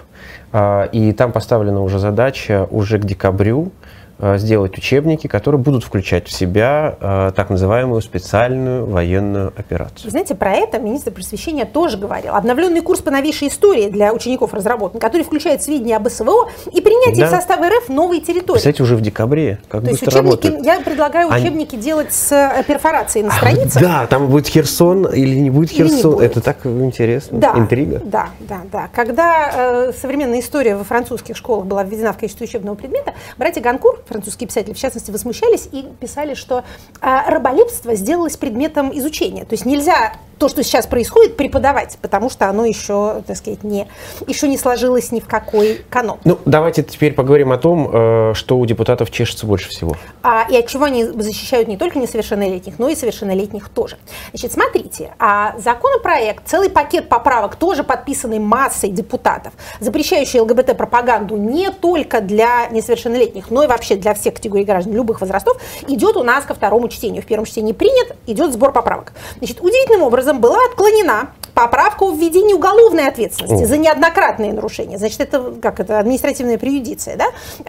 и 0.92 1.14
там 1.18 1.32
поставлена 1.32 1.82
уже 1.82 2.00
задача 2.00 2.68
уже 2.72 2.98
к 2.98 3.06
декабрю 3.06 3.72
сделать 4.20 4.78
учебники, 4.78 5.28
которые 5.28 5.62
будут 5.62 5.84
включать 5.84 6.28
в 6.28 6.32
себя 6.32 6.96
э, 7.00 7.32
так 7.36 7.50
называемую 7.50 8.02
специальную 8.02 8.86
военную 8.86 9.54
операцию. 9.56 10.12
Знаете, 10.12 10.36
про 10.36 10.54
это 10.54 10.80
министр 10.80 11.12
просвещения 11.12 11.66
тоже 11.66 11.98
говорил. 11.98 12.36
Обновленный 12.36 12.82
курс 12.82 13.02
по 13.02 13.12
новейшей 13.12 13.48
истории 13.48 13.90
для 13.90 14.14
учеников 14.14 14.54
разработан, 14.54 15.00
который 15.00 15.24
включает 15.24 15.64
сведения 15.64 15.96
об 15.96 16.10
СВО 16.10 16.50
и 16.72 16.82
принятие 16.82 17.26
да. 17.26 17.28
в 17.28 17.30
состав 17.30 17.60
РФ 17.62 17.90
новой 17.90 18.20
территории. 18.20 18.58
Кстати, 18.58 18.82
уже 18.82 18.96
в 18.96 19.02
декабре. 19.02 19.60
Как 19.68 19.84
То 19.84 19.90
есть 19.90 20.02
учебники, 20.02 20.18
работает. 20.18 20.66
я 20.66 20.80
предлагаю 20.82 21.30
учебники 21.30 21.76
Они... 21.76 21.84
делать 21.84 22.14
с 22.14 22.32
э, 22.32 22.64
перфорацией 22.68 23.26
на 23.26 23.32
страницах. 23.32 23.82
А, 23.82 23.86
да, 23.86 24.08
там 24.08 24.28
будет 24.28 24.48
Херсон 24.48 25.06
или 25.08 25.36
не 25.36 25.50
будет 25.50 25.72
Херсон. 25.72 26.12
Не 26.12 26.18
будет. 26.18 26.32
Это 26.32 26.42
так 26.42 26.66
интересно. 26.66 27.40
Да, 27.40 27.54
Интрига. 27.56 28.02
Да, 28.04 28.30
да, 28.42 28.62
да. 28.72 28.90
Когда 28.94 29.52
э, 29.54 29.92
современная 29.94 30.40
история 30.40 30.76
во 30.76 30.84
французских 30.84 31.38
школах 31.38 31.66
была 31.66 31.84
введена 31.84 32.14
в 32.14 32.18
качестве 32.18 32.46
учебного 32.46 32.76
предмета, 32.76 33.14
братья 33.38 33.62
Ганкур, 33.62 34.02
французские 34.10 34.48
писатели, 34.48 34.74
в 34.74 34.78
частности, 34.78 35.12
возмущались 35.12 35.70
и 35.72 35.84
писали, 36.00 36.34
что 36.34 36.66
э, 37.02 37.30
раболепство 37.30 37.96
сделалось 37.96 38.36
предметом 38.36 38.98
изучения. 38.98 39.46
То 39.46 39.54
есть 39.54 39.66
нельзя 39.66 40.14
то, 40.40 40.48
что 40.48 40.64
сейчас 40.64 40.88
происходит, 40.88 41.36
преподавать, 41.38 41.98
потому 42.02 42.30
что 42.30 42.48
оно 42.48 42.66
еще, 42.66 43.22
так 43.28 43.38
сказать, 43.38 43.64
не, 43.64 43.88
еще 44.26 44.48
не 44.48 44.58
сложилось 44.58 45.12
ни 45.12 45.20
в 45.20 45.28
какой 45.28 45.82
канон. 45.90 46.18
Ну, 46.24 46.40
давайте 46.46 46.82
теперь 46.82 47.14
поговорим 47.14 47.52
о 47.52 47.58
том, 47.58 47.90
э, 47.92 48.34
что 48.34 48.58
у 48.58 48.66
депутатов 48.66 49.12
чешется 49.12 49.46
больше 49.46 49.70
всего. 49.70 49.96
А, 50.24 50.48
и 50.50 50.58
от 50.58 50.68
чего 50.68 50.86
они 50.86 51.04
защищают 51.04 51.68
не 51.68 51.78
только 51.78 52.00
несовершеннолетних, 52.00 52.80
но 52.80 52.88
и 52.88 52.96
совершеннолетних 52.96 53.68
тоже. 53.70 53.98
Значит, 54.32 54.54
смотрите, 54.54 55.14
а 55.20 55.56
законопроект, 55.58 56.48
целый 56.48 56.70
пакет 56.70 57.10
поправок, 57.10 57.58
тоже 57.58 57.84
подписанный 57.84 58.40
массой 58.40 58.90
депутатов, 58.90 59.54
запрещающий 59.82 60.40
ЛГБТ-пропаганду 60.40 61.36
не 61.36 61.70
только 61.70 62.22
для 62.22 62.70
несовершеннолетних, 62.70 63.52
но 63.52 63.64
и 63.64 63.68
вообще 63.68 63.96
для 63.96 64.14
всех 64.14 64.36
категорий 64.36 64.64
граждан 64.64 64.94
любых 64.94 65.20
возрастов, 65.20 65.58
идет 65.88 66.16
у 66.16 66.24
нас 66.24 66.46
ко 66.46 66.54
второму 66.54 66.88
чтению. 66.88 67.22
В 67.22 67.26
первом 67.26 67.46
чтении 67.46 67.74
принят, 67.74 68.16
идет 68.26 68.54
сбор 68.54 68.72
поправок. 68.72 69.12
Значит, 69.40 69.60
удивительным 69.60 70.04
образом 70.04 70.29
образом 70.30 70.42
была 70.42 70.60
отклонена 70.70 71.30
поправка 71.60 72.04
о 72.04 72.12
введении 72.12 72.54
уголовной 72.54 73.08
ответственности 73.10 73.66
за 73.66 73.78
неоднократные 73.78 74.54
нарушения. 74.54 74.98
Значит, 74.98 75.20
это 75.20 75.54
как 75.62 75.82
это 75.82 76.00
административная 76.00 76.58
преюдиция, 76.58 77.18
да? 77.18 77.26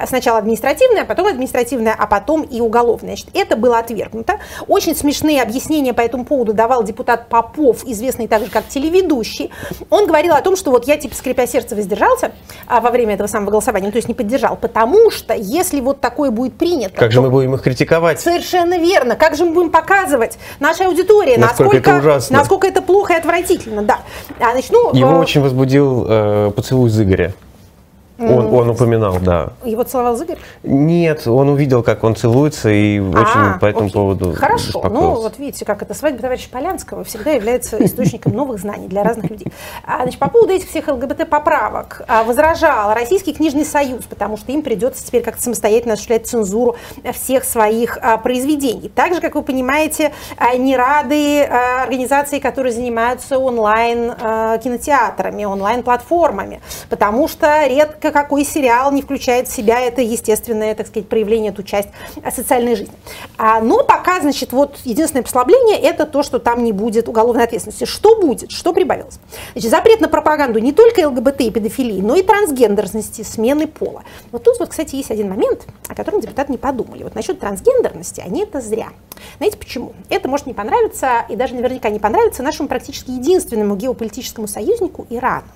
Сначала 0.07 0.38
административная, 0.38 1.05
потом 1.05 1.27
административная, 1.27 1.96
а 1.99 2.07
потом 2.07 2.42
и 2.42 2.61
уголовная. 2.61 3.16
Значит, 3.16 3.29
это 3.35 3.57
было 3.57 3.79
отвергнуто. 3.79 4.38
Очень 4.68 4.94
смешные 4.94 5.42
объяснения 5.42 5.92
по 5.92 6.03
этому 6.03 6.25
поводу 6.25 6.53
давал 6.53 6.85
депутат 6.85 7.29
Попов, 7.29 7.85
известный 7.85 8.29
также 8.29 8.49
как 8.49 8.68
телеведущий. 8.68 9.51
Он 9.88 10.07
говорил 10.07 10.35
о 10.35 10.40
том, 10.40 10.55
что 10.55 10.70
вот 10.70 10.87
я 10.87 10.96
типа 10.96 11.16
скрипя 11.16 11.49
сердце 11.49 11.75
воздержался 11.75 12.31
а, 12.68 12.81
во 12.81 12.90
время 12.90 13.14
этого 13.14 13.27
самого 13.27 13.51
голосования, 13.51 13.87
ну, 13.87 13.92
то 13.92 13.99
есть 13.99 14.09
не 14.09 14.14
поддержал, 14.14 14.57
потому 14.57 15.11
что 15.11 15.35
если 15.35 15.81
вот 15.81 16.01
такое 16.01 16.31
будет 16.31 16.57
принято... 16.57 16.94
Как 16.96 17.11
же 17.11 17.20
мы 17.20 17.31
будем 17.31 17.57
их 17.57 17.62
критиковать? 17.62 18.20
Совершенно 18.20 18.79
верно. 18.79 19.16
Как 19.16 19.35
же 19.35 19.44
мы 19.46 19.53
будем 19.53 19.70
показывать 19.70 20.38
нашей 20.61 20.87
аудитории, 20.87 21.37
насколько, 21.37 21.75
насколько, 21.75 21.90
это, 21.90 21.99
ужасно. 21.99 22.37
насколько 22.38 22.49
это 22.64 22.82
плохо 22.82 23.14
и 23.14 23.16
отвратительно. 23.16 23.82
Да. 23.82 24.00
А, 24.38 24.52
значит, 24.52 24.70
ну, 24.70 24.94
Его 24.94 25.10
э... 25.10 25.18
очень 25.18 25.40
возбудил 25.40 26.06
э, 26.08 26.50
поцелуй 26.54 26.88
из 26.88 27.00
Игоря. 27.00 27.32
Он, 28.20 28.52
он 28.52 28.70
упоминал, 28.70 29.18
да. 29.20 29.50
Его 29.64 29.83
целовал 29.83 30.16
Зыгорь? 30.16 30.38
Нет, 30.62 31.26
он 31.26 31.48
увидел, 31.48 31.83
как 31.83 32.04
он 32.04 32.14
целуется, 32.14 32.68
и 32.68 32.98
а, 32.98 33.02
очень 33.02 33.59
по 33.61 33.66
этому 33.66 33.87
окей. 33.87 33.94
поводу 33.94 34.35
Хорошо, 34.35 34.83
ну 34.90 35.22
вот 35.22 35.38
видите, 35.38 35.64
как 35.64 35.80
это 35.83 35.94
свадьба 35.94 36.20
товарища 36.20 36.50
Полянского 36.50 37.02
всегда 37.04 37.30
является 37.30 37.83
источником 37.83 38.35
новых 38.35 38.61
знаний 38.61 38.88
для 38.88 39.02
разных 39.02 39.30
людей. 39.30 39.50
А, 39.87 40.02
значит, 40.02 40.18
по 40.18 40.28
поводу 40.28 40.52
этих 40.52 40.68
всех 40.68 40.88
ЛГБТ-поправок 40.88 42.02
а, 42.09 42.24
возражал 42.24 42.92
Российский 42.92 43.33
книжный 43.33 43.64
союз, 43.64 44.04
потому 44.04 44.37
что 44.37 44.52
им 44.52 44.61
придется 44.62 45.06
теперь 45.06 45.22
как-то 45.22 45.42
самостоятельно 45.42 45.94
осуществлять 45.94 46.26
цензуру 46.26 46.76
всех 47.14 47.44
своих 47.44 47.96
а, 48.02 48.18
произведений. 48.18 48.88
Также, 48.88 49.22
как 49.22 49.35
вы 49.35 49.40
понимаете, 49.42 50.12
а, 50.37 50.54
не 50.56 50.76
рады 50.76 51.42
организации, 51.42 52.38
которые 52.38 52.74
занимаются 52.74 53.38
онлайн-кинотеатрами, 53.38 55.44
онлайн-платформами, 55.44 56.61
потому 56.88 57.28
что 57.28 57.66
редко 57.66 58.10
какой 58.11 58.44
сериал 58.44 58.92
не 58.92 59.03
включает 59.03 59.49
в 59.49 59.53
себя 59.53 59.81
это 59.81 60.03
естественное, 60.03 60.75
так 60.75 60.87
сказать, 60.87 61.09
проявление, 61.09 61.53
эту 61.53 61.62
часть 61.62 61.88
социальной 62.35 62.77
жизни. 62.77 62.94
А, 63.37 63.61
но 63.61 63.85
пока, 63.85 64.20
значит, 64.20 64.53
вот 64.53 64.79
единственное 64.85 65.23
послабление– 65.23 65.79
это 65.83 66.07
то, 66.07 66.23
что 66.23 66.38
там 66.38 66.64
не 66.64 66.73
будет 66.73 67.09
уголовной 67.09 67.44
ответственности. 67.44 67.85
Что 67.85 68.20
будет? 68.20 68.51
Что 68.51 68.73
прибавилось? 68.73 69.18
Значит, 69.53 69.70
запрет 69.70 70.01
на 70.01 70.09
пропаганду 70.09 70.59
не 70.59 70.73
только 70.73 71.09
ЛГБТ 71.09 71.40
и 71.42 71.51
педофилии, 71.51 72.01
но 72.01 72.16
и 72.16 72.23
трансгендерности, 72.23 73.23
смены 73.23 73.66
пола. 73.66 74.05
Вот 74.33 74.44
тут 74.44 74.59
вот, 74.59 74.68
кстати, 74.68 74.96
есть 74.96 75.11
один 75.11 75.29
момент, 75.29 75.66
о 75.88 75.94
котором 75.94 76.20
депутаты 76.20 76.53
не 76.53 76.59
подумали. 76.59 77.03
Вот 77.03 77.14
насчет 77.14 77.40
трансгендерности 77.40 78.20
они 78.25 78.42
это 78.42 78.61
зря. 78.61 78.88
Знаете 79.38 79.59
почему? 79.59 79.92
Это 80.09 80.29
может 80.29 80.46
не 80.46 80.55
понравиться, 80.55 81.25
и 81.29 81.37
даже 81.37 81.55
наверняка 81.55 81.88
не 81.90 81.99
понравится 81.99 82.42
нашему 82.42 82.68
практически 82.68 83.11
единственному 83.11 83.77
геополитическому 83.77 84.49
союзнику 84.49 85.07
Ирану. 85.11 85.49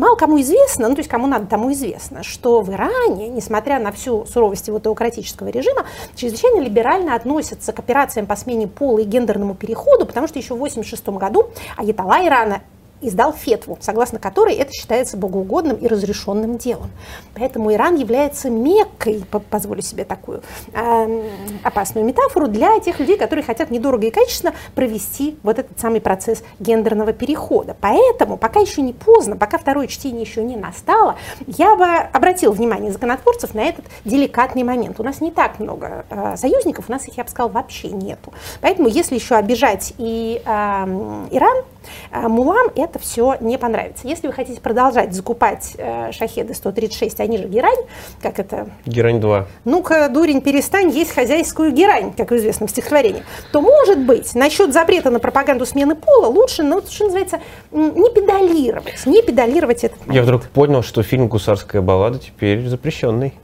Мало 0.00 0.16
кому 0.16 0.40
известно, 0.40 0.88
ну 0.88 0.94
то 0.94 1.00
есть 1.00 1.10
кому 1.10 1.26
надо, 1.26 1.44
тому 1.44 1.70
известно, 1.74 2.22
что 2.22 2.62
в 2.62 2.72
Иране, 2.72 3.28
несмотря 3.28 3.78
на 3.78 3.92
всю 3.92 4.24
суровость 4.24 4.66
его 4.66 4.78
теократического 4.78 5.48
режима, 5.48 5.84
чрезвычайно 6.14 6.62
либерально 6.62 7.14
относятся 7.14 7.74
к 7.74 7.78
операциям 7.80 8.26
по 8.26 8.34
смене 8.34 8.66
пола 8.66 9.00
и 9.00 9.04
гендерному 9.04 9.54
переходу, 9.54 10.06
потому 10.06 10.26
что 10.26 10.38
еще 10.38 10.54
в 10.54 10.56
1986 10.56 11.06
году 11.18 11.50
Аятолла 11.76 12.26
Ирана 12.26 12.62
издал 13.00 13.32
фетву, 13.32 13.78
согласно 13.80 14.18
которой 14.18 14.54
это 14.54 14.72
считается 14.72 15.16
богоугодным 15.16 15.76
и 15.76 15.86
разрешенным 15.86 16.58
делом. 16.58 16.90
Поэтому 17.34 17.72
Иран 17.72 17.96
является 17.96 18.50
меккой, 18.50 19.24
позволю 19.50 19.82
себе 19.82 20.04
такую 20.04 20.42
э, 20.72 21.22
опасную 21.62 22.06
метафору, 22.06 22.48
для 22.48 22.78
тех 22.80 22.98
людей, 22.98 23.16
которые 23.16 23.44
хотят 23.44 23.70
недорого 23.70 24.06
и 24.06 24.10
качественно 24.10 24.54
провести 24.74 25.38
вот 25.42 25.58
этот 25.58 25.78
самый 25.78 26.00
процесс 26.00 26.42
гендерного 26.58 27.12
перехода. 27.12 27.76
Поэтому, 27.80 28.36
пока 28.36 28.60
еще 28.60 28.82
не 28.82 28.92
поздно, 28.92 29.36
пока 29.36 29.58
второе 29.58 29.86
чтение 29.86 30.22
еще 30.22 30.42
не 30.42 30.56
настало, 30.56 31.16
я 31.46 31.76
бы 31.76 31.86
обратил 31.86 32.52
внимание 32.52 32.92
законотворцев 32.92 33.54
на 33.54 33.60
этот 33.60 33.84
деликатный 34.04 34.62
момент. 34.62 35.00
У 35.00 35.02
нас 35.02 35.20
не 35.20 35.30
так 35.30 35.58
много 35.58 36.04
э, 36.10 36.36
союзников, 36.36 36.86
у 36.88 36.92
нас 36.92 37.06
их, 37.08 37.16
я 37.16 37.24
бы 37.24 37.30
сказала, 37.30 37.50
вообще 37.50 37.88
нету. 37.88 38.32
Поэтому, 38.60 38.88
если 38.88 39.14
еще 39.14 39.36
обижать 39.36 39.94
и 39.98 40.42
э, 40.44 41.26
Иран, 41.30 41.64
Мулам 42.12 42.68
это 42.76 42.90
это 42.90 42.98
все 42.98 43.36
не 43.40 43.56
понравится. 43.56 44.06
Если 44.06 44.26
вы 44.26 44.32
хотите 44.32 44.60
продолжать 44.60 45.14
закупать 45.14 45.74
э, 45.78 46.10
шахеды 46.12 46.54
136, 46.54 47.20
они 47.20 47.38
же 47.38 47.44
герань, 47.44 47.78
как 48.20 48.38
это? 48.38 48.70
Герань 48.84 49.20
2. 49.20 49.46
Ну-ка, 49.64 50.08
дурень, 50.08 50.40
перестань 50.40 50.90
есть 50.90 51.12
хозяйскую 51.12 51.72
герань, 51.72 52.12
как 52.12 52.30
в 52.30 52.36
известном 52.36 52.68
стихотворении. 52.68 53.22
То, 53.52 53.60
может 53.60 53.98
быть, 53.98 54.34
насчет 54.34 54.72
запрета 54.72 55.10
на 55.10 55.20
пропаганду 55.20 55.64
смены 55.66 55.94
пола 55.94 56.26
лучше, 56.26 56.62
ну, 56.62 56.82
что 56.82 57.04
называется, 57.04 57.40
не 57.70 58.10
педалировать, 58.12 59.06
не 59.06 59.22
педалировать 59.22 59.84
этот 59.84 60.00
момент. 60.00 60.16
Я 60.16 60.22
вдруг 60.22 60.48
понял, 60.48 60.82
что 60.82 61.02
фильм 61.02 61.28
«Гусарская 61.28 61.80
баллада» 61.80 62.18
теперь 62.18 62.66
запрещенный. 62.66 63.34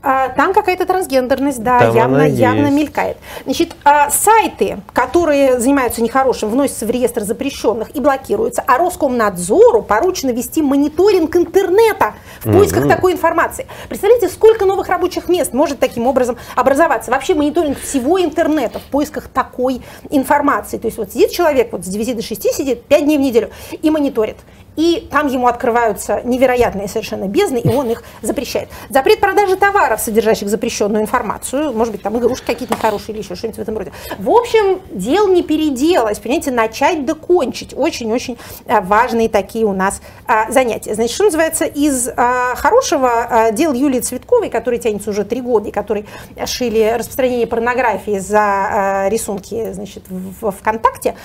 А, 0.00 0.28
там 0.28 0.54
какая-то 0.54 0.86
трансгендерность, 0.86 1.60
да, 1.62 1.80
Там 1.80 1.94
явно, 1.94 2.22
явно 2.22 2.70
мелькает. 2.70 3.16
Значит, 3.44 3.74
а, 3.84 4.10
сайты, 4.10 4.78
которые 4.92 5.58
занимаются 5.58 6.02
нехорошим, 6.02 6.50
вносятся 6.50 6.86
в 6.86 6.90
реестр 6.90 7.22
запрещенных 7.22 7.94
и 7.96 8.00
блокируются, 8.00 8.62
а 8.64 8.78
Роскомнадзору 8.78 9.82
поручено 9.82 10.30
вести 10.30 10.62
мониторинг 10.62 11.34
интернета 11.34 12.14
в 12.44 12.52
поисках 12.52 12.84
угу. 12.84 12.90
такой 12.90 13.12
информации. 13.12 13.66
Представляете, 13.88 14.28
сколько 14.28 14.64
новых 14.66 14.88
рабочих 14.88 15.28
мест 15.28 15.52
может 15.52 15.80
таким 15.80 16.06
образом 16.06 16.36
образоваться? 16.54 17.10
Вообще 17.10 17.34
мониторинг 17.34 17.80
всего 17.80 18.22
интернета 18.22 18.78
в 18.78 18.84
поисках 18.84 19.26
такой 19.26 19.82
информации. 20.10 20.78
То 20.78 20.86
есть 20.86 20.96
вот 20.96 21.12
сидит 21.12 21.32
человек, 21.32 21.72
вот 21.72 21.84
с 21.84 21.88
9 21.88 22.16
до 22.16 22.22
6 22.22 22.54
сидит 22.54 22.84
5 22.84 23.04
дней 23.04 23.18
в 23.18 23.20
неделю 23.20 23.50
и 23.82 23.90
мониторит 23.90 24.36
и 24.78 25.08
там 25.10 25.26
ему 25.26 25.48
открываются 25.48 26.22
невероятные 26.22 26.86
совершенно 26.86 27.24
бездны, 27.24 27.58
и 27.58 27.68
он 27.68 27.90
их 27.90 28.04
запрещает. 28.22 28.68
Запрет 28.90 29.18
продажи 29.18 29.56
товаров, 29.56 30.00
содержащих 30.00 30.48
запрещенную 30.48 31.02
информацию, 31.02 31.72
может 31.72 31.92
быть, 31.92 32.02
там 32.02 32.16
игрушки 32.16 32.46
какие-то 32.46 32.74
нехорошие 32.74 33.14
или 33.14 33.22
еще 33.22 33.34
что-нибудь 33.34 33.58
в 33.58 33.62
этом 33.62 33.76
роде. 33.76 33.92
В 34.18 34.30
общем, 34.30 34.80
дел 34.92 35.26
не 35.26 35.42
переделать, 35.42 36.22
понимаете, 36.22 36.52
начать 36.52 37.04
да 37.04 37.14
кончить. 37.14 37.74
Очень-очень 37.76 38.38
а, 38.66 38.80
важные 38.80 39.28
такие 39.28 39.64
у 39.64 39.72
нас 39.72 40.00
а, 40.28 40.50
занятия. 40.52 40.94
Значит, 40.94 41.14
что 41.14 41.24
называется, 41.24 41.64
из 41.64 42.08
а, 42.16 42.54
хорошего 42.54 43.50
дел 43.50 43.72
Юлии 43.72 43.98
Цветковой, 43.98 44.48
который 44.48 44.78
тянется 44.78 45.10
уже 45.10 45.24
три 45.24 45.40
года, 45.40 45.70
и 45.70 45.72
который 45.72 46.06
шили 46.46 46.94
распространение 46.96 47.48
порнографии 47.48 48.20
за 48.20 49.08
рисунки, 49.10 49.72
значит, 49.72 50.04
в, 50.08 50.52
ВКонтакте, 50.52 51.16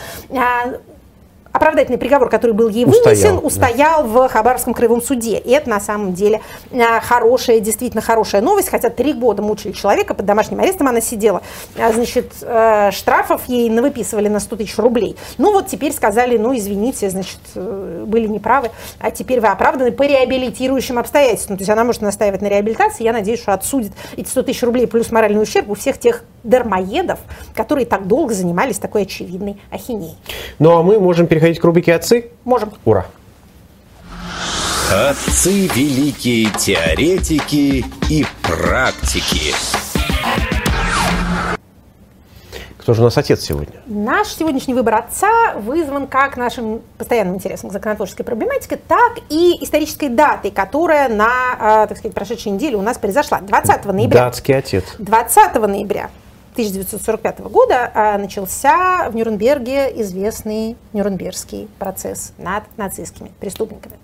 оправдательный 1.54 2.00
приговор, 2.00 2.30
который 2.30 2.52
был 2.52 2.68
ей 2.68 2.86
вынесен, 2.86 3.38
устоял, 3.38 3.46
устоял 3.46 4.04
да. 4.04 4.10
в 4.10 4.28
Хабаровском 4.28 4.74
краевом 4.74 5.02
суде. 5.02 5.38
И 5.38 5.52
это 5.52 5.70
на 5.70 5.80
самом 5.80 6.14
деле 6.14 6.42
а, 6.74 7.00
хорошая, 7.00 7.60
действительно 7.60 8.02
хорошая 8.02 8.42
новость, 8.42 8.70
хотя 8.70 8.90
три 8.90 9.14
года 9.14 9.42
мучили 9.44 9.72
человека, 9.72 10.16
под 10.16 10.26
домашним 10.26 10.60
арестом 10.60 10.88
она 10.88 11.00
сидела. 11.00 11.44
А, 11.78 11.94
значит, 11.94 12.34
э, 12.42 12.90
штрафов 12.92 13.44
ей 13.48 13.70
навыписывали 13.70 14.28
на 14.28 14.40
100 14.40 14.56
тысяч 14.56 14.78
рублей. 14.78 15.16
Ну 15.38 15.54
вот 15.54 15.68
теперь 15.68 15.94
сказали, 15.94 16.38
ну 16.38 16.56
извините, 16.56 17.10
значит, 17.10 17.40
э, 17.56 18.04
были 18.08 18.26
неправы, 18.26 18.72
а 19.00 19.12
теперь 19.12 19.40
вы 19.40 19.48
оправданы 19.48 19.92
по 19.92 20.04
реабилитирующим 20.04 20.98
обстоятельствам. 20.98 21.58
То 21.58 21.62
есть 21.62 21.70
она 21.70 21.84
может 21.84 22.02
настаивать 22.02 22.42
на 22.42 22.48
реабилитации, 22.48 23.04
я 23.04 23.14
надеюсь, 23.14 23.40
что 23.40 23.54
отсудит 23.54 23.92
эти 24.18 24.28
100 24.28 24.44
тысяч 24.44 24.64
рублей 24.64 24.88
плюс 24.88 25.12
моральный 25.12 25.42
ущерб 25.42 25.70
у 25.70 25.76
всех 25.76 26.00
тех 26.00 26.24
дармоедов, 26.44 27.20
которые 27.56 27.86
так 27.86 28.08
долго 28.08 28.34
занимались 28.34 28.80
такой 28.80 29.04
очевидной 29.04 29.58
ахинеей. 29.72 30.16
Ну 30.60 30.76
а 30.76 30.84
мы 30.84 31.00
можем 31.00 31.28
переходить 31.28 31.43
к 31.52 31.64
рубрике 31.64 31.94
«Отцы»? 31.94 32.30
Можем. 32.46 32.74
Ура! 32.86 33.06
Отцы– 34.92 35.68
великие 35.76 36.50
теоретики 36.52 37.86
и 38.10 38.26
практики. 38.44 39.54
Кто 42.78 42.94
же 42.94 43.02
у 43.02 43.06
нас 43.06 43.18
отец 43.18 43.42
сегодня? 43.42 43.76
Наш 43.86 44.28
сегодняшний 44.28 44.74
выбор 44.74 44.96
отца 44.96 45.54
вызван 45.56 46.06
как 46.06 46.36
нашим 46.36 46.82
постоянным 46.98 47.36
интересом 47.36 47.70
к 47.70 47.74
законотворческой 47.74 48.26
проблематике, 48.26 48.76
так 48.76 49.20
и 49.30 49.58
исторической 49.64 50.10
датой, 50.10 50.52
которая 50.52 51.08
на, 51.08 51.30
а, 51.60 51.88
так 51.88 51.98
сказать, 51.98 52.14
прошедшей 52.14 52.52
неделе 52.52 52.76
у 52.76 52.82
нас 52.82 52.98
произошла. 52.98 53.40
20 53.40 53.86
ноября. 53.94 54.26
Датский 54.26 54.58
отец. 54.58 54.84
20 55.00 55.68
ноября 55.68 56.10
1945 56.54 57.40
года 57.42 57.92
а, 57.94 58.18
начался 58.18 59.10
в 59.10 59.16
Нюрнберге 59.16 59.92
известный 60.02 60.78
Нюрнбергский 60.94 61.68
процесс 61.80 62.34
над 62.38 62.64
нацистскими 62.78 63.32
преступниками. 63.40 63.96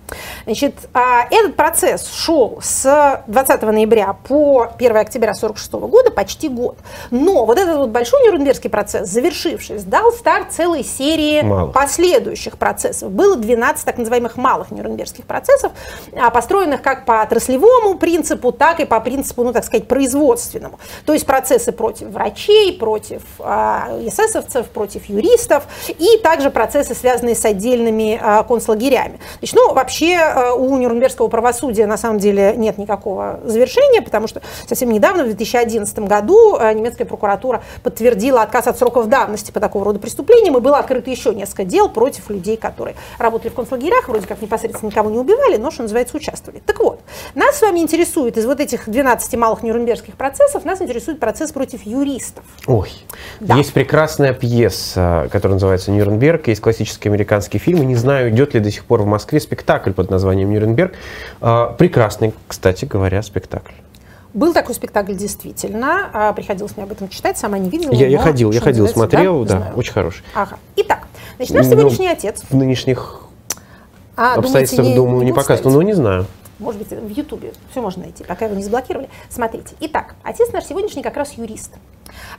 Значит, 0.46 0.76
а, 0.94 1.26
этот 1.30 1.56
процесс 1.56 2.12
шел 2.12 2.60
с 2.62 3.24
20 3.28 3.62
ноября 3.62 4.14
по 4.14 4.68
1 4.78 4.98
октября 4.98 5.32
1946 5.32 5.74
года 5.90 6.12
почти 6.12 6.50
год. 6.50 6.78
Но 7.12 7.46
вот 7.46 7.58
этот 7.58 7.78
вот 7.78 7.90
большой 7.90 8.26
Нюрнбергский 8.26 8.70
процесс, 8.70 9.10
завершившись, 9.10 9.84
дал 9.84 10.12
старт 10.12 10.52
целой 10.52 10.84
серии 10.84 11.42
Мало. 11.42 11.72
последующих 11.72 12.58
процессов. 12.58 13.12
Было 13.12 13.36
12 13.36 13.86
так 13.86 13.98
называемых 13.98 14.38
малых 14.38 14.72
Нюрнбергских 14.72 15.26
процессов, 15.26 15.72
а, 16.16 16.30
построенных 16.32 16.82
как 16.82 17.06
по 17.06 17.22
отраслевому 17.22 17.96
принципу, 17.96 18.52
так 18.52 18.80
и 18.80 18.86
по 18.86 19.00
принципу, 19.00 19.44
ну 19.44 19.54
так 19.54 19.64
сказать, 19.64 19.88
производственному. 19.88 20.80
То 21.06 21.14
есть 21.14 21.26
процессы 21.26 21.72
против 21.72 22.08
врачей, 22.08 22.39
врачей, 22.40 22.78
против 22.78 23.22
а, 23.40 23.90
эсэсовцев, 24.02 24.68
против 24.68 25.06
юристов, 25.06 25.64
и 25.88 26.18
также 26.24 26.50
процессы, 26.50 26.96
связанные 26.96 27.36
с 27.36 27.44
отдельными 27.46 28.20
а, 28.22 28.44
концлагерями. 28.44 29.20
Значит, 29.40 29.56
ну, 29.56 29.74
вообще 29.74 30.18
а, 30.18 30.54
у 30.54 30.78
Нюрнбергского 30.78 31.28
правосудия 31.28 31.86
на 31.86 31.98
самом 31.98 32.20
деле 32.20 32.54
нет 32.56 32.78
никакого 32.78 33.40
завершения, 33.44 34.02
потому 34.02 34.28
что 34.28 34.42
совсем 34.68 34.92
недавно, 34.92 35.24
в 35.24 35.28
2011 35.28 36.00
году, 36.00 36.58
немецкая 36.60 37.06
прокуратура 37.06 37.62
подтвердила 37.84 38.42
отказ 38.42 38.68
от 38.68 38.78
сроков 38.78 39.08
давности 39.08 39.52
по 39.52 39.60
такого 39.60 39.86
рода 39.86 40.00
преступлениям, 40.00 40.58
и 40.58 40.62
было 40.62 40.78
открыто 40.78 41.10
еще 41.10 41.34
несколько 41.34 41.66
дел 41.66 41.90
против 41.90 42.30
людей, 42.30 42.58
которые 42.58 42.96
работали 43.18 43.50
в 43.50 43.56
концлагерях, 43.56 44.08
вроде 44.08 44.28
как 44.28 44.42
непосредственно 44.42 44.90
никого 44.90 45.10
не 45.10 45.18
убивали, 45.18 45.58
но, 45.58 45.72
что 45.72 45.84
называется, 45.84 46.16
участвовали. 46.16 46.62
Так 46.66 46.80
вот, 46.80 47.02
нас 47.36 47.58
с 47.58 47.62
вами 47.62 47.80
интересует 47.80 48.38
из 48.38 48.46
вот 48.46 48.60
этих 48.60 48.90
12 48.90 49.36
малых 49.36 49.64
нюрнбергских 49.64 50.16
процессов, 50.16 50.66
нас 50.66 50.82
интересует 50.82 51.20
процесс 51.20 51.52
против 51.52 51.86
юристов 51.86 52.29
артистов. 52.30 52.44
Ой, 52.68 52.92
да. 53.40 53.56
есть 53.56 53.74
прекрасная 53.74 54.34
пьеса, 54.34 55.28
которая 55.32 55.56
называется 55.56 55.92
«Нюрнберг», 55.92 56.48
есть 56.48 56.62
классический 56.62 57.10
американский 57.10 57.58
фильм, 57.58 57.82
и 57.82 57.86
не 57.86 57.96
знаю, 57.96 58.30
идет 58.32 58.54
ли 58.54 58.60
до 58.60 58.72
сих 58.72 58.86
пор 58.86 59.02
в 59.02 59.06
Москве 59.06 59.40
спектакль 59.40 59.92
под 59.92 60.10
названием 60.10 60.52
«Нюрнберг». 60.52 60.94
А, 61.42 61.74
прекрасный, 61.74 62.34
кстати 62.48 62.86
говоря, 62.86 63.22
спектакль. 63.24 63.74
Был 64.34 64.54
такой 64.54 64.76
спектакль 64.76 65.14
действительно, 65.14 66.10
а, 66.14 66.34
приходилось 66.34 66.76
мне 66.78 66.84
об 66.84 66.92
этом 66.92 67.10
читать, 67.10 67.38
сама 67.38 67.58
не 67.58 67.70
видела. 67.70 67.92
Я, 67.92 68.08
я 68.08 68.20
ходил, 68.20 68.52
я 68.52 68.62
ходил, 68.62 68.88
смотрел, 68.88 69.44
да, 69.44 69.56
да 69.56 69.72
очень 69.76 69.94
хороший. 69.94 70.24
Ага. 70.36 70.58
Итак, 70.76 71.08
значит, 71.38 71.56
наш 71.56 71.66
ну, 71.66 71.72
сегодняшний 71.72 72.08
ну, 72.08 72.14
отец. 72.14 72.44
В 72.48 72.56
нынешних 72.56 73.22
а, 74.16 74.36
обстоятельствах, 74.36 74.94
думаю, 74.94 75.22
не, 75.22 75.28
не 75.28 75.34
показывают, 75.34 75.76
но 75.76 75.82
не 75.82 75.94
знаю 75.94 76.28
может 76.60 76.82
быть, 76.82 76.90
в 76.90 77.10
Ютубе, 77.10 77.54
все 77.72 77.82
можно 77.82 78.04
найти, 78.04 78.24
пока 78.24 78.46
его 78.46 78.56
не 78.56 78.64
заблокировали. 78.64 79.10
Смотрите. 79.30 79.76
Итак, 79.80 80.16
отец 80.24 80.52
наш 80.52 80.66
сегодняшний 80.66 81.04
как 81.04 81.18
раз 81.18 81.34
юрист 81.34 81.72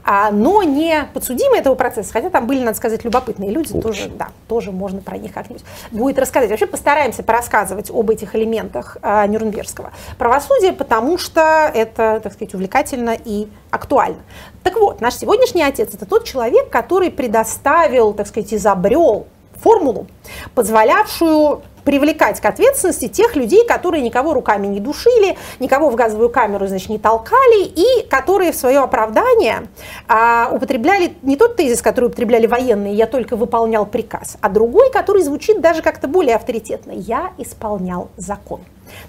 а, 0.03 0.31
но 0.31 0.63
не 0.63 1.09
подсудимый 1.15 1.61
этого 1.61 1.75
процесса, 1.75 2.13
хотя 2.13 2.31
там 2.31 2.47
были, 2.47 2.63
надо 2.63 2.77
сказать, 2.77 3.05
любопытные 3.05 3.51
люди, 3.51 3.73
Ух. 3.73 3.83
тоже, 3.83 4.09
да, 4.09 4.29
тоже 4.49 4.73
можно 4.73 5.01
про 5.01 5.17
них 5.17 5.33
как-нибудь 5.33 5.65
будет 5.91 6.19
рассказать. 6.19 6.51
Вообще 6.51 6.67
постараемся 6.67 7.23
порассказывать 7.23 7.91
об 7.91 8.11
этих 8.11 8.35
элементах 8.35 8.97
а, 9.03 9.27
Нюрнбергского 9.27 9.93
правосудия, 10.19 10.73
потому 10.73 11.19
что 11.19 11.71
это, 11.73 12.21
так 12.23 12.33
сказать, 12.33 12.55
увлекательно 12.55 13.17
и 13.25 13.49
актуально. 13.71 14.21
Так 14.63 14.77
вот, 14.77 15.01
наш 15.01 15.15
сегодняшний 15.15 15.63
отец– 15.63 15.91
это 15.95 16.07
тот 16.07 16.25
человек, 16.25 16.71
который 16.71 17.11
предоставил, 17.11 18.13
так 18.13 18.27
сказать, 18.27 18.53
изобрел 18.53 19.27
формулу, 19.61 20.07
позволявшую 20.55 21.63
привлекать 21.85 22.41
к 22.41 22.45
ответственности 22.45 23.09
тех 23.09 23.37
людей, 23.37 23.67
которые 23.67 24.03
никого 24.03 24.35
руками 24.35 24.67
не 24.67 24.81
душили, 24.81 25.37
никого 25.59 25.91
в 25.91 25.95
газовую 25.95 26.31
камеру, 26.31 26.67
значит, 26.67 26.89
не 26.89 26.99
толкали, 26.99 27.65
и 27.65 28.07
которые 28.09 28.53
в 28.53 28.57
свое 28.57 28.81
оправдание 28.81 29.69
а, 30.09 30.51
употребляли 30.53 31.15
не 31.23 31.37
тот 31.37 31.57
тезис, 31.57 31.83
который 31.83 32.07
употребляли 32.07 32.47
военные, 32.47 32.95
я 32.95 33.07
только 33.07 33.37
выполнял 33.37 33.87
приказ, 33.87 34.37
а 34.41 34.49
другой, 34.49 34.91
который 34.91 35.23
звучит 35.23 35.61
даже 35.61 35.83
как-то 35.83 36.09
более 36.09 36.37
авторитетно, 36.37 36.93
я 36.93 37.33
исполнял 37.39 38.09
закон. 38.17 38.61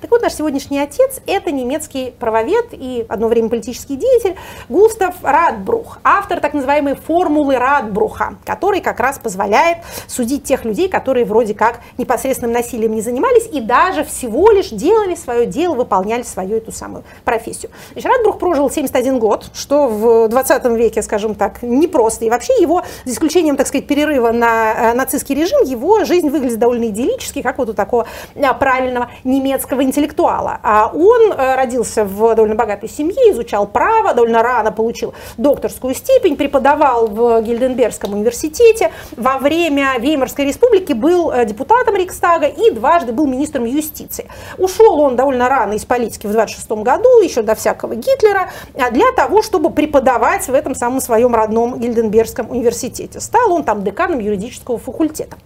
Так 0.02 0.12
вот, 0.12 0.22
наш 0.22 0.34
сегодняшний 0.34 0.80
отец– 0.80 1.22
это 1.26 1.52
немецкий 1.52 2.14
правовед 2.20 2.68
и 2.72 3.06
одно 3.10 3.28
время 3.28 3.50
политический 3.50 3.96
деятель 3.96 4.36
Густав 4.70 5.16
Радбрух, 5.22 6.00
автор 6.04 6.40
так 6.40 6.54
называемой 6.54 6.96
формулы 6.96 7.58
Радбруха, 7.58 8.36
который 8.46 8.82
как 8.82 9.00
раз 9.00 9.20
позволяет 9.20 9.80
судить 10.08 10.44
тех 10.44 10.66
людей, 10.66 10.90
которые 10.90 11.26
вроде 11.26 11.54
как 11.54 11.80
непосредственным 11.98 12.54
насилием 12.54 12.94
не 12.94 13.02
занимались 13.02 13.48
и 13.52 13.62
даже 13.62 14.04
всего 14.04 14.52
лишь 14.52 14.70
делали 14.70 15.16
свое 15.16 15.46
дело, 15.46 15.76
выполняли 15.76 16.24
свою 16.24 16.58
эту 16.58 16.72
самую 16.72 17.04
профессию. 17.24 17.72
Значит, 17.94 18.12
Радбрух 18.12 18.40
прожил 18.40 18.70
71 18.70 19.20
год, 19.20 19.50
что 19.54 19.88
в 19.88 20.28
20 20.28 20.66
веке, 20.78 21.02
скажем 21.02 21.36
так, 21.36 21.62
непросто. 21.62 22.26
И 22.26 22.30
вообще 22.30 22.54
его, 22.62 22.84
за 23.06 23.14
исключением, 23.14 23.58
так 23.58 23.68
сказать, 23.68 23.88
перерыва 23.88 24.32
на 24.32 24.74
э, 24.74 24.94
нацистский 24.94 25.36
режим, 25.36 25.64
его 25.64 26.04
жизнь 26.04 26.30
выглядит 26.30 26.60
довольно 26.60 26.86
идиллически, 26.86 27.42
как 27.42 27.58
вот 27.58 27.70
у 27.70 27.74
такого 27.74 28.08
э, 28.36 28.54
правильного 28.54 29.10
немецкого 29.24 29.71
немецкого 29.72 29.84
интеллектуала. 29.84 30.60
А 30.64 30.92
он 30.94 31.32
э, 31.32 31.56
родился 31.56 32.04
в 32.04 32.36
довольно 32.36 32.56
богатой 32.56 32.90
семье, 32.90 33.32
изучал 33.32 33.68
право, 33.68 34.14
довольно 34.14 34.44
рано 34.44 34.72
получил 34.72 35.14
докторскую 35.38 35.96
степень, 35.96 36.36
преподавал 36.36 37.08
в 37.08 37.42
Гильденбергском 37.42 38.14
университете, 38.14 38.92
во 39.16 39.38
время 39.38 39.98
Веймарской 40.00 40.46
республики 40.46 40.94
был 40.94 41.32
э, 41.32 41.46
депутатом 41.46 41.96
Рикстага 41.96 42.48
и 42.48 42.72
дважды 42.72 43.14
был 43.14 43.28
министром 43.28 43.66
юстиции. 43.66 44.28
Ушел 44.58 45.00
он 45.00 45.16
довольно 45.16 45.50
рано 45.50 45.74
из 45.74 45.86
политики 45.86 46.28
в 46.28 46.32
26 46.32 46.72
году, 46.84 47.22
еще 47.22 47.42
до 47.42 47.56
всякого 47.56 47.96
Гитлера, 47.96 48.50
а 48.78 48.92
для 48.92 49.12
того, 49.16 49.42
чтобы 49.42 49.70
преподавать 49.70 50.48
в 50.48 50.54
этом 50.54 50.76
самом 50.76 51.02
своем 51.02 51.34
родном 51.34 51.80
Гильденбергском 51.80 52.50
университете. 52.50 53.20
Стал 53.20 53.54
он 53.54 53.64
там 53.64 53.84
деканом 53.84 54.20
юридического 54.20 54.78
факультета. 54.78 55.38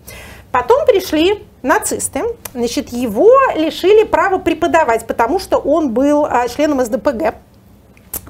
Потом 0.52 0.86
пришли 0.86 1.44
нацисты, 1.66 2.24
значит, 2.54 2.90
его 2.90 3.30
лишили 3.56 4.06
права 4.06 4.38
преподавать, 4.38 5.06
потому 5.08 5.40
что 5.40 5.58
он 5.58 5.92
был 5.92 6.26
а, 6.26 6.48
членом 6.48 6.84
СДПГ 6.86 7.36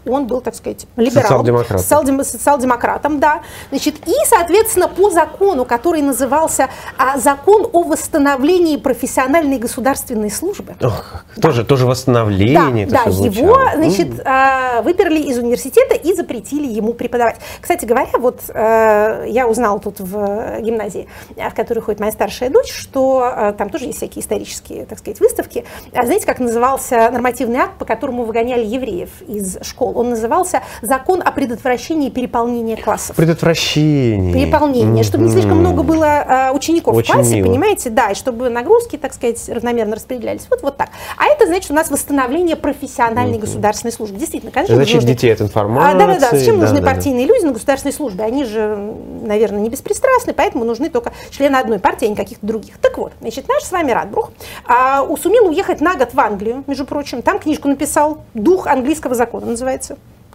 он 0.06 0.28
был, 0.28 0.42
так 0.42 0.56
сказать, 0.56 0.86
либералом, 0.96 1.24
социал-демократом, 1.24 2.24
социал-демократом 2.24 3.20
да. 3.20 3.42
Значит, 3.70 3.96
и, 4.08 4.14
соответственно, 4.28 4.88
по 4.88 5.10
закону, 5.10 5.66
который 5.66 6.02
назывался 6.02 6.70
а, 6.98 7.18
«Закон 7.18 7.68
о 7.72 7.84
восстановлении 7.84 8.78
профессиональной 8.78 9.58
государственной 9.58 10.32
службы». 10.32 10.76
Ох, 10.82 11.24
да. 11.36 11.42
тоже, 11.42 11.66
тоже 11.66 11.86
восстановление. 11.86 12.88
Да, 12.88 13.04
да 13.06 13.10
его, 13.10 13.58
значит, 13.76 14.22
а, 14.26 14.82
выперли 14.82 15.20
из 15.20 15.38
университета 15.38 15.96
и 15.96 16.14
запретили 16.14 16.68
ему 16.68 16.94
преподавать. 16.94 17.38
Кстати 17.62 17.86
говоря, 17.86 18.10
вот 18.20 18.42
а, 18.50 19.24
я 19.26 19.48
узнала 19.48 19.80
тут 19.80 20.00
в 20.00 20.60
гимназии, 20.62 21.08
в 21.36 21.54
которой 21.56 21.80
ходит 21.80 22.00
моя 22.00 22.12
старшая 22.12 22.50
дочь, 22.50 22.72
что 22.72 23.24
а, 23.24 23.54
там 23.54 23.70
тоже 23.70 23.86
есть 23.86 23.98
всякие 23.98 24.24
исторические, 24.24 24.86
так 24.86 25.00
сказать, 25.00 25.20
выставки. 25.20 25.66
А 25.94 26.06
знаете, 26.06 26.26
как 26.26 26.40
назывался 26.40 27.10
нормативный 27.12 27.60
акт, 27.60 27.78
по 27.78 27.86
которому 27.86 28.24
выгоняли 28.24 28.66
евреев 28.66 29.10
из 29.28 29.58
школ? 29.62 29.95
Он 29.96 30.10
назывался 30.10 30.62
«Закон 30.82 31.22
о 31.24 31.32
предотвращении 31.32 32.10
переполнения 32.10 32.78
классов». 32.78 33.16
Предотвращение. 33.16 34.34
Переполнение, 34.34 35.04
чтобы 35.04 35.26
не 35.26 35.32
слишком 35.32 35.60
много 35.60 35.84
было 35.84 36.06
э, 36.06 36.52
учеников 36.52 36.96
Очень 36.96 37.14
в 37.14 37.16
классе, 37.16 37.36
мило. 37.36 37.48
понимаете, 37.48 37.90
да, 37.90 38.12
и 38.12 38.16
чтобы 38.16 38.50
нагрузки, 38.50 38.98
так 38.98 39.14
сказать, 39.14 39.48
равномерно 39.50 39.96
распределялись. 39.96 40.46
Вот, 40.50 40.62
вот 40.62 40.78
так. 40.78 40.90
А 41.18 41.26
это 41.28 41.48
значит 41.48 41.72
у 41.72 41.74
нас 41.74 41.90
восстановление 41.90 42.56
профессиональной 42.56 43.38
государственной 43.38 43.92
службы. 43.92 44.18
Действительно, 44.18 44.52
конечно, 44.52 44.76
Защита 44.76 44.98
нужны- 44.98 45.08
детей 45.08 45.34
от 45.34 45.42
информации. 45.42 45.96
а, 45.96 46.00
да, 46.00 46.08
да, 46.08 46.20
да. 46.20 46.38
Зачем 46.38 46.56
да, 46.56 46.62
нужны 46.64 46.80
да, 46.80 46.86
да. 46.86 46.92
партийные 46.94 47.26
люди 47.26 47.46
на 47.46 47.54
государственной 47.54 47.94
службе? 47.94 48.24
Они 48.24 48.44
же, 48.44 48.94
наверное, 49.22 49.62
не 49.62 49.70
беспристрастны, 49.70 50.34
поэтому 50.34 50.66
нужны 50.66 50.90
только 50.90 51.14
члены 51.32 51.56
одной 51.56 51.80
партии, 51.80 52.06
а 52.06 52.10
не 52.10 52.16
каких-то 52.16 52.46
других. 52.46 52.78
Так 52.80 52.98
вот, 52.98 53.14
значит, 53.22 53.48
наш 53.48 53.64
с 53.64 53.72
вами 53.72 53.92
Радбрух 53.92 54.32
а, 54.66 55.06
сумел 55.22 55.48
уехать 55.48 55.82
на 55.82 55.96
год 55.96 56.10
в 56.14 56.20
Англию, 56.20 56.64
между 56.68 56.86
прочим. 56.86 57.22
Там 57.22 57.40
книжку 57.40 57.68
написал 57.68 58.20
«Дух 58.34 58.68
английского 58.68 59.16
закона» 59.16 59.46
называется. 59.46 59.85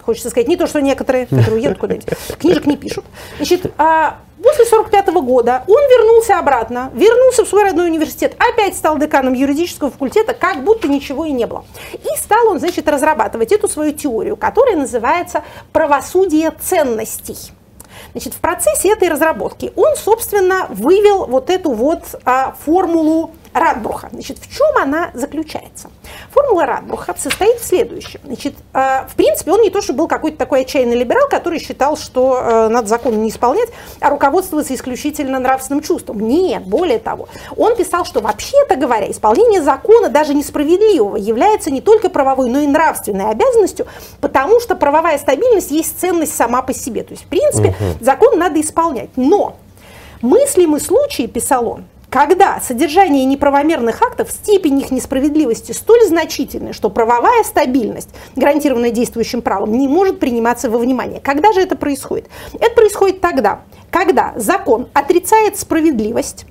Хочется 0.02 0.30
сказать, 0.30 0.48
не 0.48 0.56
то, 0.56 0.66
что 0.66 0.80
некоторые, 0.80 1.26
которые 1.26 1.54
уедут 1.54 1.78
куда-нибудь, 1.78 2.08
книжек 2.38 2.66
не 2.66 2.76
пишут. 2.76 3.04
Значит, 3.36 3.72
а, 3.76 4.18
после 4.42 4.64
45 4.64 5.08
года 5.22 5.62
он 5.66 5.82
вернулся 5.82 6.38
обратно, 6.38 6.90
вернулся 6.94 7.44
в 7.44 7.48
свой 7.48 7.64
родной 7.64 7.88
университет, 7.88 8.34
опять 8.38 8.76
стал 8.76 8.98
деканом 8.98 9.34
юридического 9.34 9.90
факультета, 9.90 10.32
как 10.32 10.64
будто 10.64 10.88
ничего 10.88 11.26
и 11.26 11.32
не 11.32 11.46
было. 11.46 11.64
И 11.92 12.18
стал 12.18 12.48
он, 12.48 12.58
значит, 12.58 12.88
разрабатывать 12.88 13.52
эту 13.52 13.68
свою 13.68 13.92
теорию, 13.92 14.36
которая 14.36 14.76
называется 14.76 15.44
«правосудие 15.72 16.52
ценностей». 16.60 17.52
Значит, 18.12 18.34
в 18.34 18.40
процессе 18.40 18.92
этой 18.92 19.08
разработки 19.08 19.72
он, 19.76 19.94
собственно, 19.96 20.66
вывел 20.70 21.26
вот 21.26 21.50
эту 21.50 21.72
вот 21.72 22.02
а, 22.24 22.54
формулу 22.64 23.32
Радбруха. 23.52 24.08
Значит, 24.12 24.38
в 24.38 24.56
чем 24.56 24.68
она 24.80 25.10
заключается? 25.14 25.90
Формула 26.30 26.66
Радбруха 26.66 27.14
состоит 27.18 27.58
в 27.58 27.64
следующем. 27.64 28.20
Значит, 28.24 28.54
а, 28.72 29.06
в 29.08 29.14
принципе, 29.16 29.52
он 29.52 29.62
не 29.62 29.70
то, 29.70 29.82
что 29.82 29.92
был 29.92 30.06
какой-то 30.06 30.36
такой 30.36 30.62
отчаянный 30.62 30.96
либерал, 30.96 31.28
который 31.28 31.58
считал, 31.58 31.96
что 31.96 32.40
а, 32.40 32.68
надо 32.68 32.88
законы 32.88 33.16
не 33.16 33.30
исполнять, 33.30 33.68
а 34.00 34.10
руководствоваться 34.10 34.74
исключительно 34.74 35.38
нравственным 35.40 35.82
чувством. 35.82 36.20
Нет, 36.20 36.64
более 36.64 36.98
того, 36.98 37.28
он 37.56 37.74
писал, 37.74 38.04
что 38.04 38.20
вообще-то 38.20 38.76
говоря, 38.76 39.10
исполнение 39.10 39.62
закона, 39.62 40.08
даже 40.08 40.32
несправедливого, 40.34 41.16
является 41.16 41.70
не 41.70 41.80
только 41.80 42.08
правовой, 42.08 42.48
но 42.48 42.60
и 42.60 42.66
нравственной 42.66 43.30
обязанностью, 43.30 43.86
потому 44.20 44.60
что 44.60 44.76
правовая 44.76 45.18
стабильность 45.18 45.70
есть 45.70 45.98
ценность 45.98 46.36
сама 46.36 46.62
по 46.62 46.72
себе. 46.72 47.02
То 47.02 47.12
есть, 47.12 47.24
в 47.24 47.28
принципе, 47.28 47.74
закон 48.00 48.38
надо 48.38 48.60
исполнять. 48.60 49.10
Но 49.16 49.56
мыслимы 50.22 50.78
случаи, 50.80 51.26
писал 51.26 51.68
он, 51.68 51.84
когда 52.10 52.60
содержание 52.60 53.24
неправомерных 53.24 54.02
актов, 54.02 54.30
степень 54.30 54.80
их 54.80 54.90
несправедливости 54.90 55.72
столь 55.72 56.04
значительны, 56.06 56.72
что 56.72 56.90
правовая 56.90 57.44
стабильность, 57.44 58.10
гарантированная 58.34 58.90
действующим 58.90 59.42
правом, 59.42 59.72
не 59.72 59.86
может 59.86 60.18
приниматься 60.18 60.68
во 60.68 60.78
внимание. 60.78 61.20
Когда 61.20 61.52
же 61.52 61.60
это 61.60 61.76
происходит? 61.76 62.28
Это 62.58 62.74
происходит 62.74 63.20
тогда, 63.20 63.62
когда 63.90 64.32
закон 64.34 64.88
отрицает 64.92 65.56
справедливость, 65.56 66.46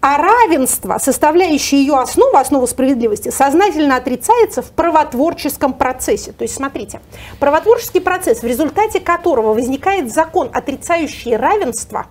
а 0.00 0.16
равенство, 0.16 0.98
составляющее 0.98 1.82
ее 1.82 1.98
основу, 1.98 2.36
основу 2.36 2.66
справедливости, 2.66 3.28
сознательно 3.28 3.96
отрицается 3.96 4.62
в 4.62 4.70
правотворческом 4.70 5.74
процессе. 5.74 6.32
То 6.32 6.42
есть, 6.42 6.54
смотрите, 6.54 7.00
правотворческий 7.38 8.00
процесс, 8.00 8.40
в 8.40 8.46
результате 8.46 8.98
которого 8.98 9.52
возникает 9.52 10.10
закон, 10.12 10.48
отрицающий 10.52 11.36
равенство, 11.36 12.06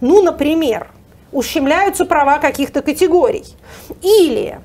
ну, 0.00 0.20
например, 0.20 0.88
ущемляются 1.32 2.04
права 2.04 2.38
каких-то 2.38 2.82
категорий, 2.82 3.44
или 4.02 4.58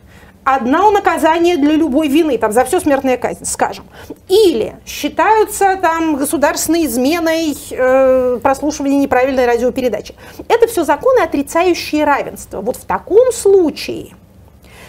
одно 0.44 0.92
наказание 0.92 1.58
для 1.58 1.74
любой 1.74 2.08
вины, 2.08 2.38
там, 2.38 2.54
за 2.54 2.64
все 2.64 2.80
смертная 2.80 3.18
казнь, 3.18 3.44
скажем. 3.44 3.86
Или 4.30 4.78
считаются 4.86 5.78
там 5.82 6.16
государственной 6.16 6.86
изменой 6.86 7.58
э, 7.72 8.40
прослушивание 8.42 8.98
неправильной 8.98 9.46
радиопередачи. 9.46 10.16
Это 10.48 10.68
все 10.68 10.86
законы, 10.86 11.20
отрицающие 11.20 12.06
равенство. 12.06 12.62
Вот 12.62 12.78
в 12.78 12.86
таком 12.86 13.34
случае 13.34 14.16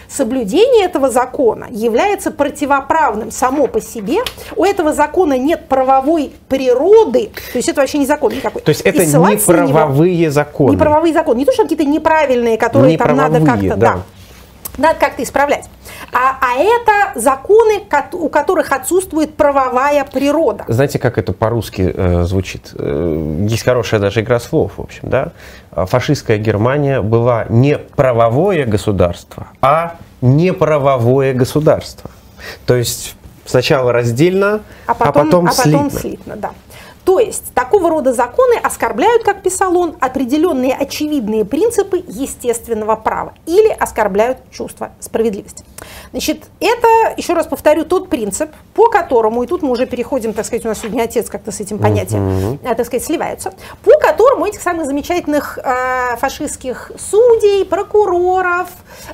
соблюдение 0.09 0.85
этого 0.85 1.09
закона 1.09 1.67
является 1.69 2.31
противоправным 2.31 3.31
само 3.31 3.67
по 3.67 3.79
себе. 3.81 4.17
У 4.55 4.65
этого 4.65 4.93
закона 4.93 5.37
нет 5.37 5.67
правовой 5.67 6.31
природы, 6.47 7.31
то 7.53 7.57
есть 7.57 7.69
это 7.69 7.81
вообще 7.81 7.99
не 7.99 8.05
закон 8.05 8.33
никакой. 8.33 8.61
То 8.61 8.69
есть 8.69 8.81
это 8.81 9.05
не 9.05 9.13
него- 9.13 9.27
правовые 9.45 10.31
законы. 10.31 10.71
не 10.71 10.77
правовые 10.77 11.13
законы, 11.13 11.39
не 11.39 11.45
то, 11.45 11.51
что 11.53 11.63
какие-то 11.63 11.85
неправильные, 11.85 12.57
которые 12.57 12.91
Не 12.91 12.97
там 12.97 13.15
надо 13.15 13.45
как-то, 13.45 13.75
да. 13.75 13.75
да. 13.75 13.99
Надо 14.79 14.99
как-то 14.99 15.23
исправлять. 15.23 15.69
А, 16.11 16.37
а 16.41 16.55
это 16.57 17.19
законы, 17.19 17.81
у 18.13 18.29
которых 18.29 18.71
отсутствует 18.71 19.35
правовая 19.35 20.05
природа. 20.05 20.65
Знаете, 20.67 20.99
как 20.99 21.17
это 21.17 21.33
по-русски 21.33 21.93
э, 21.93 22.23
звучит? 22.23 22.73
Э, 22.77 23.45
есть 23.47 23.63
хорошая 23.63 23.99
даже 23.99 24.21
игра 24.21 24.39
слов, 24.39 24.73
в 24.77 24.81
общем, 24.81 25.09
да? 25.09 25.31
А 25.71 25.85
Фашистская 25.85 26.37
Германия 26.37 27.01
была 27.01 27.45
не 27.49 27.77
правовое 27.77 28.65
государство, 28.65 29.47
а 29.61 29.97
неправовое 30.21 31.33
государство. 31.33 32.09
То 32.65 32.75
есть 32.75 33.15
сначала 33.45 33.91
раздельно, 33.91 34.61
а 34.85 34.93
потом, 34.93 35.09
а 35.09 35.11
потом, 35.13 35.45
а 35.45 35.49
потом 35.49 35.63
слитно. 35.63 35.99
слитно, 35.99 36.35
да. 36.35 36.51
То 37.05 37.19
есть 37.19 37.53
такого 37.53 37.89
рода 37.89 38.13
законы 38.13 38.55
оскорбляют, 38.61 39.23
как 39.23 39.41
писал 39.41 39.75
он, 39.77 39.95
определенные 39.99 40.75
очевидные 40.75 41.45
принципы 41.45 42.03
естественного 42.07 42.95
права 42.95 43.33
или 43.45 43.69
оскорбляют 43.69 44.37
чувство 44.51 44.91
справедливости. 44.99 45.63
Значит, 46.11 46.43
это, 46.59 46.87
еще 47.17 47.33
раз 47.33 47.47
повторю, 47.47 47.85
тот 47.85 48.09
принцип, 48.09 48.51
по 48.73 48.89
которому, 48.89 49.43
и 49.43 49.47
тут 49.47 49.61
мы 49.61 49.71
уже 49.71 49.85
переходим, 49.85 50.33
так 50.33 50.45
сказать, 50.45 50.65
у 50.65 50.69
нас 50.69 50.79
сегодня 50.79 51.03
отец 51.03 51.29
как-то 51.29 51.51
с 51.51 51.59
этим 51.59 51.79
понятием, 51.79 52.59
э, 52.63 52.75
так 52.75 52.85
сказать, 52.85 53.05
сливаются, 53.05 53.53
которому 54.09 54.47
этих 54.47 54.61
самых 54.61 54.87
замечательных 54.87 55.59
э, 55.59 56.15
фашистских 56.17 56.91
судей, 56.97 57.63
прокуроров, 57.63 58.67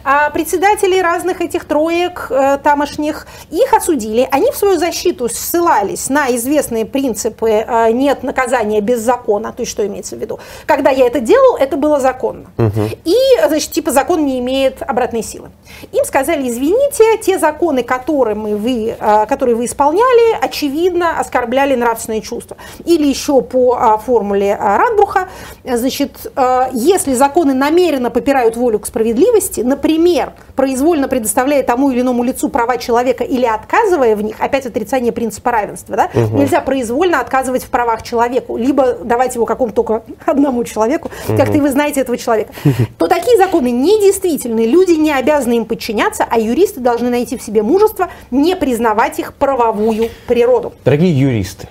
э, 0.06 0.32
председателей 0.32 1.02
разных 1.02 1.42
этих 1.42 1.66
троек 1.66 2.28
э, 2.30 2.58
тамошних, 2.64 3.28
их 3.52 3.74
осудили, 3.74 4.26
они 4.32 4.52
в 4.52 4.56
свою 4.56 4.78
защиту 4.80 5.28
ссылались 5.28 6.10
на 6.10 6.34
известные 6.36 6.86
принципы 6.86 7.50
э, 7.50 7.92
«нет 7.92 8.24
наказания 8.24 8.80
без 8.80 9.02
закона», 9.02 9.52
то 9.52 9.64
есть 9.64 9.72
что 9.72 9.86
имеется 9.86 10.16
в 10.16 10.20
виду? 10.20 10.40
Когда 10.66 10.92
я 10.92 11.08
это 11.08 11.20
делал, 11.20 11.58
это 11.58 11.76
было 11.76 12.00
законно. 12.00 12.46
И, 13.04 13.16
значит, 13.48 13.72
типа 13.72 13.92
закон 13.92 14.26
не 14.26 14.40
имеет 14.40 14.82
обратной 14.82 15.24
силы. 15.24 15.50
Им 15.92 16.06
сказали, 16.06 16.50
извините, 16.50 17.04
те 17.22 17.38
законы, 17.38 17.84
которыми 17.84 18.54
вы, 18.54 18.96
э, 18.98 19.26
которые 19.28 19.56
вы 19.56 19.66
исполняли, 19.66 20.38
очевидно, 20.42 21.20
оскорбляли 21.20 21.76
нравственные 21.76 22.22
чувства. 22.22 22.56
Или 22.86 23.08
еще 23.08 23.42
по 23.42 23.76
а, 23.78 23.98
формуле 23.98 24.58
а, 24.58 24.85
Радбруха, 24.86 25.28
э, 25.64 25.78
значит, 25.78 26.32
э, 26.36 26.68
если 26.74 27.14
законы 27.14 27.54
намеренно 27.54 28.10
попирают 28.10 28.56
волю 28.56 28.80
к 28.80 28.88
справедливости, 28.88 29.62
например, 29.62 30.34
произвольно 30.56 31.08
предоставляя 31.08 31.64
тому 31.64 31.92
или 31.92 32.02
иному 32.02 32.24
лицу 32.24 32.50
права 32.50 32.78
человека 32.78 33.24
или 33.24 33.46
отказывая 33.46 34.16
в 34.16 34.22
них, 34.22 34.36
опять 34.40 34.66
отрицание 34.66 35.12
принципа 35.12 35.52
равенства, 35.52 35.96
да, 35.96 36.10
нельзя 36.14 36.62
произвольно 36.62 37.20
отказывать 37.20 37.64
в 37.64 37.70
правах 37.70 38.04
человеку, 38.04 38.58
либо 38.58 38.94
давать 38.94 39.36
его 39.36 39.46
какому-то 39.46 39.76
только 39.76 40.04
одному 40.26 40.64
человеку, 40.64 41.10
как-то 41.28 41.58
и 41.58 41.62
вы 41.62 41.70
знаете 41.70 42.02
этого 42.02 42.18
человека, 42.18 42.54
то 42.98 43.08
такие 43.08 43.38
законы 43.38 43.72
недействительны, 43.72 44.66
люди 44.66 44.94
не 44.94 45.12
обязаны 45.12 45.58
им 45.58 45.66
подчиняться, 45.66 46.26
а 46.30 46.40
юристы 46.40 46.80
должны 46.80 47.10
найти 47.10 47.38
в 47.38 47.42
себе 47.42 47.62
мужество 47.64 48.10
не 48.32 48.56
признавать 48.56 49.20
их 49.20 49.34
правовую 49.34 50.10
природу. 50.28 50.74
Дорогие 50.84 51.18
юристы, 51.18 51.68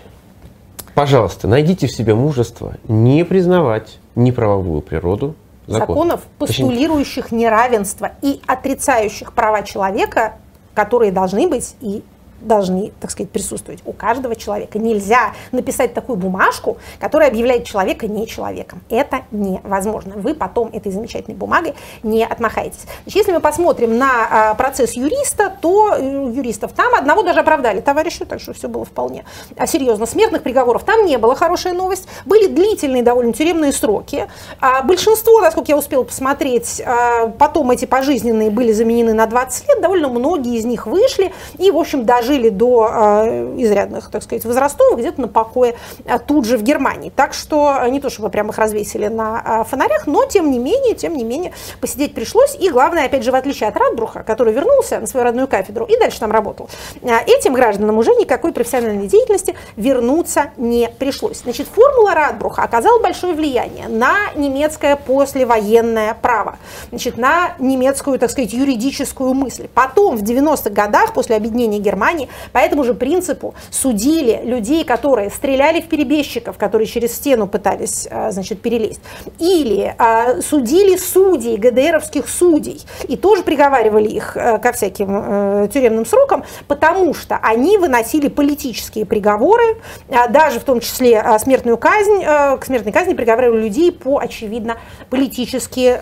пожалуйста, 0.95 1.49
найдите 1.49 1.87
в 1.87 1.93
себе 1.93 2.15
мужество 2.15 2.75
не 2.89 3.25
признавать 3.25 3.99
неправовую 4.15 4.81
природу 4.81 5.35
законов. 5.67 5.89
законов, 5.89 6.21
постулирующих 6.39 7.33
неравенство 7.33 8.13
и 8.23 8.41
отрицающих 8.47 9.33
права 9.33 9.63
человека, 9.63 10.35
которые 10.75 11.13
должны 11.13 11.49
быть 11.49 11.77
и 11.81 12.03
должны, 12.45 12.93
так 13.01 13.11
сказать, 13.11 13.31
присутствовать 13.31 13.81
у 13.85 13.93
каждого 13.93 14.37
человека. 14.37 14.79
Нельзя 14.79 15.35
написать 15.53 15.95
такую 15.95 16.17
бумажку, 16.17 16.79
которая 17.01 17.29
объявляет 17.29 17.65
человека 17.65 18.07
не 18.07 18.27
человеком. 18.27 18.83
Это 18.91 19.23
невозможно. 19.31 20.15
Вы 20.17 20.35
потом 20.35 20.71
этой 20.73 20.93
замечательной 20.93 21.37
бумагой 21.37 21.75
не 22.03 22.25
отмахаетесь. 22.25 22.87
Значит, 23.05 23.17
если 23.17 23.33
мы 23.33 23.41
посмотрим 23.41 23.99
на 23.99 24.51
а, 24.51 24.55
процесс 24.55 24.95
юриста, 24.95 25.53
то 25.61 25.95
э, 25.97 26.33
юристов 26.35 26.73
там 26.73 26.95
одного 26.95 27.23
даже 27.23 27.41
оправдали 27.41 27.81
товарища, 27.81 28.25
так 28.25 28.41
что 28.41 28.53
все 28.53 28.69
было 28.69 28.85
вполне 28.85 29.25
а, 29.57 29.67
серьезно. 29.67 30.07
Смертных 30.07 30.43
приговоров 30.43 30.85
там 30.85 31.07
не 31.07 31.19
было, 31.19 31.35
хорошая 31.35 31.73
новость. 31.73 32.09
Были 32.25 32.47
длительные 32.47 33.03
довольно 33.03 33.33
тюремные 33.33 33.73
сроки. 33.73 34.29
А, 34.61 34.83
большинство, 34.83 35.41
насколько 35.41 35.73
я 35.73 35.79
успела 35.79 36.05
посмотреть, 36.05 36.83
а, 36.85 37.29
потом 37.29 37.71
эти 37.71 37.85
пожизненные 37.85 38.51
были 38.51 38.73
заменены 38.73 39.15
на 39.15 39.27
20 39.27 39.69
лет. 39.69 39.81
Довольно 39.81 40.09
многие 40.09 40.57
из 40.57 40.65
них 40.65 40.87
вышли 40.87 41.33
и, 41.59 41.71
в 41.71 41.77
общем, 41.77 42.05
дожили 42.05 42.34
дожили 42.35 42.49
до 42.49 42.91
э, 42.91 43.55
изрядных, 43.59 44.11
так 44.11 44.23
сказать, 44.23 44.45
возрастов 44.45 44.99
где-то 44.99 45.21
на 45.21 45.29
покое 45.29 45.77
э, 46.05 46.19
тут 46.19 46.47
же 46.47 46.57
в 46.57 46.63
Германии. 46.63 47.13
Так 47.15 47.35
что 47.35 47.87
не 47.89 48.01
то, 48.01 48.11
чтобы 48.11 48.31
прямо 48.31 48.51
их 48.51 48.59
развесили 48.59 49.07
на 49.07 49.65
фонарях, 49.65 50.07
но 50.07 50.25
тем 50.27 50.51
не 50.51 50.59
менее, 50.59 50.95
тем 50.95 51.17
не 51.17 51.25
менее, 51.25 51.53
посидеть 51.81 52.15
пришлось. 52.15 52.57
И 52.59 52.71
главное, 52.71 53.07
опять 53.07 53.25
же, 53.25 53.33
в 53.33 53.35
отличие 53.35 53.69
от 53.69 53.77
Радбруха, 53.77 54.23
который 54.23 54.53
вернулся 54.53 55.01
на 55.01 55.07
свою 55.07 55.25
родную 55.25 55.49
кафедру 55.49 55.85
и 55.85 55.99
дальше 55.99 56.21
там 56.21 56.33
работал, 56.33 56.69
этим 57.03 57.55
гражданам 57.55 57.99
уже 57.99 58.11
никакой 58.15 58.53
профессиональной 58.53 59.07
деятельности 59.07 59.55
вернуться 59.77 60.51
не 60.57 60.91
пришлось. 60.99 61.43
Значит, 61.43 61.69
формула 61.69 62.15
Радбруха 62.15 62.63
оказала 62.63 63.01
большое 63.01 63.35
влияние 63.35 63.89
на 63.89 64.33
немецкое 64.35 64.97
послевоенное 64.97 66.17
право, 66.21 66.59
значит, 66.91 67.17
на 67.17 67.55
немецкую, 67.59 68.19
так 68.19 68.31
сказать, 68.31 68.53
юридическую 68.53 69.35
мысль. 69.35 69.69
Потом, 69.73 70.17
в 70.17 70.23
90-х 70.23 70.71
годах, 70.71 71.13
после 71.13 71.37
объединения 71.37 71.79
Германии, 71.85 72.24
по 72.53 72.59
этому 72.59 72.85
же 72.85 72.95
принципу 72.95 73.55
судили 73.71 74.41
людей, 74.45 74.85
которые 74.85 75.31
стреляли 75.31 75.81
в 75.81 75.89
перебежчиков, 75.89 76.57
которые 76.59 76.87
через 76.87 77.15
стену 77.15 77.47
пытались, 77.47 78.09
а, 78.11 78.31
значит, 78.31 78.61
перелезть, 78.61 79.01
или 79.39 79.95
а, 79.99 80.41
судили 80.41 80.97
судей, 80.97 81.57
ГДРовских 81.57 82.29
судей, 82.29 82.81
и 83.09 83.17
тоже 83.17 83.43
приговаривали 83.43 84.09
их 84.09 84.37
а, 84.37 84.59
ко 84.59 84.73
всяким 84.73 85.09
а, 85.11 85.69
тюремным 85.69 86.07
срокам, 86.07 86.45
потому 86.69 87.15
что 87.15 87.39
они 87.43 87.79
выносили 87.79 88.29
политические 88.29 89.07
приговоры, 89.07 89.77
а, 90.09 90.29
даже 90.29 90.61
в 90.61 90.65
том 90.65 90.81
числе 90.81 91.25
смертную 91.39 91.77
казнь, 91.77 92.23
а, 92.25 92.57
к 92.57 92.65
смертной 92.65 92.93
казни 92.93 93.15
приговаривали 93.15 93.63
людей 93.63 93.93
по, 93.93 94.19
очевидно, 94.19 94.77
политически 95.11 95.99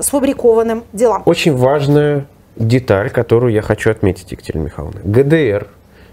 сфабрикованным 0.00 0.84
делам. 0.92 1.22
Очень 1.26 1.56
важная 1.56 2.26
деталь, 2.56 3.10
которую 3.10 3.52
я 3.52 3.62
хочу 3.62 3.90
отметить, 3.90 4.32
Екатерина 4.32 4.64
Михайловна. 4.64 5.00
ГДР 5.04 5.68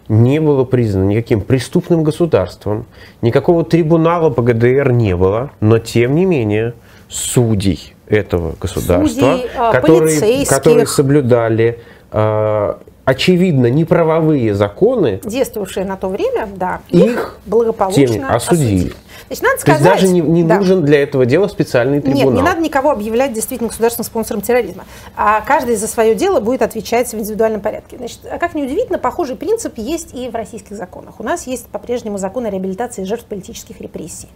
не 0.07 0.41
было 0.41 0.63
признано 0.63 1.09
никаким 1.09 1.41
преступным 1.41 2.03
государством, 2.03 2.85
никакого 3.21 3.63
трибунала 3.63 4.29
по 4.29 4.41
ГДР 4.41 4.91
не 4.91 5.15
было, 5.15 5.51
но 5.59 5.79
тем 5.79 6.15
не 6.15 6.25
менее 6.25 6.73
судей 7.07 7.93
этого 8.07 8.55
государства, 8.59 9.07
Судей, 9.07 9.49
а, 9.55 9.71
которые, 9.71 10.45
которые 10.45 10.87
соблюдали 10.87 11.79
э, 12.11 12.73
очевидно 13.05 13.67
неправовые 13.67 14.53
законы, 14.53 15.19
действовавшие 15.23 15.85
на 15.85 15.95
то 15.95 16.07
время, 16.09 16.47
да, 16.55 16.81
их, 16.89 17.03
их 17.03 17.39
благополучно 17.45 18.05
тем 18.05 18.25
осудили. 18.31 18.67
осудили. 18.67 18.93
Значит, 19.29 19.43
надо 19.43 19.59
сказать, 19.59 19.83
То 19.83 19.89
есть 19.89 20.01
даже 20.01 20.13
не, 20.13 20.21
не 20.21 20.43
да. 20.43 20.57
нужен 20.57 20.83
для 20.83 21.03
этого 21.03 21.25
дела 21.25 21.47
специальный 21.47 22.01
трибунал? 22.01 22.31
Нет, 22.31 22.35
не 22.35 22.41
надо 22.41 22.61
никого 22.61 22.89
объявлять 22.89 23.31
действительно 23.33 23.69
государственным 23.69 24.05
спонсором 24.05 24.41
терроризма. 24.41 24.85
А 25.15 25.41
каждый 25.41 25.75
за 25.75 25.87
свое 25.87 26.15
дело 26.15 26.39
будет 26.39 26.63
отвечать 26.63 27.11
в 27.11 27.13
индивидуальном 27.13 27.61
порядке. 27.61 27.97
Значит, 27.97 28.19
а 28.29 28.39
как 28.39 28.55
неудивительно, 28.55 28.97
похожий 28.97 29.35
принцип 29.35 29.77
есть 29.77 30.13
и 30.13 30.29
в 30.29 30.35
российских 30.35 30.75
законах. 30.75 31.19
У 31.19 31.23
нас 31.23 31.45
есть 31.45 31.67
по-прежнему 31.67 32.17
закон 32.17 32.45
о 32.45 32.49
реабилитации 32.49 33.03
жертв 33.03 33.25
политических 33.25 33.79
репрессий. 33.81 34.29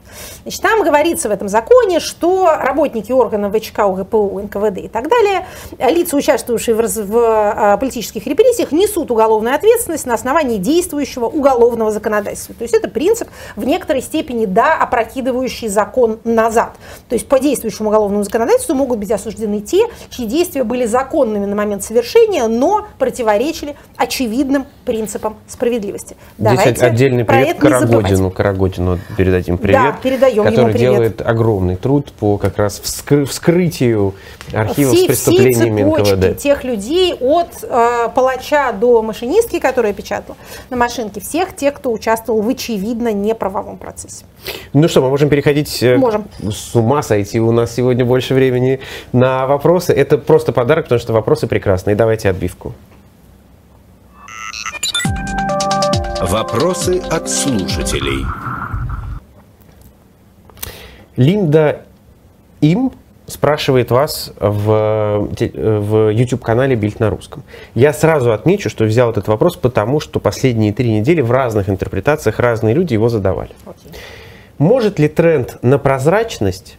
Значит, 0.43 0.61
там 0.61 0.83
говорится 0.83 1.29
в 1.29 1.31
этом 1.31 1.49
законе, 1.49 1.99
что 1.99 2.51
работники 2.55 3.11
органов 3.11 3.55
ВЧК, 3.55 3.87
УГПУ, 3.87 4.41
НКВД 4.41 4.77
и 4.77 4.87
так 4.87 5.09
далее, 5.09 5.47
лица, 5.79 6.15
участвующие 6.15 6.75
в, 6.75 6.81
в 6.81 7.17
а, 7.17 7.77
политических 7.77 8.27
репрессиях, 8.27 8.71
несут 8.71 9.09
уголовную 9.09 9.55
ответственность 9.55 10.05
на 10.05 10.13
основании 10.13 10.57
действующего 10.57 11.25
уголовного 11.25 11.91
законодательства. 11.91 12.53
То 12.53 12.63
есть 12.63 12.75
это 12.75 12.89
принцип 12.89 13.29
в 13.55 13.65
некоторой 13.65 14.01
степени, 14.01 14.45
да, 14.45 14.82
опрокидывающий 14.83 15.67
закон 15.67 16.19
назад. 16.23 16.75
То 17.09 17.13
есть 17.15 17.27
по 17.27 17.39
действующему 17.39 17.89
уголовному 17.89 18.23
законодательству 18.23 18.75
могут 18.75 18.99
быть 18.99 19.11
осуждены 19.11 19.61
те, 19.61 19.87
чьи 20.09 20.25
действия 20.25 20.63
были 20.63 20.85
законными 20.85 21.45
на 21.45 21.55
момент 21.55 21.83
совершения, 21.83 22.47
но 22.47 22.87
противоречили 22.99 23.75
очевидным 23.97 24.65
принципам 24.85 25.37
справедливости. 25.47 26.15
Здесь 26.37 26.57
Давайте 26.57 26.85
отдельный 26.85 27.25
привет 27.25 27.57
Карагодину. 27.57 28.31
Карагодину 28.31 28.99
передадим 29.17 29.57
привет. 29.57 29.81
Да, 29.81 29.91
передаем 30.01 30.43
который 30.43 30.59
ему 30.59 30.73
привет. 30.73 30.91
делает 30.91 31.21
огромный 31.21 31.75
труд 31.75 32.11
по 32.19 32.37
как 32.37 32.57
раз 32.57 32.79
вскры 32.79 33.25
вскрытию 33.25 34.13
архивов 34.53 34.95
все, 34.95 35.03
с 35.03 35.07
преступлениями 35.07 35.81
все 35.81 36.15
НКВД. 36.15 36.37
тех 36.37 36.63
людей 36.63 37.13
от 37.13 37.49
э, 37.63 38.09
палача 38.13 38.71
до 38.73 39.01
машинистки, 39.01 39.59
которая 39.59 39.93
печатала 39.93 40.37
на 40.69 40.77
машинке, 40.77 41.21
всех 41.21 41.55
тех, 41.55 41.75
кто 41.75 41.91
участвовал 41.91 42.41
в 42.41 42.49
очевидно 42.49 43.13
неправовом 43.13 43.77
процессе. 43.77 44.25
Ну 44.73 44.87
что, 44.87 45.01
мы 45.01 45.09
можем 45.09 45.29
переходить 45.29 45.83
э, 45.83 45.97
можем. 45.97 46.25
с 46.41 46.75
ума 46.75 47.03
сойти. 47.03 47.39
У 47.39 47.51
нас 47.51 47.75
сегодня 47.75 48.05
больше 48.05 48.33
времени 48.33 48.79
на 49.11 49.45
вопросы. 49.45 49.93
Это 49.93 50.17
просто 50.17 50.51
подарок, 50.51 50.85
потому 50.85 50.99
что 50.99 51.13
вопросы 51.13 51.45
прекрасные. 51.45 51.95
Давайте 51.95 52.27
отбивку. 52.27 52.73
Вопросы 56.21 56.99
от 57.11 57.29
слушателей. 57.29 58.25
Линда 61.17 61.81
Им 62.61 62.93
спрашивает 63.27 63.91
вас 63.91 64.33
в, 64.39 65.29
в 65.29 66.09
YouTube-канале 66.09 66.75
«Бильд 66.75 66.99
на 66.99 67.11
русском». 67.11 67.43
Я 67.75 67.93
сразу 67.93 68.33
отмечу, 68.33 68.71
что 68.71 68.85
взял 68.85 69.11
этот 69.11 69.27
вопрос, 69.27 69.55
потому 69.55 69.99
что 69.99 70.19
последние 70.19 70.73
три 70.73 70.91
недели 70.91 71.21
в 71.21 71.29
разных 71.29 71.69
интерпретациях 71.69 72.39
разные 72.39 72.73
люди 72.73 72.93
его 72.93 73.09
задавали. 73.09 73.51
Okay. 73.65 73.95
Может 74.59 74.99
ли 74.99 75.07
тренд 75.07 75.57
на 75.63 75.79
прозрачность 75.79 76.77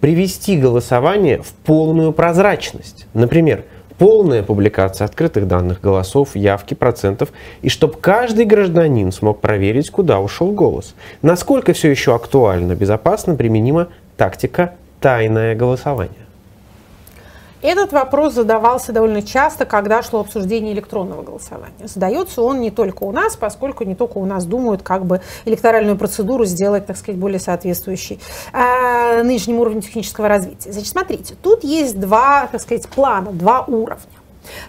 привести 0.00 0.58
голосование 0.58 1.40
в 1.40 1.52
полную 1.52 2.12
прозрачность? 2.12 3.06
Например, 3.14 3.64
полная 3.96 4.42
публикация 4.42 5.06
открытых 5.06 5.48
данных 5.48 5.80
голосов, 5.80 6.36
явки, 6.36 6.74
процентов, 6.74 7.30
и 7.62 7.70
чтобы 7.70 7.94
каждый 7.98 8.44
гражданин 8.44 9.12
смог 9.12 9.40
проверить, 9.40 9.90
куда 9.90 10.20
ушел 10.20 10.52
голос. 10.52 10.94
Насколько 11.22 11.72
все 11.72 11.90
еще 11.90 12.14
актуально, 12.14 12.74
безопасно 12.74 13.34
применима 13.34 13.88
тактика 14.18 14.74
тайное 15.00 15.54
голосование? 15.54 16.25
Этот 17.66 17.90
вопрос 17.90 18.34
задавался 18.34 18.92
довольно 18.92 19.22
часто, 19.22 19.66
когда 19.66 20.00
шло 20.00 20.20
обсуждение 20.20 20.72
электронного 20.72 21.22
голосования. 21.22 21.74
Задается 21.82 22.40
он 22.42 22.60
не 22.60 22.70
только 22.70 23.02
у 23.02 23.10
нас, 23.10 23.34
поскольку 23.34 23.82
не 23.82 23.96
только 23.96 24.18
у 24.18 24.24
нас 24.24 24.44
думают, 24.44 24.84
как 24.84 25.04
бы 25.04 25.20
электоральную 25.46 25.98
процедуру 25.98 26.44
сделать, 26.44 26.86
так 26.86 26.96
сказать, 26.96 27.18
более 27.18 27.40
соответствующей 27.40 28.20
э, 28.52 29.24
нынешнему 29.24 29.62
уровню 29.62 29.82
технического 29.82 30.28
развития. 30.28 30.70
Значит, 30.70 30.90
смотрите, 30.90 31.34
тут 31.42 31.64
есть 31.64 31.98
два, 31.98 32.48
так 32.52 32.60
сказать, 32.60 32.86
плана, 32.86 33.32
два 33.32 33.62
уровня. 33.62 33.98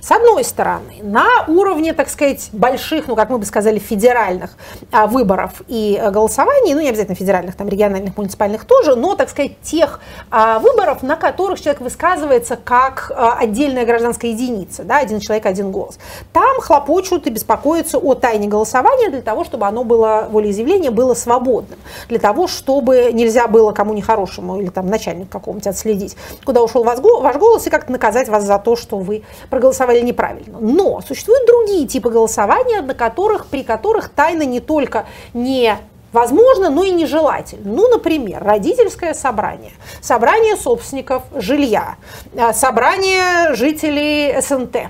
С 0.01 0.11
одной 0.11 0.43
стороны, 0.43 0.99
на 1.01 1.45
уровне, 1.47 1.93
так 1.93 2.09
сказать, 2.09 2.49
больших, 2.51 3.07
ну, 3.07 3.15
как 3.15 3.30
мы 3.30 3.38
бы 3.38 3.45
сказали, 3.45 3.80
федеральных 3.80 4.57
а, 4.91 5.07
выборов 5.07 5.61
и 5.67 5.99
а, 6.01 6.11
голосований, 6.11 6.73
ну, 6.73 6.82
не 6.82 6.89
обязательно 6.89 7.15
федеральных, 7.15 7.55
там, 7.55 7.67
региональных, 7.69 8.17
муниципальных 8.17 8.65
тоже, 8.65 8.95
но, 8.95 9.15
так 9.15 9.30
сказать, 9.30 9.59
тех 9.61 9.99
а, 10.30 10.59
выборов, 10.59 11.03
на 11.03 11.15
которых 11.15 11.59
человек 11.61 11.82
высказывается 11.82 12.57
как 12.57 13.11
а, 13.15 13.38
отдельная 13.39 13.86
гражданская 13.86 14.32
единица, 14.32 14.84
да, 14.84 14.97
один 14.97 15.19
человек, 15.19 15.45
один 15.45 15.71
голос. 15.71 15.97
Там 16.34 16.59
хлопочут 16.59 17.28
и 17.28 17.30
беспокоятся 17.30 17.97
о 17.97 18.13
тайне 18.13 18.47
голосования 18.47 19.09
для 19.09 19.21
того, 19.21 19.43
чтобы 19.45 19.67
оно 19.67 19.84
было, 19.84 20.28
волеизъявление 20.30 20.91
было 20.91 21.13
свободным, 21.13 21.80
для 22.09 22.19
того, 22.19 22.47
чтобы 22.47 23.11
нельзя 23.13 23.47
было 23.47 23.71
кому 23.71 23.93
нехорошему 23.93 24.59
или 24.59 24.69
там 24.69 24.88
начальник 24.88 25.30
какому-нибудь 25.30 25.67
отследить, 25.67 26.15
куда 26.45 26.61
ушел 26.61 26.84
ваш 26.84 26.99
голос 27.38 27.67
и 27.67 27.69
как-то 27.69 27.91
наказать 27.91 28.30
вас 28.30 28.43
за 28.43 28.59
то, 28.59 28.75
что 28.75 28.97
вы 28.97 29.23
проголосовали 29.49 29.66
проголосовали 29.68 30.01
неправильно. 30.01 30.59
Но 30.59 31.01
существуют 31.01 31.45
другие 31.45 31.88
типы 31.88 32.09
голосования, 32.09 32.82
на 32.82 32.93
которых, 32.93 33.47
при 33.47 33.63
которых 33.63 34.09
тайна 34.09 34.43
не 34.43 34.59
только 34.59 35.05
не 35.34 35.78
возможно, 36.13 36.70
но 36.70 36.84
и 36.84 36.91
нежелательно. 36.91 37.74
Ну, 37.74 37.89
например, 37.89 38.43
родительское 38.43 39.13
собрание, 39.13 39.72
собрание 40.01 40.55
собственников 40.55 41.24
жилья, 41.36 41.95
э, 42.34 42.53
собрание 42.53 43.53
жителей 43.55 44.39
СНТ. 44.41 44.89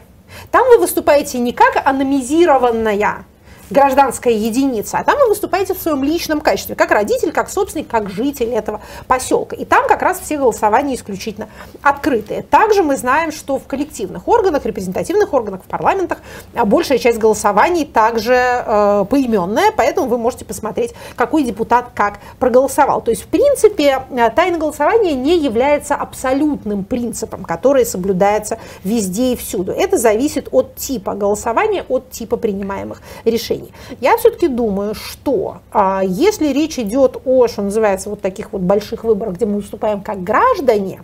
Там 0.51 0.67
вы 0.69 0.77
выступаете 0.77 1.39
не 1.39 1.53
как 1.53 1.81
аномизированная 1.83 3.25
гражданская 3.69 4.33
единица, 4.33 4.97
а 4.99 5.03
там 5.03 5.17
вы 5.19 5.29
выступаете 5.29 5.73
в 5.73 5.81
своем 5.81 6.03
личном 6.03 6.41
качестве, 6.41 6.75
как 6.75 6.91
родитель, 6.91 7.31
как 7.31 7.49
собственник, 7.49 7.87
как 7.87 8.09
житель 8.09 8.49
этого 8.53 8.81
поселка. 9.07 9.55
И 9.55 9.65
там 9.65 9.87
как 9.87 10.01
раз 10.01 10.19
все 10.19 10.37
голосования 10.37 10.95
исключительно 10.95 11.49
открытые. 11.81 12.43
Также 12.43 12.83
мы 12.83 12.97
знаем, 12.97 13.31
что 13.31 13.59
в 13.59 13.67
коллективных 13.67 14.27
органах, 14.27 14.65
репрезентативных 14.65 15.33
органах, 15.33 15.61
в 15.63 15.67
парламентах 15.67 16.19
а 16.55 16.65
большая 16.65 16.97
часть 16.97 17.17
голосований 17.17 17.85
также 17.85 18.33
э, 18.33 19.05
поименная, 19.09 19.71
поэтому 19.75 20.07
вы 20.07 20.17
можете 20.17 20.45
посмотреть, 20.45 20.93
какой 21.15 21.43
депутат 21.43 21.87
как 21.93 22.19
проголосовал. 22.39 23.01
То 23.01 23.11
есть, 23.11 23.23
в 23.23 23.27
принципе, 23.27 24.03
э, 24.09 24.29
тайна 24.31 24.57
голосования 24.57 25.13
не 25.13 25.37
является 25.37 25.95
абсолютным 25.95 26.83
принципом, 26.83 27.43
который 27.43 27.85
соблюдается 27.85 28.59
везде 28.83 29.33
и 29.33 29.35
всюду. 29.35 29.71
Это 29.71 29.97
зависит 29.97 30.47
от 30.51 30.75
типа 30.75 31.13
голосования, 31.13 31.85
от 31.87 32.09
типа 32.11 32.37
принимаемых 32.37 33.01
решений 33.25 33.56
решений. 33.57 33.73
Я 34.01 34.17
все-таки 34.17 34.47
думаю, 34.47 34.95
что 34.95 35.57
а, 35.71 36.01
если 36.03 36.47
речь 36.47 36.79
идет 36.79 37.17
о, 37.25 37.47
что 37.47 37.61
называется, 37.61 38.09
вот 38.09 38.21
таких 38.21 38.53
вот 38.53 38.61
больших 38.61 39.03
выборах, 39.03 39.35
где 39.35 39.45
мы 39.45 39.57
выступаем 39.57 40.01
как 40.01 40.23
граждане, 40.23 41.01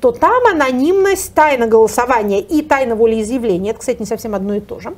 то 0.00 0.12
там 0.12 0.46
анонимность, 0.46 1.34
тайна 1.34 1.66
голосования 1.66 2.40
и 2.40 2.62
тайна 2.62 2.94
волеизъявления, 2.94 3.72
это, 3.72 3.80
кстати, 3.80 4.00
не 4.00 4.06
совсем 4.06 4.34
одно 4.34 4.54
и 4.54 4.60
то 4.60 4.80
же, 4.80 4.94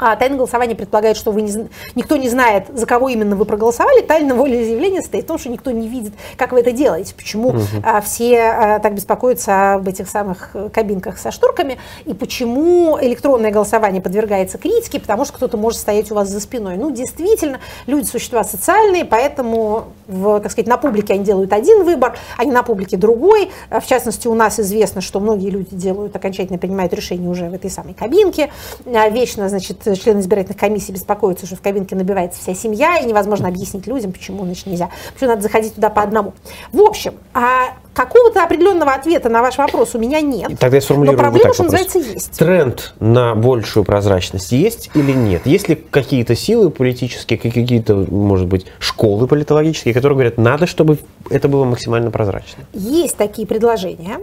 а 0.00 0.16
тайное 0.16 0.38
голосование 0.38 0.76
предполагает, 0.76 1.16
что 1.16 1.30
вы 1.30 1.42
не, 1.42 1.68
никто 1.94 2.16
не 2.16 2.28
знает, 2.28 2.66
за 2.72 2.86
кого 2.86 3.08
именно 3.08 3.36
вы 3.36 3.44
проголосовали. 3.44 4.00
Тайное 4.02 4.34
волеизъявление 4.34 5.02
состоит 5.02 5.24
в 5.24 5.28
том, 5.28 5.38
что 5.38 5.48
никто 5.48 5.70
не 5.70 5.88
видит, 5.88 6.14
как 6.36 6.52
вы 6.52 6.60
это 6.60 6.72
делаете, 6.72 7.14
почему 7.14 7.50
угу. 7.50 7.60
а, 7.84 8.00
все 8.00 8.40
а, 8.40 8.78
так 8.78 8.94
беспокоятся 8.94 9.74
об 9.74 9.88
этих 9.88 10.08
самых 10.08 10.50
э, 10.54 10.68
кабинках 10.72 11.18
со 11.18 11.30
шторками, 11.30 11.78
и 12.04 12.14
почему 12.14 12.98
электронное 13.00 13.50
голосование 13.50 14.00
подвергается 14.00 14.58
критике, 14.58 15.00
потому 15.00 15.24
что 15.24 15.34
кто-то 15.34 15.56
может 15.56 15.78
стоять 15.78 16.10
у 16.10 16.14
вас 16.14 16.28
за 16.28 16.40
спиной. 16.40 16.76
Ну, 16.76 16.90
действительно, 16.90 17.60
люди 17.86 18.06
существа 18.06 18.44
социальные, 18.44 19.04
поэтому, 19.04 19.84
в, 20.06 20.40
так 20.40 20.50
сказать, 20.50 20.68
на 20.68 20.76
публике 20.76 21.14
они 21.14 21.24
делают 21.24 21.52
один 21.52 21.84
выбор, 21.84 22.16
а 22.36 22.44
не 22.44 22.52
на 22.52 22.62
публике 22.62 22.96
другой. 22.96 23.50
В 23.70 23.86
частности, 23.86 24.28
у 24.28 24.34
нас 24.34 24.58
известно, 24.60 25.00
что 25.00 25.20
многие 25.20 25.50
люди 25.50 25.74
делают, 25.74 26.14
окончательно 26.14 26.58
принимают 26.58 26.92
решение 26.92 27.28
уже 27.28 27.48
в 27.48 27.54
этой 27.54 27.70
самой 27.70 27.94
кабинке. 27.94 28.50
А, 28.86 29.08
вечно, 29.08 29.48
значит, 29.48 29.78
члены 29.96 30.20
избирательных 30.20 30.58
комиссий 30.58 30.92
беспокоятся, 30.92 31.46
что 31.46 31.56
в 31.56 31.60
кабинке 31.60 31.96
набивается 31.96 32.40
вся 32.40 32.54
семья, 32.54 32.98
и 32.98 33.06
невозможно 33.06 33.48
объяснить 33.48 33.86
людям, 33.86 34.12
почему 34.12 34.44
значит, 34.44 34.66
нельзя. 34.66 34.90
Почему 35.14 35.30
надо 35.30 35.42
заходить 35.42 35.74
туда 35.74 35.90
по 35.90 36.02
одному. 36.02 36.34
В 36.72 36.80
общем, 36.80 37.14
а 37.34 37.74
какого-то 37.94 38.42
определенного 38.42 38.92
ответа 38.92 39.28
на 39.28 39.42
ваш 39.42 39.58
вопрос 39.58 39.94
у 39.94 39.98
меня 39.98 40.20
нет. 40.20 40.58
Тогда 40.58 40.76
я 40.76 40.80
сформулирую 40.80 41.18
Но 41.18 41.22
проблема, 41.22 41.54
что 41.54 41.64
вопрос. 41.64 41.84
называется, 41.84 42.14
есть. 42.14 42.38
Тренд 42.38 42.94
на 43.00 43.34
большую 43.34 43.84
прозрачность 43.84 44.52
есть 44.52 44.90
или 44.94 45.12
нет? 45.12 45.42
Есть 45.44 45.68
ли 45.68 45.74
какие-то 45.74 46.34
силы 46.34 46.70
политические, 46.70 47.38
какие-то, 47.38 48.06
может 48.10 48.46
быть, 48.46 48.66
школы 48.78 49.26
политологические, 49.26 49.92
которые 49.92 50.16
говорят, 50.16 50.38
надо, 50.38 50.66
чтобы 50.66 50.98
это 51.28 51.48
было 51.48 51.64
максимально 51.64 52.10
прозрачно? 52.10 52.64
Есть 52.72 53.16
такие 53.16 53.46
предложения. 53.46 54.20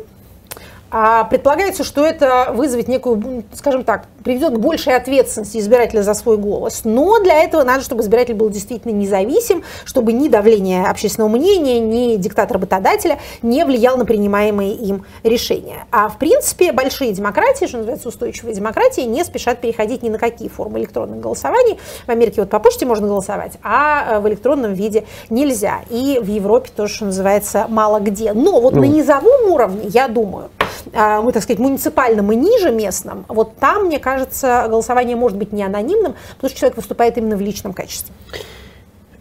А 0.90 1.26
предполагается, 1.26 1.84
что 1.84 2.06
это 2.06 2.52
вызовет 2.54 2.88
некую, 2.88 3.44
скажем 3.54 3.84
так, 3.84 4.06
приведет 4.24 4.54
к 4.54 4.60
большей 4.60 4.96
ответственности 4.96 5.58
избирателя 5.58 6.02
за 6.02 6.14
свой 6.14 6.38
голос. 6.38 6.82
Но 6.84 7.20
для 7.20 7.44
этого 7.44 7.64
надо, 7.64 7.84
чтобы 7.84 8.04
избиратель 8.04 8.34
был 8.34 8.50
действительно 8.50 8.92
независим, 8.92 9.64
чтобы 9.86 10.14
ни 10.14 10.28
давление 10.30 10.86
общественного 10.86 11.30
мнения, 11.30 11.80
ни 11.80 12.16
диктат 12.16 12.52
работодателя 12.52 13.20
не 13.42 13.64
влиял 13.66 13.98
на 13.98 14.06
принимаемые 14.06 14.74
им 14.74 15.06
решения. 15.24 15.86
А 15.92 16.10
в 16.10 16.18
принципе 16.18 16.72
большие 16.72 17.14
демократии, 17.14 17.66
что 17.66 17.78
называется 17.78 18.10
устойчивые 18.10 18.56
демократии, 18.56 19.02
не 19.02 19.24
спешат 19.24 19.60
переходить 19.60 20.04
ни 20.04 20.10
на 20.10 20.18
какие 20.18 20.50
формы 20.50 20.80
электронных 20.80 21.20
голосований. 21.20 21.80
В 22.06 22.10
Америке 22.10 22.42
вот 22.42 22.50
по 22.50 22.60
почте 22.60 22.86
можно 22.86 23.08
голосовать, 23.08 23.54
а 23.64 24.20
в 24.20 24.28
электронном 24.28 24.74
виде 24.74 25.06
нельзя. 25.30 25.82
И 25.90 26.20
в 26.22 26.28
Европе 26.28 26.70
тоже, 26.76 26.96
что 26.96 27.06
называется, 27.06 27.66
мало 27.70 28.00
где. 28.00 28.34
Но 28.34 28.60
вот 28.62 28.74
ну. 28.74 28.82
на 28.82 28.86
низовом 28.86 29.52
уровне, 29.52 29.84
я 29.88 30.08
думаю, 30.08 30.50
мы, 30.94 31.32
так 31.32 31.44
сказать, 31.44 31.60
муниципальном 31.60 32.32
и 32.32 32.36
ниже 32.36 32.72
местном, 32.72 33.26
вот 33.28 33.58
там, 33.58 33.86
мне 33.86 34.00
кажется, 34.00 34.66
голосование 34.70 35.16
может 35.16 35.38
быть 35.38 35.52
не 35.52 35.64
анонимным, 35.64 36.16
потому 36.36 36.50
что 36.50 36.60
человек 36.60 36.78
выступает 36.78 37.18
именно 37.18 37.36
в 37.36 37.42
личном 37.42 37.74
качестве. 37.74 38.14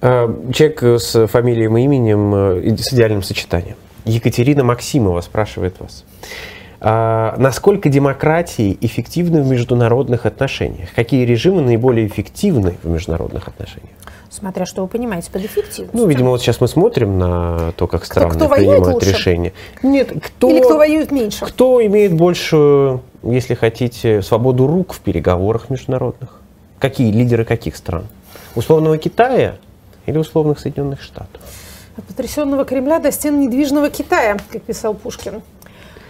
А, 0.00 0.28
человек 0.52 0.82
с 0.82 1.26
фамилией 1.26 1.66
и 1.66 1.84
именем, 1.84 2.34
э, 2.34 2.76
с 2.76 2.92
идеальным 2.92 3.22
сочетанием. 3.22 3.76
Екатерина 4.04 4.62
Максимова 4.62 5.20
спрашивает 5.20 5.80
вас. 5.80 6.04
А, 6.80 7.34
насколько 7.38 7.88
демократии 7.88 8.76
эффективны 8.80 9.42
в 9.42 9.46
международных 9.46 10.26
отношениях? 10.26 10.90
Какие 10.94 11.24
режимы 11.24 11.62
наиболее 11.62 12.06
эффективны 12.06 12.76
в 12.82 12.88
международных 12.88 13.48
отношениях? 13.48 13.90
Смотря 14.28 14.66
что 14.66 14.82
вы 14.82 14.88
понимаете 14.88 15.30
под 15.30 15.44
эффективностью. 15.44 15.88
Ну, 15.92 16.06
видимо, 16.06 16.30
вот 16.30 16.42
сейчас 16.42 16.60
мы 16.60 16.68
смотрим 16.68 17.18
на 17.18 17.72
то, 17.76 17.86
как 17.86 18.04
страны 18.04 18.34
кто, 18.34 18.46
кто 18.46 18.54
принимают 18.54 19.02
решения. 19.02 19.52
Нет, 19.82 20.12
кто, 20.22 20.50
Или 20.50 20.60
кто 20.60 20.76
воюет 20.76 21.10
меньше. 21.10 21.44
Кто 21.44 21.84
имеет 21.86 22.14
большую, 22.14 23.00
если 23.22 23.54
хотите, 23.54 24.20
свободу 24.20 24.66
рук 24.66 24.92
в 24.92 25.00
переговорах 25.00 25.70
международных? 25.70 26.40
Какие 26.78 27.10
лидеры 27.10 27.46
каких 27.46 27.76
стран? 27.76 28.06
Условного 28.54 28.98
Китая 28.98 29.56
или 30.04 30.18
условных 30.18 30.58
Соединенных 30.58 31.00
Штатов? 31.00 31.40
От 31.96 32.04
потрясенного 32.04 32.66
Кремля 32.66 32.98
до 32.98 33.10
стен 33.12 33.40
недвижного 33.40 33.88
Китая, 33.88 34.36
как 34.52 34.60
писал 34.62 34.92
Пушкин. 34.92 35.40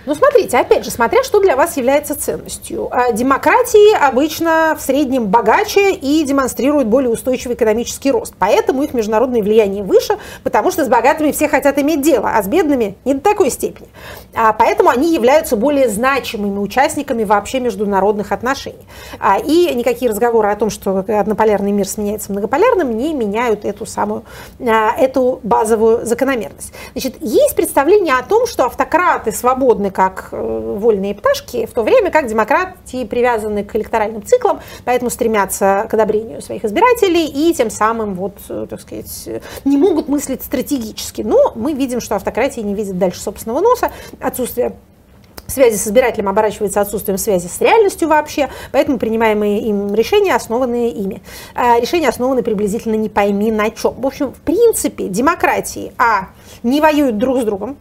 Ну, 0.07 0.15
смотрите, 0.15 0.57
опять 0.57 0.85
же, 0.85 0.93
смотря 0.93 1.25
что 1.25 1.41
для 1.41 1.57
вас 1.57 1.77
является 1.77 2.17
ценностью. 2.19 2.89
А, 2.93 3.11
демократии 3.11 3.93
обычно 3.97 4.77
в 4.79 4.81
среднем 4.81 5.27
богаче 5.27 5.91
и 5.91 6.23
демонстрируют 6.23 6.87
более 6.87 7.11
устойчивый 7.11 7.57
экономический 7.57 8.13
рост. 8.13 8.33
Поэтому 8.39 8.85
их 8.85 8.95
международное 8.95 9.43
влияние 9.43 9.83
выше, 9.83 10.17
потому 10.45 10.71
что 10.71 10.85
с 10.85 10.89
богатыми 10.89 11.33
все 11.33 11.49
хотят 11.49 11.77
иметь 11.81 12.03
дело, 12.03 12.31
а 12.33 12.41
с 12.41 12.47
бедными 12.47 12.97
не 13.05 13.15
до 13.15 13.21
такой 13.21 13.51
степени. 13.51 13.89
А 14.33 14.53
поэтому 14.53 14.91
они 14.91 15.13
являются 15.13 15.57
более 15.57 15.89
значимыми 15.89 16.59
участниками 16.59 17.25
вообще 17.25 17.59
международных 17.59 18.31
отношений. 18.31 18.87
А, 19.19 19.39
и 19.39 19.75
никакие 19.75 20.09
разговоры 20.09 20.51
о 20.51 20.57
том, 20.57 20.71
что 20.71 20.99
однополярный 20.99 21.73
мир 21.73 21.89
сменяется 21.89 22.31
многополярным, 22.31 22.97
не 22.97 23.13
меняют 23.13 23.65
эту 23.65 23.87
самую, 23.87 24.23
а, 24.61 24.95
эту 24.97 25.41
базовую 25.43 26.07
закономерность. 26.07 26.73
Значит, 26.93 27.17
есть 27.21 27.57
представление 27.57 28.15
о 28.15 28.23
том, 28.23 28.47
что 28.47 28.67
автократы 28.67 29.33
свободны 29.33 29.91
как 29.97 30.29
э, 30.31 30.37
вольные 30.37 31.15
пташки, 31.15 31.65
в 31.65 31.73
то 31.73 31.83
время 31.83 32.11
как 32.11 32.27
демократии 32.27 33.07
привязаны 33.07 33.65
к 33.65 33.75
электоральным 33.77 34.23
циклам, 34.23 34.61
поэтому 34.85 35.11
стремятся 35.11 35.87
к 35.89 35.95
одобрению 35.95 36.43
своих 36.43 36.67
избирателей 36.67 37.25
и 37.25 37.55
тем 37.55 37.71
самым, 37.71 38.15
вот, 38.15 38.35
э, 38.51 38.67
так 38.69 38.79
сказать, 38.83 39.27
не 39.65 39.79
могут 39.79 40.09
мыслить 40.09 40.43
стратегически. 40.43 41.23
Но 41.23 41.53
мы 41.55 41.73
видим, 41.73 42.03
что 42.03 42.15
автократии 42.15 42.61
не 42.61 42.75
видят 42.75 42.99
дальше 42.99 43.21
собственного 43.21 43.61
носа, 43.61 43.91
отсутствие 44.21 44.77
связи 45.49 45.77
с 45.77 45.87
избирателем 45.87 46.29
оборачивается 46.29 46.83
отсутствием 46.83 47.17
связи 47.17 47.47
с 47.47 47.59
реальностью 47.63 48.09
вообще, 48.09 48.51
поэтому 48.73 48.99
принимаемые 48.99 49.61
им 49.61 49.95
решения 49.95 50.35
основаны 50.35 50.91
ими. 50.91 51.23
А 51.55 51.81
решения 51.81 52.11
основаны 52.11 52.43
приблизительно 52.43 52.97
не 52.97 53.09
пойми 53.09 53.51
на 53.51 53.71
чем. 53.71 53.95
В 53.95 54.07
общем, 54.07 54.35
в 54.35 54.41
принципе, 54.41 55.09
демократии, 55.09 55.93
а, 55.97 56.29
не 56.63 56.83
воюют 56.83 57.17
друг 57.17 57.41
с 57.41 57.45
другом, 57.45 57.79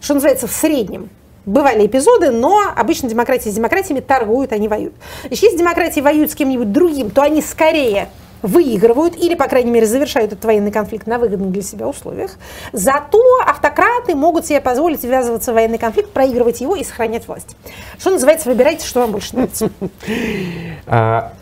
что 0.00 0.14
называется, 0.14 0.46
в 0.46 0.52
среднем, 0.52 1.08
бывали 1.48 1.86
эпизоды, 1.86 2.30
но 2.30 2.62
обычно 2.76 3.08
демократии 3.08 3.48
с 3.48 3.54
демократиями 3.54 4.00
торгуют, 4.00 4.52
они 4.52 4.68
воюют. 4.68 4.94
Значит, 5.22 5.42
если 5.42 5.58
демократии 5.58 6.00
воюют 6.00 6.30
с 6.30 6.34
кем-нибудь 6.34 6.72
другим, 6.72 7.10
то 7.10 7.22
они 7.22 7.42
скорее 7.42 8.08
выигрывают 8.42 9.16
или, 9.16 9.34
по 9.34 9.48
крайней 9.48 9.70
мере, 9.70 9.86
завершают 9.86 10.32
этот 10.32 10.44
военный 10.44 10.70
конфликт 10.70 11.06
на 11.06 11.18
выгодных 11.18 11.50
для 11.50 11.62
себя 11.62 11.88
условиях. 11.88 12.32
Зато 12.72 13.20
автократы 13.46 14.14
могут 14.14 14.46
себе 14.46 14.60
позволить 14.60 15.02
ввязываться 15.02 15.50
в 15.50 15.54
военный 15.54 15.78
конфликт, 15.78 16.10
проигрывать 16.10 16.60
его 16.60 16.76
и 16.76 16.84
сохранять 16.84 17.26
власть. 17.26 17.56
Что 17.98 18.10
называется, 18.10 18.48
выбирайте, 18.48 18.86
что 18.86 19.00
вам 19.00 19.12
больше 19.12 19.34
нравится. 19.34 19.70
А, 20.86 21.32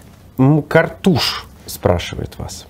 Картуш 0.68 1.46
спрашивает 1.66 2.38
вас. 2.38 2.66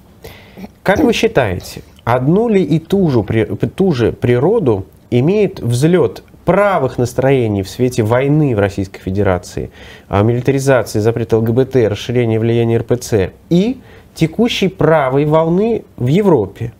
Как 0.83 0.99
вы 1.01 1.13
считаете, 1.13 1.83
одну 2.05 2.49
ли 2.49 2.63
и 2.63 2.79
ту 2.79 3.09
же, 3.09 3.23
ту 3.23 3.93
же 3.93 4.13
природу 4.13 4.87
имеет 5.11 5.61
взлет 5.61 6.23
правых 6.47 6.97
настроений 6.97 7.63
в 7.63 7.69
свете 7.69 8.05
войны 8.05 8.55
в 8.57 8.59
Российской 8.61 9.01
Федерации, 9.01 9.71
а, 10.09 10.23
милитаризации, 10.23 11.01
запрета 11.01 11.37
ЛГБТ, 11.39 11.77
расширения 11.89 12.39
влияния 12.39 12.79
РПЦ 12.79 13.33
и 13.51 13.81
текущей 14.15 14.69
правой 14.69 15.27
волны 15.27 15.85
в 15.97 16.07
Европе. 16.07 16.73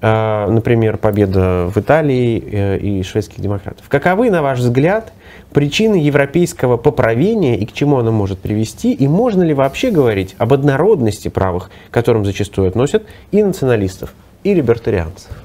А, 0.00 0.48
например, 0.48 0.96
победа 0.96 1.70
в 1.72 1.78
Италии 1.78 2.42
э, 2.50 2.78
и 2.78 3.02
шведских 3.02 3.40
демократов. 3.40 3.86
Каковы, 3.88 4.30
на 4.30 4.42
ваш 4.42 4.58
взгляд, 4.58 5.12
причины 5.52 5.96
европейского 5.96 6.78
поправения 6.78 7.56
и 7.56 7.66
к 7.66 7.72
чему 7.72 7.98
оно 7.98 8.10
может 8.10 8.38
привести? 8.38 8.92
И 8.92 9.06
можно 9.06 9.42
ли 9.42 9.54
вообще 9.54 9.90
говорить 9.90 10.34
об 10.38 10.52
однородности 10.52 11.28
правых, 11.28 11.70
к 11.90 11.94
которым 11.94 12.24
зачастую 12.24 12.68
относят 12.68 13.04
и 13.30 13.42
националистов, 13.42 14.14
и 14.42 14.52
либертарианцев? 14.52 15.43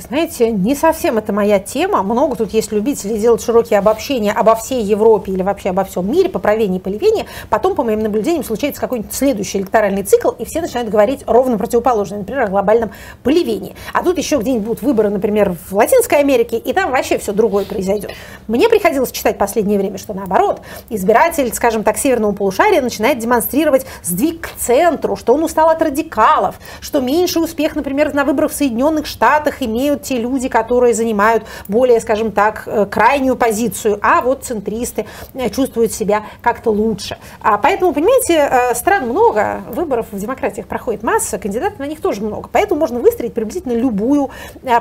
Знаете, 0.00 0.50
не 0.50 0.74
совсем 0.74 1.18
это 1.18 1.32
моя 1.32 1.58
тема. 1.58 2.02
Много 2.02 2.36
тут 2.36 2.52
есть 2.52 2.72
любителей 2.72 3.18
делать 3.18 3.42
широкие 3.42 3.78
обобщения 3.78 4.32
обо 4.32 4.54
всей 4.54 4.82
Европе 4.82 5.32
или 5.32 5.42
вообще 5.42 5.70
обо 5.70 5.84
всем 5.84 6.10
мире, 6.10 6.28
поправление 6.28 6.78
и 6.78 6.82
поливение. 6.82 7.26
Потом, 7.48 7.74
по 7.74 7.84
моим 7.84 8.00
наблюдениям, 8.00 8.44
случается 8.44 8.80
какой-нибудь 8.80 9.12
следующий 9.12 9.58
электоральный 9.58 10.02
цикл, 10.02 10.30
и 10.30 10.44
все 10.44 10.60
начинают 10.60 10.90
говорить 10.90 11.22
ровно 11.26 11.58
противоположное, 11.58 12.20
например, 12.20 12.42
о 12.44 12.46
глобальном 12.48 12.92
поливении. 13.22 13.74
А 13.92 14.02
тут 14.02 14.18
еще 14.18 14.38
где-нибудь 14.38 14.66
будут 14.66 14.82
выборы, 14.82 15.10
например, 15.10 15.54
в 15.68 15.74
Латинской 15.74 16.18
Америке, 16.18 16.56
и 16.56 16.72
там 16.72 16.90
вообще 16.90 17.18
все 17.18 17.32
другое 17.32 17.64
произойдет. 17.64 18.12
Мне 18.48 18.68
приходилось 18.68 19.10
читать 19.10 19.36
в 19.36 19.38
последнее 19.38 19.78
время, 19.78 19.98
что 19.98 20.14
наоборот, 20.14 20.60
избиратель, 20.88 21.52
скажем 21.54 21.84
так, 21.84 21.98
северного 21.98 22.32
полушария 22.32 22.80
начинает 22.80 23.18
демонстрировать 23.18 23.86
сдвиг 24.02 24.48
к 24.48 24.56
центру, 24.56 25.16
что 25.16 25.34
он 25.34 25.44
устал 25.44 25.68
от 25.68 25.82
радикалов, 25.82 26.56
что 26.80 27.00
меньший 27.00 27.42
успех, 27.42 27.76
например, 27.76 28.14
на 28.14 28.24
выборах 28.24 28.52
в 28.52 28.54
Соединенных 28.54 29.06
Штатах 29.06 29.62
имеет 29.62 29.89
имеют 29.90 30.02
те 30.02 30.18
люди, 30.18 30.48
которые 30.48 30.94
занимают 30.94 31.44
более, 31.68 32.00
скажем 32.00 32.32
так, 32.32 32.64
э, 32.66 32.86
крайнюю 32.86 33.36
позицию, 33.36 33.98
а 34.02 34.20
вот 34.20 34.44
центристы 34.44 35.06
э, 35.34 35.50
чувствуют 35.50 35.92
себя 35.92 36.24
как-то 36.42 36.70
лучше. 36.70 37.18
А 37.40 37.58
поэтому, 37.58 37.92
понимаете, 37.92 38.74
стран 38.74 39.08
много, 39.08 39.62
выборов 39.68 40.06
в 40.10 40.18
демократиях 40.18 40.66
проходит 40.66 41.02
масса, 41.02 41.38
кандидатов 41.38 41.78
на 41.78 41.86
них 41.86 42.00
тоже 42.00 42.22
много. 42.22 42.48
Поэтому 42.52 42.80
можно 42.80 43.00
выстроить 43.00 43.34
приблизительно 43.34 43.72
любую 43.72 44.30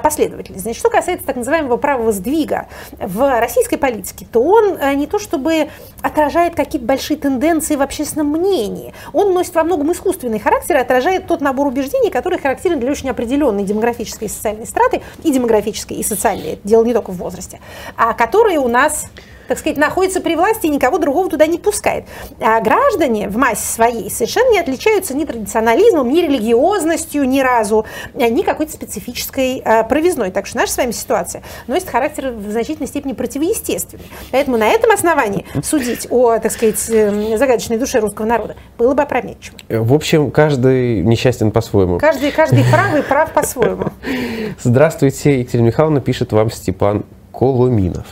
последовательность. 0.04 0.64
Значит, 0.64 0.80
что 0.80 0.90
касается 0.90 1.26
так 1.26 1.36
называемого 1.36 1.78
правого 1.78 2.12
сдвига 2.12 2.68
в 3.00 3.40
российской 3.40 3.78
политике, 3.78 4.28
то 4.32 4.42
он 4.42 4.78
не 4.98 5.08
то 5.08 5.20
чтобы 5.20 5.70
отражает 6.02 6.56
какие-то 6.56 6.86
большие 6.86 7.18
тенденции 7.18 7.76
в 7.76 7.82
общественном 7.82 8.28
мнении, 8.28 8.94
он 9.14 9.34
носит 9.34 9.56
во 9.56 9.64
многом 9.64 9.92
искусственный 9.92 10.40
характер 10.40 10.78
и 10.78 10.80
отражает 10.80 11.28
тот 11.28 11.42
набор 11.42 11.68
убеждений, 11.68 12.10
который 12.10 12.40
характерен 12.40 12.80
для 12.80 12.92
очень 12.92 13.10
определенной 13.10 13.64
демографической 13.64 14.28
и 14.28 14.32
социальной 14.32 14.66
страты, 14.66 14.99
и 15.24 15.32
демографической, 15.32 15.98
и 15.98 16.04
социальной, 16.04 16.60
дело 16.64 16.84
не 16.84 16.94
только 16.94 17.12
в 17.12 17.18
возрасте, 17.18 17.60
а 17.96 18.14
которые 18.14 18.60
у 18.60 18.68
нас 18.68 19.08
так 19.50 19.58
сказать, 19.58 19.78
находится 19.78 20.22
при 20.22 20.36
власти 20.36 20.68
и 20.68 20.70
никого 20.70 21.00
другого 21.00 21.28
туда 21.28 21.48
не 21.48 21.58
пускает. 21.58 22.06
А 22.40 22.62
граждане 22.62 23.28
в 23.28 23.36
массе 23.36 23.66
своей 23.66 24.10
совершенно 24.12 24.52
не 24.52 24.60
отличаются 24.60 25.16
ни 25.16 25.26
традиционализмом, 25.26 26.08
ни 26.08 26.22
религиозностью 26.22 27.28
ни 27.28 27.42
разу, 27.42 27.86
а 28.14 28.30
ни 28.30 28.44
какой-то 28.44 28.72
специфической 28.72 29.62
а, 29.66 29.84
провизной. 29.84 30.30
Так 30.30 30.46
что 30.46 30.58
наша 30.58 30.74
с 30.74 30.78
вами 30.78 30.92
ситуация 30.92 31.42
носит 31.66 31.90
характер 31.90 32.32
в 32.32 32.52
значительной 32.52 32.88
степени 32.88 33.14
противоестественный. 33.14 34.06
Поэтому 34.32 34.58
на 34.58 34.68
этом 34.68 34.92
основании 34.92 35.46
судить 35.64 36.06
о, 36.12 36.38
так 36.38 36.52
сказать, 36.52 36.80
эм, 36.90 37.36
загадочной 37.36 37.78
душе 37.78 38.00
русского 38.00 38.28
народа 38.28 38.56
было 38.78 38.94
бы 38.94 39.02
опрометчиво. 39.02 39.58
В 39.68 39.94
общем, 39.94 40.30
каждый 40.30 41.02
несчастен 41.02 41.50
по-своему. 41.50 41.98
Каждый, 41.98 42.32
каждый 42.32 42.64
прав 42.66 42.96
и 42.96 43.02
прав 43.02 43.32
по-своему. 43.34 43.86
Здравствуйте, 44.62 45.40
Екатерина 45.40 45.68
Михайловна, 45.68 46.02
пишет 46.02 46.32
вам 46.34 46.52
Степан 46.52 47.04
Колуминов. 47.32 48.06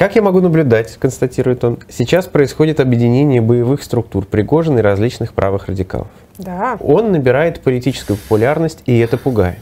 Как 0.00 0.16
я 0.16 0.22
могу 0.22 0.40
наблюдать, 0.40 0.96
констатирует 0.96 1.62
он, 1.62 1.78
сейчас 1.90 2.24
происходит 2.26 2.80
объединение 2.80 3.42
боевых 3.42 3.82
структур 3.82 4.24
Пригожина 4.24 4.78
и 4.78 4.80
различных 4.80 5.34
правых 5.34 5.66
радикалов. 5.68 6.08
Да. 6.38 6.78
Он 6.80 7.12
набирает 7.12 7.60
политическую 7.60 8.16
популярность, 8.16 8.82
и 8.86 8.98
это 8.98 9.18
пугает. 9.18 9.60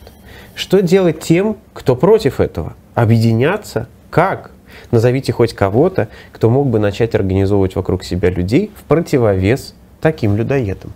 Что 0.54 0.80
делать 0.80 1.18
тем, 1.18 1.56
кто 1.72 1.96
против 1.96 2.38
этого? 2.38 2.74
Объединяться? 2.94 3.88
Как? 4.10 4.52
Назовите 4.92 5.32
хоть 5.32 5.54
кого-то, 5.54 6.06
кто 6.30 6.48
мог 6.50 6.68
бы 6.68 6.78
начать 6.78 7.16
организовывать 7.16 7.74
вокруг 7.74 8.04
себя 8.04 8.30
людей 8.30 8.70
в 8.76 8.84
противовес 8.84 9.74
таким 10.00 10.36
людоедам. 10.36 10.92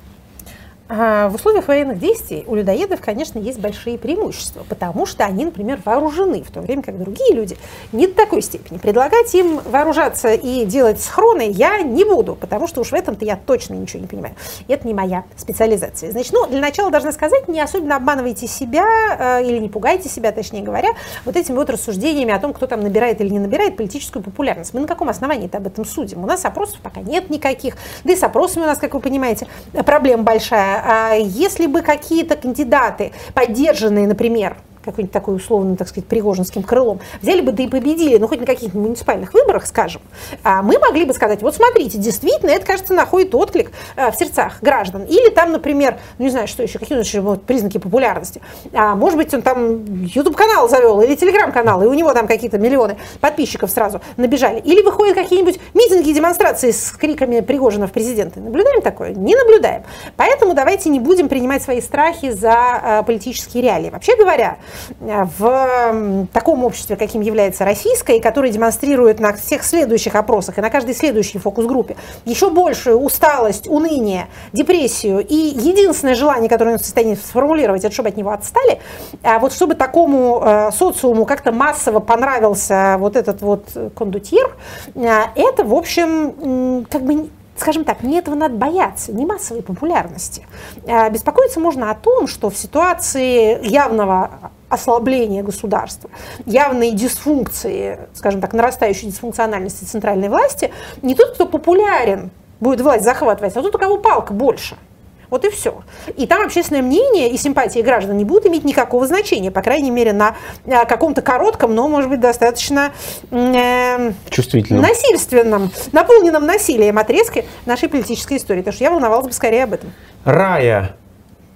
А, 0.94 1.30
в 1.30 1.36
условиях 1.36 1.68
военных 1.68 1.98
действий 1.98 2.44
у 2.46 2.54
людоедов, 2.54 3.00
конечно, 3.00 3.38
есть 3.38 3.58
большие 3.58 3.96
преимущества, 3.96 4.62
потому 4.68 5.06
что 5.06 5.24
они, 5.24 5.46
например, 5.46 5.80
вооружены, 5.82 6.42
в 6.42 6.50
то 6.50 6.60
время 6.60 6.82
как 6.82 6.98
другие 6.98 7.34
люди 7.34 7.56
не 7.92 8.06
до 8.06 8.12
такой 8.12 8.42
степени. 8.42 8.76
Предлагать 8.76 9.34
им 9.34 9.58
вооружаться 9.64 10.34
и 10.34 10.66
делать 10.66 11.00
схроны 11.00 11.48
я 11.50 11.80
не 11.80 12.04
буду, 12.04 12.34
потому 12.34 12.66
что 12.66 12.82
уж 12.82 12.90
в 12.90 12.94
этом-то 12.94 13.24
я 13.24 13.36
точно 13.36 13.72
ничего 13.72 14.02
не 14.02 14.06
понимаю. 14.06 14.34
Это 14.68 14.86
не 14.86 14.92
моя 14.92 15.24
специализация. 15.34 16.12
Значит, 16.12 16.34
ну, 16.34 16.46
для 16.46 16.60
начала 16.60 16.90
должна 16.90 17.12
сказать, 17.12 17.48
не 17.48 17.62
особенно 17.62 17.96
обманывайте 17.96 18.46
себя 18.46 18.84
э, 19.18 19.44
или 19.46 19.56
не 19.56 19.70
пугайте 19.70 20.10
себя, 20.10 20.30
точнее 20.30 20.60
говоря, 20.60 20.90
вот 21.24 21.36
этими 21.36 21.56
вот 21.56 21.70
рассуждениями 21.70 22.34
о 22.34 22.38
том, 22.38 22.52
кто 22.52 22.66
там 22.66 22.80
набирает 22.80 23.22
или 23.22 23.30
не 23.30 23.38
набирает 23.38 23.78
политическую 23.78 24.22
популярность. 24.22 24.74
Мы 24.74 24.80
на 24.80 24.86
каком 24.86 25.08
основании-то 25.08 25.56
об 25.56 25.66
этом 25.66 25.86
судим? 25.86 26.22
У 26.22 26.26
нас 26.26 26.44
опросов 26.44 26.80
пока 26.82 27.00
нет 27.00 27.30
никаких, 27.30 27.78
да 28.04 28.12
и 28.12 28.16
с 28.16 28.22
опросами 28.22 28.64
у 28.64 28.66
нас, 28.66 28.76
как 28.76 28.92
вы 28.92 29.00
понимаете, 29.00 29.46
проблема 29.86 30.24
большая 30.24 30.81
если 31.18 31.66
бы 31.66 31.82
какие-то 31.82 32.36
кандидаты, 32.36 33.12
поддержанные, 33.34 34.06
например, 34.06 34.56
какой-нибудь 34.84 35.12
такой 35.12 35.36
условно, 35.36 35.76
так 35.76 35.88
сказать, 35.88 36.08
пригожинским 36.08 36.62
крылом, 36.62 37.00
взяли 37.20 37.40
бы 37.40 37.52
да 37.52 37.62
и 37.62 37.68
победили, 37.68 38.18
ну 38.18 38.28
хоть 38.28 38.40
на 38.40 38.46
каких-нибудь 38.46 38.80
муниципальных 38.80 39.34
выборах, 39.34 39.66
скажем, 39.66 40.02
а 40.42 40.62
мы 40.62 40.78
могли 40.78 41.04
бы 41.04 41.14
сказать, 41.14 41.42
вот 41.42 41.54
смотрите, 41.54 41.98
действительно, 41.98 42.50
это, 42.50 42.66
кажется, 42.66 42.94
находит 42.94 43.34
отклик 43.34 43.72
а, 43.96 44.10
в 44.10 44.16
сердцах 44.16 44.58
граждан. 44.60 45.04
Или 45.04 45.30
там, 45.30 45.52
например, 45.52 45.98
ну 46.18 46.24
не 46.24 46.30
знаю, 46.30 46.48
что 46.48 46.62
еще, 46.62 46.78
какие 46.78 46.98
еще 46.98 47.36
признаки 47.36 47.78
популярности. 47.78 48.40
А, 48.72 48.94
может 48.94 49.16
быть, 49.16 49.32
он 49.34 49.42
там 49.42 50.04
YouTube-канал 50.04 50.68
завел 50.68 51.00
или 51.00 51.16
Telegram-канал, 51.16 51.82
и 51.82 51.86
у 51.86 51.94
него 51.94 52.12
там 52.12 52.26
какие-то 52.26 52.58
миллионы 52.58 52.96
подписчиков 53.20 53.70
сразу 53.70 54.00
набежали. 54.16 54.60
Или 54.60 54.82
выходят 54.82 55.14
какие-нибудь 55.14 55.58
митинги 55.74 56.10
и 56.10 56.14
демонстрации 56.14 56.70
с 56.70 56.92
криками 56.92 57.40
Пригожина 57.40 57.86
в 57.86 57.92
президенты. 57.92 58.40
Наблюдаем 58.40 58.82
такое? 58.82 59.10
Не 59.10 59.34
наблюдаем. 59.34 59.84
Поэтому 60.16 60.54
давайте 60.54 60.88
не 60.88 61.00
будем 61.00 61.28
принимать 61.28 61.62
свои 61.62 61.80
страхи 61.80 62.30
за 62.30 62.52
а, 62.54 63.02
политические 63.02 63.62
реалии. 63.62 63.90
Вообще 63.90 64.16
говоря, 64.16 64.58
в 65.00 66.26
таком 66.32 66.64
обществе, 66.64 66.96
каким 66.96 67.20
является 67.20 67.64
российское, 67.64 68.18
и 68.18 68.20
которое 68.20 68.50
демонстрирует 68.50 69.20
на 69.20 69.32
всех 69.34 69.64
следующих 69.64 70.14
опросах 70.14 70.58
и 70.58 70.60
на 70.60 70.70
каждой 70.70 70.94
следующей 70.94 71.38
фокус-группе 71.38 71.96
еще 72.24 72.50
большую 72.50 72.98
усталость, 72.98 73.68
уныние, 73.68 74.28
депрессию 74.52 75.24
и 75.26 75.34
единственное 75.34 76.14
желание, 76.14 76.48
которое 76.48 76.72
он 76.72 76.78
в 76.78 76.82
состоянии 76.82 77.14
сформулировать, 77.14 77.84
это 77.84 77.92
чтобы 77.92 78.10
от 78.10 78.16
него 78.16 78.30
отстали, 78.30 78.80
а 79.22 79.38
вот 79.38 79.52
чтобы 79.52 79.74
такому 79.74 80.42
э, 80.44 80.70
социуму 80.72 81.24
как-то 81.24 81.52
массово 81.52 82.00
понравился 82.00 82.96
вот 82.98 83.16
этот 83.16 83.42
вот 83.42 83.66
кондутьер, 83.96 84.56
э, 84.94 85.08
это, 85.34 85.64
в 85.64 85.74
общем, 85.74 86.86
как 86.90 87.02
бы 87.02 87.28
скажем 87.56 87.84
так, 87.84 88.02
не 88.02 88.18
этого 88.18 88.34
надо 88.34 88.56
бояться, 88.56 89.12
не 89.12 89.24
массовой 89.24 89.62
популярности. 89.62 90.46
А 90.86 91.08
беспокоиться 91.10 91.60
можно 91.60 91.90
о 91.90 91.94
том, 91.94 92.26
что 92.26 92.50
в 92.50 92.56
ситуации 92.56 93.64
явного 93.64 94.30
ослабления 94.72 95.42
государства, 95.42 96.10
явной 96.46 96.90
дисфункции, 96.90 98.00
скажем 98.14 98.40
так, 98.40 98.52
нарастающей 98.52 99.08
дисфункциональности 99.08 99.84
центральной 99.84 100.28
власти, 100.28 100.70
не 101.02 101.14
тот, 101.14 101.34
кто 101.34 101.46
популярен, 101.46 102.30
будет 102.60 102.80
власть 102.80 103.04
захватывать, 103.04 103.56
а 103.56 103.62
тот, 103.62 103.74
у 103.74 103.78
кого 103.78 103.98
палка 103.98 104.32
больше– 104.32 104.76
вот 105.32 105.46
и 105.46 105.50
все. 105.50 105.82
И 106.14 106.26
там 106.26 106.44
общественное 106.44 106.82
мнение 106.82 107.30
и 107.30 107.38
симпатии 107.38 107.78
граждан 107.78 108.18
не 108.18 108.24
будут 108.26 108.44
иметь 108.44 108.64
никакого 108.64 109.06
значения, 109.06 109.50
по 109.50 109.62
крайней 109.62 109.90
мере, 109.90 110.12
на 110.12 110.36
э, 110.66 110.84
каком-то 110.84 111.22
коротком, 111.22 111.74
но, 111.74 111.88
может 111.88 112.10
быть, 112.10 112.20
достаточно 112.20 112.92
э, 113.30 114.12
чувствительном, 114.28 114.82
насильственном, 114.82 115.70
наполненном 115.92 116.44
насилием 116.44 116.98
отрезке 116.98 117.46
нашей 117.64 117.88
политической 117.88 118.36
истории. 118.36 118.58
Потому 118.58 118.74
что 118.74 118.84
я 118.84 118.90
волновалась 118.90 119.26
бы 119.26 119.32
скорее 119.32 119.64
об 119.64 119.72
этом. 119.72 119.94
Рая 120.26 120.96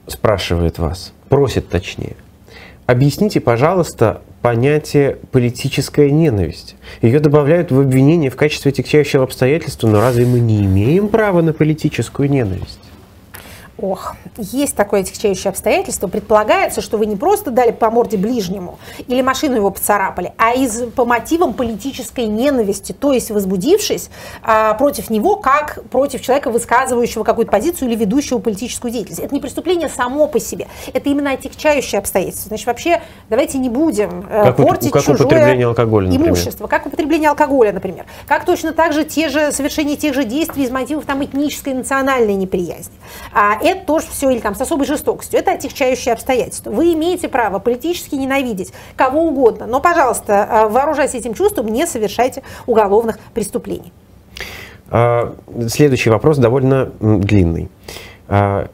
спрашивает 0.06 0.78
вас, 0.78 1.12
просит 1.28 1.68
точнее. 1.68 2.16
Объясните, 2.86 3.40
пожалуйста, 3.40 4.22
понятие 4.42 5.16
политическая 5.32 6.08
ненависть. 6.08 6.76
Ее 7.02 7.18
добавляют 7.18 7.72
в 7.72 7.80
обвинение 7.80 8.30
в 8.30 8.36
качестве 8.36 8.70
отягчающего 8.70 9.24
обстоятельства, 9.24 9.88
но 9.88 10.00
разве 10.00 10.24
мы 10.24 10.38
не 10.38 10.64
имеем 10.64 11.08
права 11.08 11.42
на 11.42 11.52
политическую 11.52 12.30
ненависть? 12.30 12.78
Ох, 13.78 14.14
есть 14.38 14.74
такое 14.74 15.02
отягчающее 15.02 15.50
обстоятельство. 15.50 16.08
Предполагается, 16.08 16.80
что 16.80 16.96
вы 16.96 17.04
не 17.04 17.16
просто 17.16 17.50
дали 17.50 17.72
по 17.72 17.90
морде 17.90 18.16
ближнему 18.16 18.78
или 19.06 19.20
машину 19.20 19.56
его 19.56 19.70
поцарапали, 19.70 20.32
а 20.38 20.54
из, 20.54 20.82
по 20.94 21.04
мотивам 21.04 21.52
политической 21.52 22.24
ненависти, 22.24 22.92
то 22.92 23.12
есть 23.12 23.30
возбудившись 23.30 24.08
а, 24.42 24.72
против 24.74 25.10
него, 25.10 25.36
как 25.36 25.82
против 25.90 26.22
человека, 26.22 26.50
высказывающего 26.50 27.22
какую-то 27.22 27.52
позицию 27.52 27.88
или 27.88 27.96
ведущего 27.96 28.38
политическую 28.38 28.90
деятельность. 28.90 29.20
Это 29.20 29.34
не 29.34 29.40
преступление 29.42 29.90
само 29.90 30.26
по 30.26 30.40
себе, 30.40 30.68
это 30.94 31.10
именно 31.10 31.32
отягчающее 31.32 31.98
обстоятельство. 31.98 32.48
Значит, 32.48 32.66
вообще 32.66 33.02
давайте 33.28 33.58
не 33.58 33.68
будем 33.68 34.26
э, 34.30 34.44
как 34.44 34.56
портить 34.56 34.90
как 34.90 35.02
чужое 35.02 35.26
употребление 35.26 35.66
алкоголя, 35.66 36.06
например. 36.06 36.28
имущество. 36.30 36.66
Как 36.66 36.86
употребление 36.86 37.28
алкоголя, 37.28 37.72
например. 37.72 38.06
Как 38.26 38.46
точно 38.46 38.72
так 38.72 38.94
же 38.94 39.04
те 39.04 39.28
же 39.28 39.52
совершение 39.52 39.96
тех 39.96 40.14
же 40.14 40.24
действий 40.24 40.64
из 40.64 40.70
мотивов 40.70 41.04
там, 41.04 41.22
этнической 41.22 41.74
и 41.74 41.76
национальной 41.76 42.34
неприязни. 42.34 42.94
А, 43.34 43.58
это 43.68 43.86
тоже 43.86 44.06
все, 44.10 44.30
или 44.30 44.40
там 44.40 44.54
с 44.54 44.60
особой 44.60 44.86
жестокостью, 44.86 45.38
это 45.38 45.52
отягчающие 45.52 46.12
обстоятельства. 46.12 46.70
Вы 46.70 46.94
имеете 46.94 47.28
право 47.28 47.58
политически 47.58 48.14
ненавидеть 48.14 48.72
кого 48.96 49.24
угодно, 49.24 49.66
но, 49.66 49.80
пожалуйста, 49.80 50.48
э, 50.50 50.68
вооружаясь 50.68 51.14
этим 51.14 51.34
чувством, 51.34 51.68
не 51.68 51.86
совершайте 51.86 52.42
уголовных 52.66 53.18
преступлений. 53.34 53.92
А, 54.88 55.34
следующий 55.68 56.10
вопрос 56.10 56.38
довольно 56.38 56.90
длинный. 57.00 57.68
А, 58.28 58.68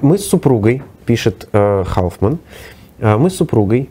мы 0.00 0.18
с 0.18 0.26
супругой, 0.26 0.82
пишет 1.06 1.48
э, 1.52 1.84
Халфман, 1.86 2.38
а, 3.00 3.18
мы 3.18 3.30
с 3.30 3.36
супругой 3.36 3.90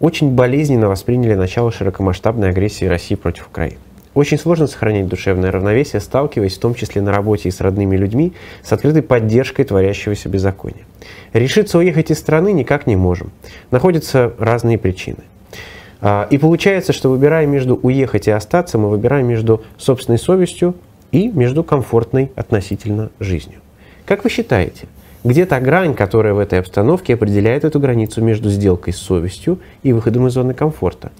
очень 0.00 0.34
болезненно 0.34 0.88
восприняли 0.88 1.34
начало 1.34 1.72
широкомасштабной 1.72 2.50
агрессии 2.50 2.84
России 2.84 3.14
против 3.14 3.48
Украины. 3.48 3.78
Очень 4.16 4.38
сложно 4.38 4.66
сохранять 4.66 5.08
душевное 5.08 5.52
равновесие, 5.52 6.00
сталкиваясь 6.00 6.56
в 6.56 6.58
том 6.58 6.74
числе 6.74 7.02
на 7.02 7.12
работе 7.12 7.50
и 7.50 7.52
с 7.52 7.60
родными 7.60 7.98
людьми 7.98 8.32
с 8.62 8.72
открытой 8.72 9.02
поддержкой 9.02 9.64
творящегося 9.64 10.30
беззакония. 10.30 10.86
Решиться 11.34 11.76
уехать 11.76 12.10
из 12.10 12.18
страны 12.18 12.54
никак 12.54 12.86
не 12.86 12.96
можем. 12.96 13.30
Находятся 13.70 14.32
разные 14.38 14.78
причины. 14.78 15.18
А, 16.00 16.26
и 16.30 16.38
получается, 16.38 16.94
что 16.94 17.10
выбирая 17.10 17.46
между 17.46 17.76
уехать 17.76 18.26
и 18.26 18.30
остаться, 18.30 18.78
мы 18.78 18.88
выбираем 18.88 19.26
между 19.26 19.62
собственной 19.76 20.18
совестью 20.18 20.76
и 21.12 21.28
между 21.28 21.62
комфортной 21.62 22.32
относительно 22.36 23.10
жизнью. 23.20 23.60
Как 24.06 24.24
вы 24.24 24.30
считаете, 24.30 24.86
Где 25.24 25.44
та 25.44 25.60
грань, 25.60 25.94
которая 25.94 26.32
в 26.32 26.38
этой 26.38 26.60
обстановке 26.60 27.14
определяет 27.14 27.64
эту 27.64 27.80
границу 27.80 28.22
между 28.22 28.48
сделкой 28.48 28.94
с 28.94 28.96
совестью 28.96 29.58
и 29.82 29.92
выходом 29.92 30.26
из 30.26 30.32
зоны 30.32 30.54
комфорта? 30.54 31.12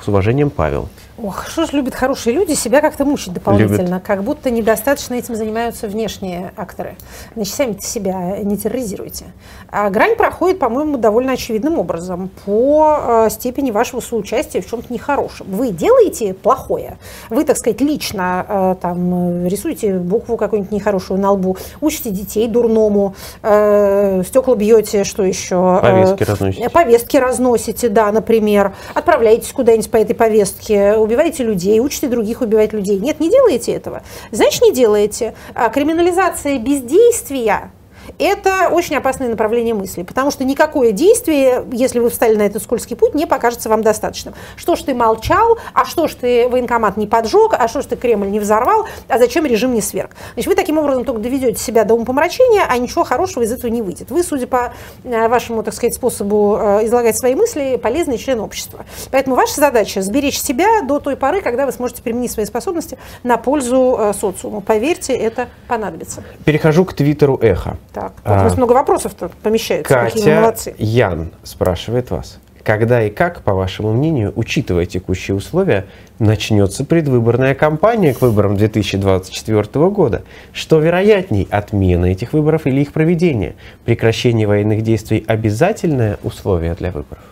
С 0.00 0.08
уважением, 0.08 0.50
Павел. 0.50 0.88
Ох, 1.18 1.46
что 1.46 1.66
ж 1.66 1.72
любят 1.72 1.94
хорошие 1.94 2.34
люди 2.34 2.54
себя 2.54 2.80
как-то 2.80 3.04
мучить 3.04 3.34
дополнительно, 3.34 3.82
любят. 3.82 4.02
как 4.02 4.24
будто 4.24 4.50
недостаточно 4.50 5.14
этим 5.14 5.36
занимаются 5.36 5.86
внешние 5.86 6.52
акторы. 6.56 6.96
Значит, 7.34 7.54
сами 7.54 7.76
себя 7.80 8.38
не 8.38 8.56
терроризируйте. 8.56 9.26
А 9.70 9.90
грань 9.90 10.16
проходит, 10.16 10.58
по-моему, 10.58 10.96
довольно 10.96 11.32
очевидным 11.32 11.78
образом 11.78 12.30
по 12.46 13.26
э, 13.26 13.30
степени 13.30 13.70
вашего 13.70 14.00
соучастия 14.00 14.62
в 14.62 14.66
чем-то 14.66 14.90
нехорошем. 14.90 15.48
Вы 15.50 15.70
делаете 15.70 16.32
плохое, 16.32 16.96
вы, 17.28 17.44
так 17.44 17.58
сказать, 17.58 17.82
лично 17.82 18.46
э, 18.48 18.76
там 18.80 19.46
рисуете 19.46 19.98
букву 19.98 20.38
какую-нибудь 20.38 20.72
нехорошую 20.72 21.20
на 21.20 21.32
лбу, 21.32 21.58
учите 21.82 22.08
детей 22.08 22.48
дурному, 22.48 23.14
э, 23.42 24.22
стекла 24.26 24.56
бьете, 24.56 25.04
что 25.04 25.24
еще? 25.24 25.78
Повестки 25.82 26.22
разносите. 26.22 26.70
Повестки 26.70 27.16
разносите, 27.18 27.88
да, 27.90 28.10
например. 28.12 28.72
Отправляетесь 28.94 29.52
куда-нибудь 29.52 29.90
по 29.90 29.98
этой 29.98 30.14
повестке, 30.14 31.01
убиваете 31.02 31.44
людей, 31.44 31.80
учите 31.80 32.08
других 32.08 32.40
убивать 32.40 32.72
людей. 32.72 32.98
Нет, 32.98 33.20
не 33.20 33.30
делаете 33.30 33.72
этого. 33.72 34.02
Значит, 34.30 34.62
не 34.62 34.72
делаете. 34.72 35.34
А 35.54 35.68
криминализация 35.68 36.58
бездействия 36.58 37.70
это 38.18 38.68
очень 38.70 38.96
опасное 38.96 39.28
направление 39.28 39.74
мысли, 39.74 40.02
потому 40.02 40.30
что 40.30 40.44
никакое 40.44 40.92
действие, 40.92 41.64
если 41.72 41.98
вы 41.98 42.10
встали 42.10 42.36
на 42.36 42.42
этот 42.42 42.62
скользкий 42.62 42.96
путь, 42.96 43.14
не 43.14 43.26
покажется 43.26 43.68
вам 43.68 43.82
достаточным. 43.82 44.34
Что 44.56 44.76
ж 44.76 44.82
ты 44.82 44.94
молчал, 44.94 45.58
а 45.74 45.84
что 45.84 46.08
ж 46.08 46.14
ты 46.14 46.48
военкомат 46.48 46.96
не 46.96 47.06
поджег, 47.06 47.54
а 47.58 47.68
что 47.68 47.82
ж 47.82 47.86
ты 47.86 47.96
Кремль 47.96 48.30
не 48.30 48.40
взорвал, 48.40 48.86
а 49.08 49.18
зачем 49.18 49.46
режим 49.46 49.74
не 49.74 49.80
сверг. 49.80 50.10
Значит, 50.34 50.48
вы 50.48 50.54
таким 50.54 50.78
образом 50.78 51.04
только 51.04 51.20
доведете 51.20 51.60
себя 51.62 51.84
до 51.84 51.94
умопомрачения, 51.94 52.64
а 52.68 52.76
ничего 52.78 53.04
хорошего 53.04 53.42
из 53.42 53.52
этого 53.52 53.70
не 53.70 53.82
выйдет. 53.82 54.10
Вы, 54.10 54.22
судя 54.22 54.46
по 54.46 54.72
э, 55.04 55.28
вашему, 55.28 55.62
так 55.62 55.74
сказать, 55.74 55.94
способу 55.94 56.58
э, 56.60 56.86
излагать 56.86 57.18
свои 57.18 57.34
мысли, 57.34 57.78
полезный 57.82 58.18
член 58.18 58.40
общества. 58.40 58.84
Поэтому 59.10 59.36
ваша 59.36 59.60
задача 59.60 60.02
сберечь 60.02 60.38
себя 60.38 60.82
до 60.82 60.98
той 60.98 61.16
поры, 61.16 61.40
когда 61.40 61.66
вы 61.66 61.72
сможете 61.72 62.02
применить 62.02 62.30
свои 62.30 62.46
способности 62.46 62.98
на 63.22 63.36
пользу 63.36 63.96
э, 63.98 64.12
социума. 64.18 64.60
Поверьте, 64.60 65.14
это 65.14 65.48
понадобится. 65.68 66.22
Перехожу 66.44 66.84
к 66.84 66.94
твиттеру 66.94 67.38
Эхо. 67.40 67.76
Так, 67.92 68.12
а, 68.24 68.40
у 68.40 68.44
нас 68.44 68.56
много 68.56 68.72
вопросов-то 68.72 69.30
помещается. 69.42 69.92
Катя 69.92 70.16
Какие 70.16 70.34
молодцы. 70.34 70.74
Ян 70.78 71.30
спрашивает 71.42 72.10
вас. 72.10 72.38
Когда 72.62 73.02
и 73.02 73.10
как, 73.10 73.42
по 73.42 73.54
вашему 73.54 73.92
мнению, 73.92 74.32
учитывая 74.36 74.86
текущие 74.86 75.36
условия, 75.36 75.86
начнется 76.20 76.84
предвыборная 76.84 77.56
кампания 77.56 78.14
к 78.14 78.22
выборам 78.22 78.56
2024 78.56 79.88
года? 79.90 80.22
Что 80.52 80.78
вероятней, 80.78 81.48
отмена 81.50 82.06
этих 82.06 82.32
выборов 82.32 82.66
или 82.66 82.80
их 82.80 82.92
проведение? 82.92 83.56
Прекращение 83.84 84.46
военных 84.46 84.82
действий– 84.82 85.24
обязательное 85.26 86.18
условие 86.22 86.74
для 86.74 86.92
выборов? 86.92 87.24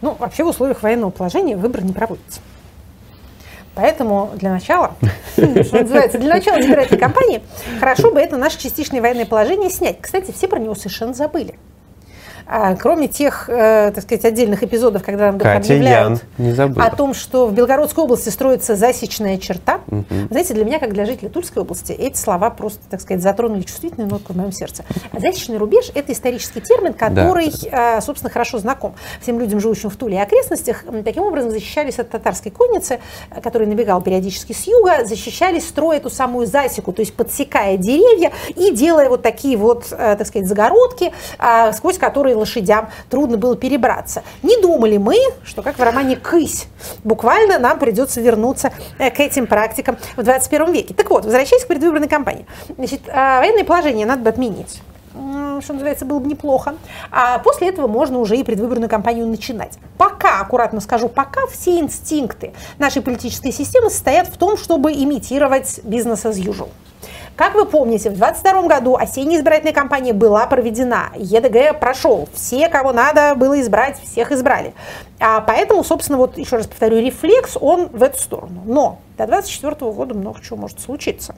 Ну, 0.00 0.16
вообще 0.18 0.42
в 0.42 0.48
условиях 0.48 0.82
военного 0.82 1.10
положения 1.10 1.56
выбор 1.56 1.84
не 1.84 1.92
проводится. 1.92 2.40
Поэтому 3.78 4.32
для 4.34 4.50
начала, 4.50 4.96
что 5.34 5.46
называется, 5.46 6.18
для 6.18 6.34
начала 6.34 6.60
избирательной 6.60 6.98
кампании, 6.98 7.42
хорошо 7.78 8.10
бы 8.10 8.18
это 8.18 8.36
наше 8.36 8.58
частичное 8.58 9.00
военное 9.00 9.24
положение 9.24 9.70
снять. 9.70 10.00
Кстати, 10.00 10.32
все 10.32 10.48
про 10.48 10.58
него 10.58 10.74
совершенно 10.74 11.14
забыли. 11.14 11.54
А, 12.50 12.74
кроме 12.76 13.08
тех, 13.08 13.50
э, 13.50 13.92
так 13.94 14.02
сказать, 14.02 14.24
отдельных 14.24 14.62
эпизодов, 14.62 15.02
когда 15.02 15.26
нам 15.26 15.38
Катя 15.38 15.74
объявляют 15.74 16.22
Ян, 16.38 16.74
о 16.78 16.96
том, 16.96 17.12
что 17.12 17.46
в 17.46 17.52
Белгородской 17.52 18.04
области 18.04 18.30
строится 18.30 18.74
засечная 18.74 19.36
черта, 19.36 19.80
угу. 19.86 20.04
знаете, 20.30 20.54
для 20.54 20.64
меня, 20.64 20.78
как 20.78 20.94
для 20.94 21.04
жителя 21.04 21.28
Тульской 21.28 21.60
области, 21.60 21.92
эти 21.92 22.16
слова 22.16 22.48
просто, 22.48 22.80
так 22.88 23.02
сказать, 23.02 23.22
затронули 23.22 23.60
чувствительную 23.60 24.08
нотку 24.08 24.32
в 24.32 24.36
моем 24.36 24.52
сердце. 24.52 24.82
А 25.12 25.20
засечный 25.20 25.58
рубеж– 25.58 25.90
это 25.94 26.10
исторический 26.12 26.62
термин, 26.62 26.94
который, 26.94 27.52
да. 27.70 28.00
собственно, 28.00 28.30
хорошо 28.30 28.58
знаком 28.58 28.94
всем 29.20 29.38
людям, 29.38 29.60
живущим 29.60 29.90
в 29.90 29.96
Туле 29.96 30.16
и 30.16 30.20
окрестностях. 30.20 30.84
Таким 31.04 31.24
образом, 31.24 31.50
защищались 31.50 31.98
от 31.98 32.08
татарской 32.08 32.50
конницы, 32.50 33.00
которая 33.42 33.68
набегала 33.68 34.00
периодически 34.00 34.54
с 34.54 34.66
юга, 34.66 35.04
защищались, 35.04 35.68
строя 35.68 35.98
эту 35.98 36.08
самую 36.08 36.46
засеку, 36.46 36.94
то 36.94 37.00
есть 37.00 37.12
подсекая 37.14 37.76
деревья 37.76 38.32
и 38.56 38.70
делая 38.72 39.10
вот 39.10 39.20
такие 39.20 39.58
вот, 39.58 39.88
э, 39.90 40.16
так 40.16 40.26
сказать, 40.26 40.48
загородки, 40.48 41.12
сквозь 41.74 41.98
которые 41.98 42.37
лошадям 42.38 42.90
трудно 43.10 43.36
было 43.36 43.56
перебраться. 43.56 44.22
Не 44.42 44.60
думали 44.60 44.96
мы, 44.96 45.16
что 45.44 45.62
как 45.62 45.78
в 45.78 45.82
романе 45.82 46.16
«Кысь», 46.16 46.66
буквально 47.04 47.58
нам 47.58 47.78
придется 47.78 48.20
вернуться 48.20 48.72
э, 48.98 49.10
к 49.10 49.20
этим 49.20 49.46
практикам 49.46 49.98
в 50.16 50.22
21 50.22 50.72
веке. 50.72 50.94
Так 50.94 51.10
вот, 51.10 51.24
возвращаясь 51.24 51.64
к 51.64 51.68
предвыборной 51.68 52.08
кампании. 52.08 52.46
Значит, 52.76 53.02
а, 53.08 53.40
военное 53.40 53.64
положение 53.64 54.06
надо 54.06 54.22
бы 54.22 54.28
отменить 54.30 54.80
что 55.60 55.72
называется, 55.72 56.04
было 56.04 56.18
бы 56.18 56.28
неплохо. 56.28 56.76
А 57.10 57.38
после 57.38 57.68
этого 57.68 57.88
можно 57.88 58.18
уже 58.18 58.36
и 58.36 58.44
предвыборную 58.44 58.88
кампанию 58.88 59.26
начинать. 59.26 59.78
Пока, 59.96 60.40
аккуратно 60.40 60.80
скажу, 60.80 61.08
пока 61.08 61.46
все 61.48 61.80
инстинкты 61.80 62.52
нашей 62.78 63.02
политической 63.02 63.52
системы 63.52 63.90
состоят 63.90 64.28
в 64.28 64.36
том, 64.36 64.56
чтобы 64.56 64.92
имитировать 64.92 65.80
бизнес 65.82 66.24
as 66.24 66.36
usual. 66.36 66.68
Как 67.38 67.54
вы 67.54 67.66
помните, 67.66 68.10
в 68.10 68.14
2022 68.14 68.62
году 68.62 68.96
осенняя 68.96 69.38
избирательная 69.38 69.72
кампания 69.72 70.12
была 70.12 70.44
проведена. 70.48 71.12
ЕДГ 71.14 71.78
прошел. 71.78 72.28
Все, 72.34 72.68
кого 72.68 72.92
надо 72.92 73.36
было 73.36 73.60
избрать, 73.60 73.96
всех 74.02 74.32
избрали. 74.32 74.74
А 75.20 75.40
поэтому, 75.40 75.84
собственно, 75.84 76.18
вот 76.18 76.36
еще 76.36 76.56
раз 76.56 76.66
повторю, 76.66 76.98
рефлекс, 76.98 77.56
он 77.60 77.90
в 77.92 78.02
эту 78.02 78.18
сторону. 78.18 78.62
Но 78.66 78.98
до 79.16 79.28
2024 79.28 79.92
года 79.92 80.14
много 80.14 80.42
чего 80.42 80.56
может 80.56 80.80
случиться. 80.80 81.36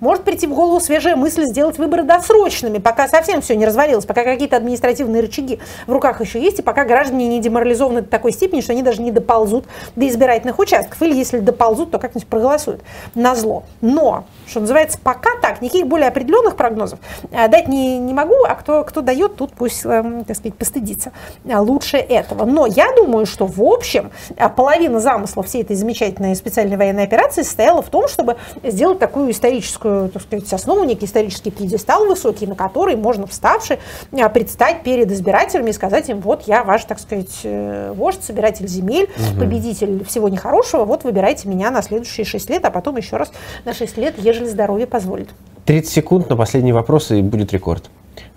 Может 0.00 0.24
прийти 0.24 0.46
в 0.46 0.54
голову 0.54 0.80
свежая 0.80 1.16
мысль 1.16 1.44
сделать 1.44 1.78
выборы 1.78 2.04
досрочными, 2.04 2.78
пока 2.78 3.08
совсем 3.08 3.40
все 3.40 3.56
не 3.56 3.66
развалилось, 3.66 4.06
пока 4.06 4.24
какие-то 4.24 4.56
административные 4.56 5.22
рычаги 5.22 5.58
в 5.86 5.92
руках 5.92 6.20
еще 6.20 6.40
есть, 6.40 6.60
и 6.60 6.62
пока 6.62 6.84
граждане 6.84 7.26
не 7.26 7.40
деморализованы 7.40 8.02
до 8.02 8.08
такой 8.08 8.32
степени, 8.32 8.60
что 8.60 8.72
они 8.72 8.82
даже 8.82 9.02
не 9.02 9.10
доползут 9.10 9.64
до 9.96 10.06
избирательных 10.06 10.58
участков. 10.58 11.00
Или 11.02 11.14
если 11.14 11.40
доползут, 11.40 11.90
то 11.90 11.98
как-нибудь 11.98 12.28
проголосуют 12.28 12.82
на 13.14 13.34
зло. 13.34 13.64
Но, 13.80 14.24
что 14.46 14.60
называется, 14.60 14.98
пока 15.02 15.30
так, 15.40 15.60
никаких 15.62 15.86
более 15.86 16.08
определенных 16.08 16.56
прогнозов 16.56 17.00
э, 17.30 17.48
дать 17.48 17.68
не, 17.68 17.98
не 17.98 18.14
могу, 18.14 18.44
а 18.44 18.54
кто, 18.54 18.84
кто 18.84 19.00
дает, 19.00 19.36
тут 19.36 19.52
пусть, 19.52 19.84
эм, 19.84 20.24
так 20.24 20.36
сказать, 20.36 20.56
постыдится 20.56 21.12
э, 21.44 21.56
лучше 21.58 21.96
этого. 21.96 22.44
Но 22.44 22.66
я 22.66 22.92
думаю, 22.94 23.26
что 23.26 23.46
в 23.46 23.62
общем 23.62 24.10
э, 24.36 24.48
половина 24.48 25.00
замысла 25.00 25.42
всей 25.42 25.62
этой 25.62 25.74
замечательной 25.76 26.36
специальной 26.36 26.76
военной 26.76 27.04
операции 27.04 27.42
состояла 27.42 27.82
в 27.82 27.88
том, 27.88 28.08
чтобы 28.08 28.36
сделать 28.62 28.98
такую 28.98 29.30
историческую, 29.30 29.87
так 30.12 30.22
сказать, 30.22 30.52
основу, 30.52 30.84
некий 30.84 31.06
исторический 31.06 31.50
пьедестал 31.50 32.06
высокий, 32.06 32.46
на 32.46 32.54
который 32.54 32.96
можно, 32.96 33.26
вставший, 33.26 33.78
а, 34.12 34.28
предстать 34.28 34.82
перед 34.82 35.10
избирателями 35.10 35.70
и 35.70 35.72
сказать 35.72 36.08
им, 36.08 36.20
вот 36.20 36.42
я 36.46 36.64
ваш, 36.64 36.84
так 36.84 36.98
сказать, 36.98 37.40
э, 37.44 37.92
вождь, 37.94 38.22
собиратель 38.22 38.66
земель, 38.66 39.08
угу. 39.16 39.40
победитель 39.40 40.04
всего 40.04 40.28
нехорошего, 40.28 40.84
вот 40.84 41.04
выбирайте 41.04 41.48
меня 41.48 41.70
на 41.70 41.82
следующие 41.82 42.24
6 42.24 42.50
лет, 42.50 42.64
а 42.64 42.70
потом 42.70 42.96
еще 42.96 43.16
раз 43.16 43.32
на 43.64 43.74
6 43.74 43.96
лет, 43.96 44.18
ежели 44.18 44.46
здоровье 44.46 44.86
позволит. 44.86 45.28
30 45.64 45.92
секунд 45.92 46.30
на 46.30 46.36
последний 46.36 46.72
вопрос, 46.72 47.10
и 47.10 47.20
будет 47.22 47.52
рекорд. 47.52 47.90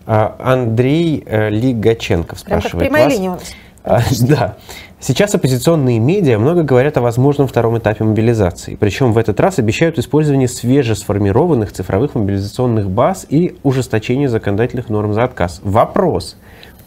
А, 0.05 0.35
Андрей 0.39 1.23
э, 1.25 1.49
Лигаченков 1.49 2.39
спрашивает 2.39 2.71
Прям 2.71 2.79
как 2.79 2.89
прямая 2.89 3.05
вас. 3.05 3.13
линия 3.13 3.29
у 3.29 3.33
нас. 3.33 3.53
А, 3.83 4.01
да. 4.21 4.57
Сейчас 5.03 5.33
оппозиционные 5.33 5.97
медиа 5.97 6.37
много 6.37 6.61
говорят 6.61 6.95
о 6.95 7.01
возможном 7.01 7.47
втором 7.47 7.75
этапе 7.75 8.03
мобилизации. 8.03 8.75
Причем 8.75 9.13
в 9.13 9.17
этот 9.17 9.39
раз 9.39 9.57
обещают 9.57 9.97
использование 9.97 10.47
свежесформированных 10.47 11.71
цифровых 11.71 12.13
мобилизационных 12.13 12.87
баз 12.87 13.25
и 13.27 13.55
ужесточение 13.63 14.29
законодательных 14.29 14.89
норм 14.89 15.15
за 15.15 15.23
отказ. 15.23 15.59
Вопрос. 15.63 16.37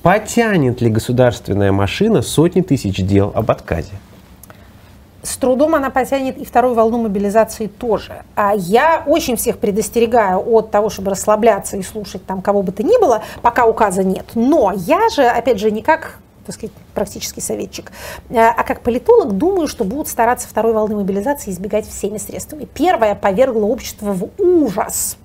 Потянет 0.02 0.80
ли 0.80 0.90
государственная 0.90 1.72
машина 1.72 2.22
сотни 2.22 2.60
тысяч 2.60 3.04
дел 3.04 3.32
об 3.34 3.50
отказе? 3.50 3.94
с 5.24 5.36
трудом 5.38 5.74
она 5.74 5.88
потянет 5.88 6.36
и 6.36 6.44
вторую 6.44 6.74
волну 6.74 7.02
мобилизации 7.02 7.66
тоже. 7.66 8.24
А 8.36 8.52
я 8.54 9.02
очень 9.06 9.36
всех 9.36 9.58
предостерегаю 9.58 10.38
от 10.46 10.70
того, 10.70 10.90
чтобы 10.90 11.10
расслабляться 11.10 11.78
и 11.78 11.82
слушать 11.82 12.26
там 12.26 12.42
кого 12.42 12.62
бы 12.62 12.72
то 12.72 12.82
ни 12.82 13.00
было, 13.00 13.22
пока 13.40 13.66
указа 13.66 14.04
нет. 14.04 14.26
Но 14.34 14.72
я 14.76 15.08
же, 15.08 15.24
опять 15.24 15.58
же, 15.58 15.70
не 15.70 15.80
как 15.80 16.18
так 16.44 16.54
сказать, 16.54 16.72
практический 16.94 17.40
советчик. 17.40 17.92
А, 18.30 18.50
а 18.50 18.64
как 18.64 18.82
политолог 18.82 19.32
думаю, 19.32 19.68
что 19.68 19.84
будут 19.84 20.08
стараться 20.08 20.48
второй 20.48 20.72
волны 20.72 20.96
мобилизации 20.96 21.50
избегать 21.50 21.88
всеми 21.88 22.18
средствами. 22.18 22.66
Первое 22.72 23.14
повергло 23.14 23.66
общество 23.66 24.12
в 24.12 24.30
ужас. 24.38 25.16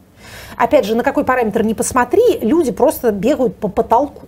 Опять 0.56 0.86
же, 0.86 0.96
на 0.96 1.04
какой 1.04 1.24
параметр 1.24 1.64
не 1.64 1.74
посмотри, 1.74 2.40
люди 2.42 2.72
просто 2.72 3.12
бегают 3.12 3.56
по 3.56 3.68
потолку. 3.68 4.28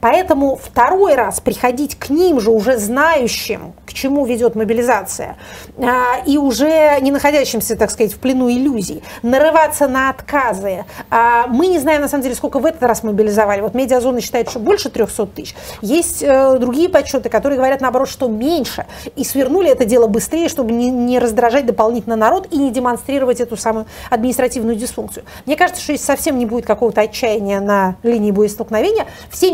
Поэтому 0.00 0.56
второй 0.56 1.14
раз 1.14 1.40
приходить 1.40 1.96
к 1.96 2.10
ним 2.10 2.40
же 2.40 2.50
уже 2.50 2.78
знающим, 2.78 3.74
к 3.86 3.92
чему 3.92 4.26
ведет 4.26 4.54
мобилизация, 4.54 5.36
а, 5.78 6.20
и 6.26 6.38
уже 6.38 6.98
не 7.00 7.10
находящимся, 7.10 7.76
так 7.76 7.90
сказать, 7.90 8.12
в 8.12 8.18
плену 8.18 8.50
иллюзий, 8.50 9.02
нарываться 9.22 9.88
на 9.88 10.10
отказы. 10.10 10.84
А, 11.10 11.46
мы 11.46 11.66
не 11.66 11.78
знаем, 11.78 12.02
на 12.02 12.08
самом 12.08 12.22
деле, 12.22 12.34
сколько 12.34 12.58
в 12.58 12.66
этот 12.66 12.82
раз 12.82 13.02
мобилизовали. 13.02 13.60
Вот 13.60 13.74
медиазона 13.74 14.20
считает, 14.20 14.50
что 14.50 14.58
больше 14.58 14.90
300 14.90 15.26
тысяч. 15.26 15.54
Есть 15.80 16.22
э, 16.22 16.58
другие 16.58 16.88
подсчеты, 16.88 17.28
которые 17.28 17.56
говорят, 17.56 17.80
наоборот, 17.80 18.08
что 18.08 18.28
меньше. 18.28 18.86
И 19.14 19.24
свернули 19.24 19.70
это 19.70 19.84
дело 19.84 20.06
быстрее, 20.06 20.48
чтобы 20.48 20.72
не, 20.72 21.18
раздражать 21.18 21.66
дополнительно 21.66 22.16
народ 22.16 22.48
и 22.50 22.58
не 22.58 22.70
демонстрировать 22.70 23.40
эту 23.40 23.56
самую 23.56 23.86
административную 24.10 24.76
дисфункцию. 24.76 25.24
Мне 25.46 25.56
кажется, 25.56 25.82
что 25.82 25.92
если 25.92 26.04
совсем 26.04 26.38
не 26.38 26.46
будет 26.46 26.66
какого-то 26.66 27.00
отчаяния 27.00 27.60
на 27.60 27.96
линии 28.02 28.30
боестолкновения, 28.30 29.06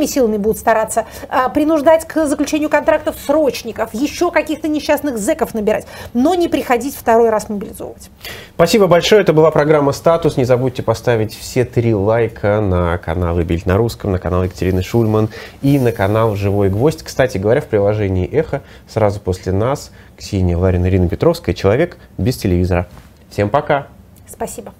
всеми 0.03 0.07
силами 0.07 0.37
будут 0.37 0.59
стараться 0.59 1.07
э, 1.29 1.49
принуждать 1.53 2.07
к 2.07 2.27
заключению 2.27 2.69
контрактов 2.69 3.17
срочников, 3.25 3.91
еще 3.93 4.31
каких-то 4.31 4.69
несчастных 4.69 5.19
зеков 5.19 5.55
набирать, 5.55 5.87
но 6.15 6.35
не 6.35 6.49
приходить 6.49 6.95
второй 6.95 7.31
раз 7.31 7.49
мобилизовывать. 7.49 8.11
Спасибо 8.55 8.87
большое. 8.87 9.23
Это 9.23 9.33
была 9.33 9.51
программа 9.51 9.93
«Статус». 9.93 10.37
Не 10.37 10.45
забудьте 10.45 10.83
поставить 10.83 11.37
все 11.37 11.65
три 11.65 11.95
лайка 11.95 12.61
на 12.61 12.99
каналы 12.99 13.45
«Бильд 13.45 13.67
на 13.67 13.77
русском», 13.77 14.13
на 14.13 14.19
канал 14.19 14.45
Екатерины 14.45 14.83
Шульман 14.83 15.29
и 15.63 15.79
на 15.79 15.93
канал 15.93 16.37
«Живой 16.37 16.71
гвоздь». 16.71 17.03
Кстати 17.03 17.39
говоря, 17.39 17.61
в 17.61 17.67
приложении 17.67 18.27
«Эхо» 18.27 18.63
сразу 18.89 19.21
после 19.21 19.53
нас 19.53 19.91
Ксения 20.17 20.57
Ларина, 20.57 20.87
Ирина 20.87 21.09
Петровская 21.09 21.55
«Человек 21.55 21.99
без 22.19 22.37
телевизора». 22.37 22.87
Всем 23.31 23.49
пока. 23.49 23.87
Спасибо. 24.29 24.73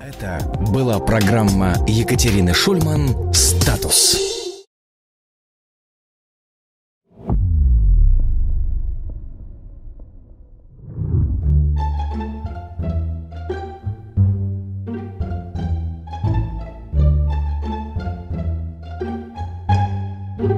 Это 0.00 0.40
была 0.70 0.98
программа 0.98 1.74
Екатерины 1.86 2.54
Шульман 2.54 3.34
«Статус». 3.60 4.39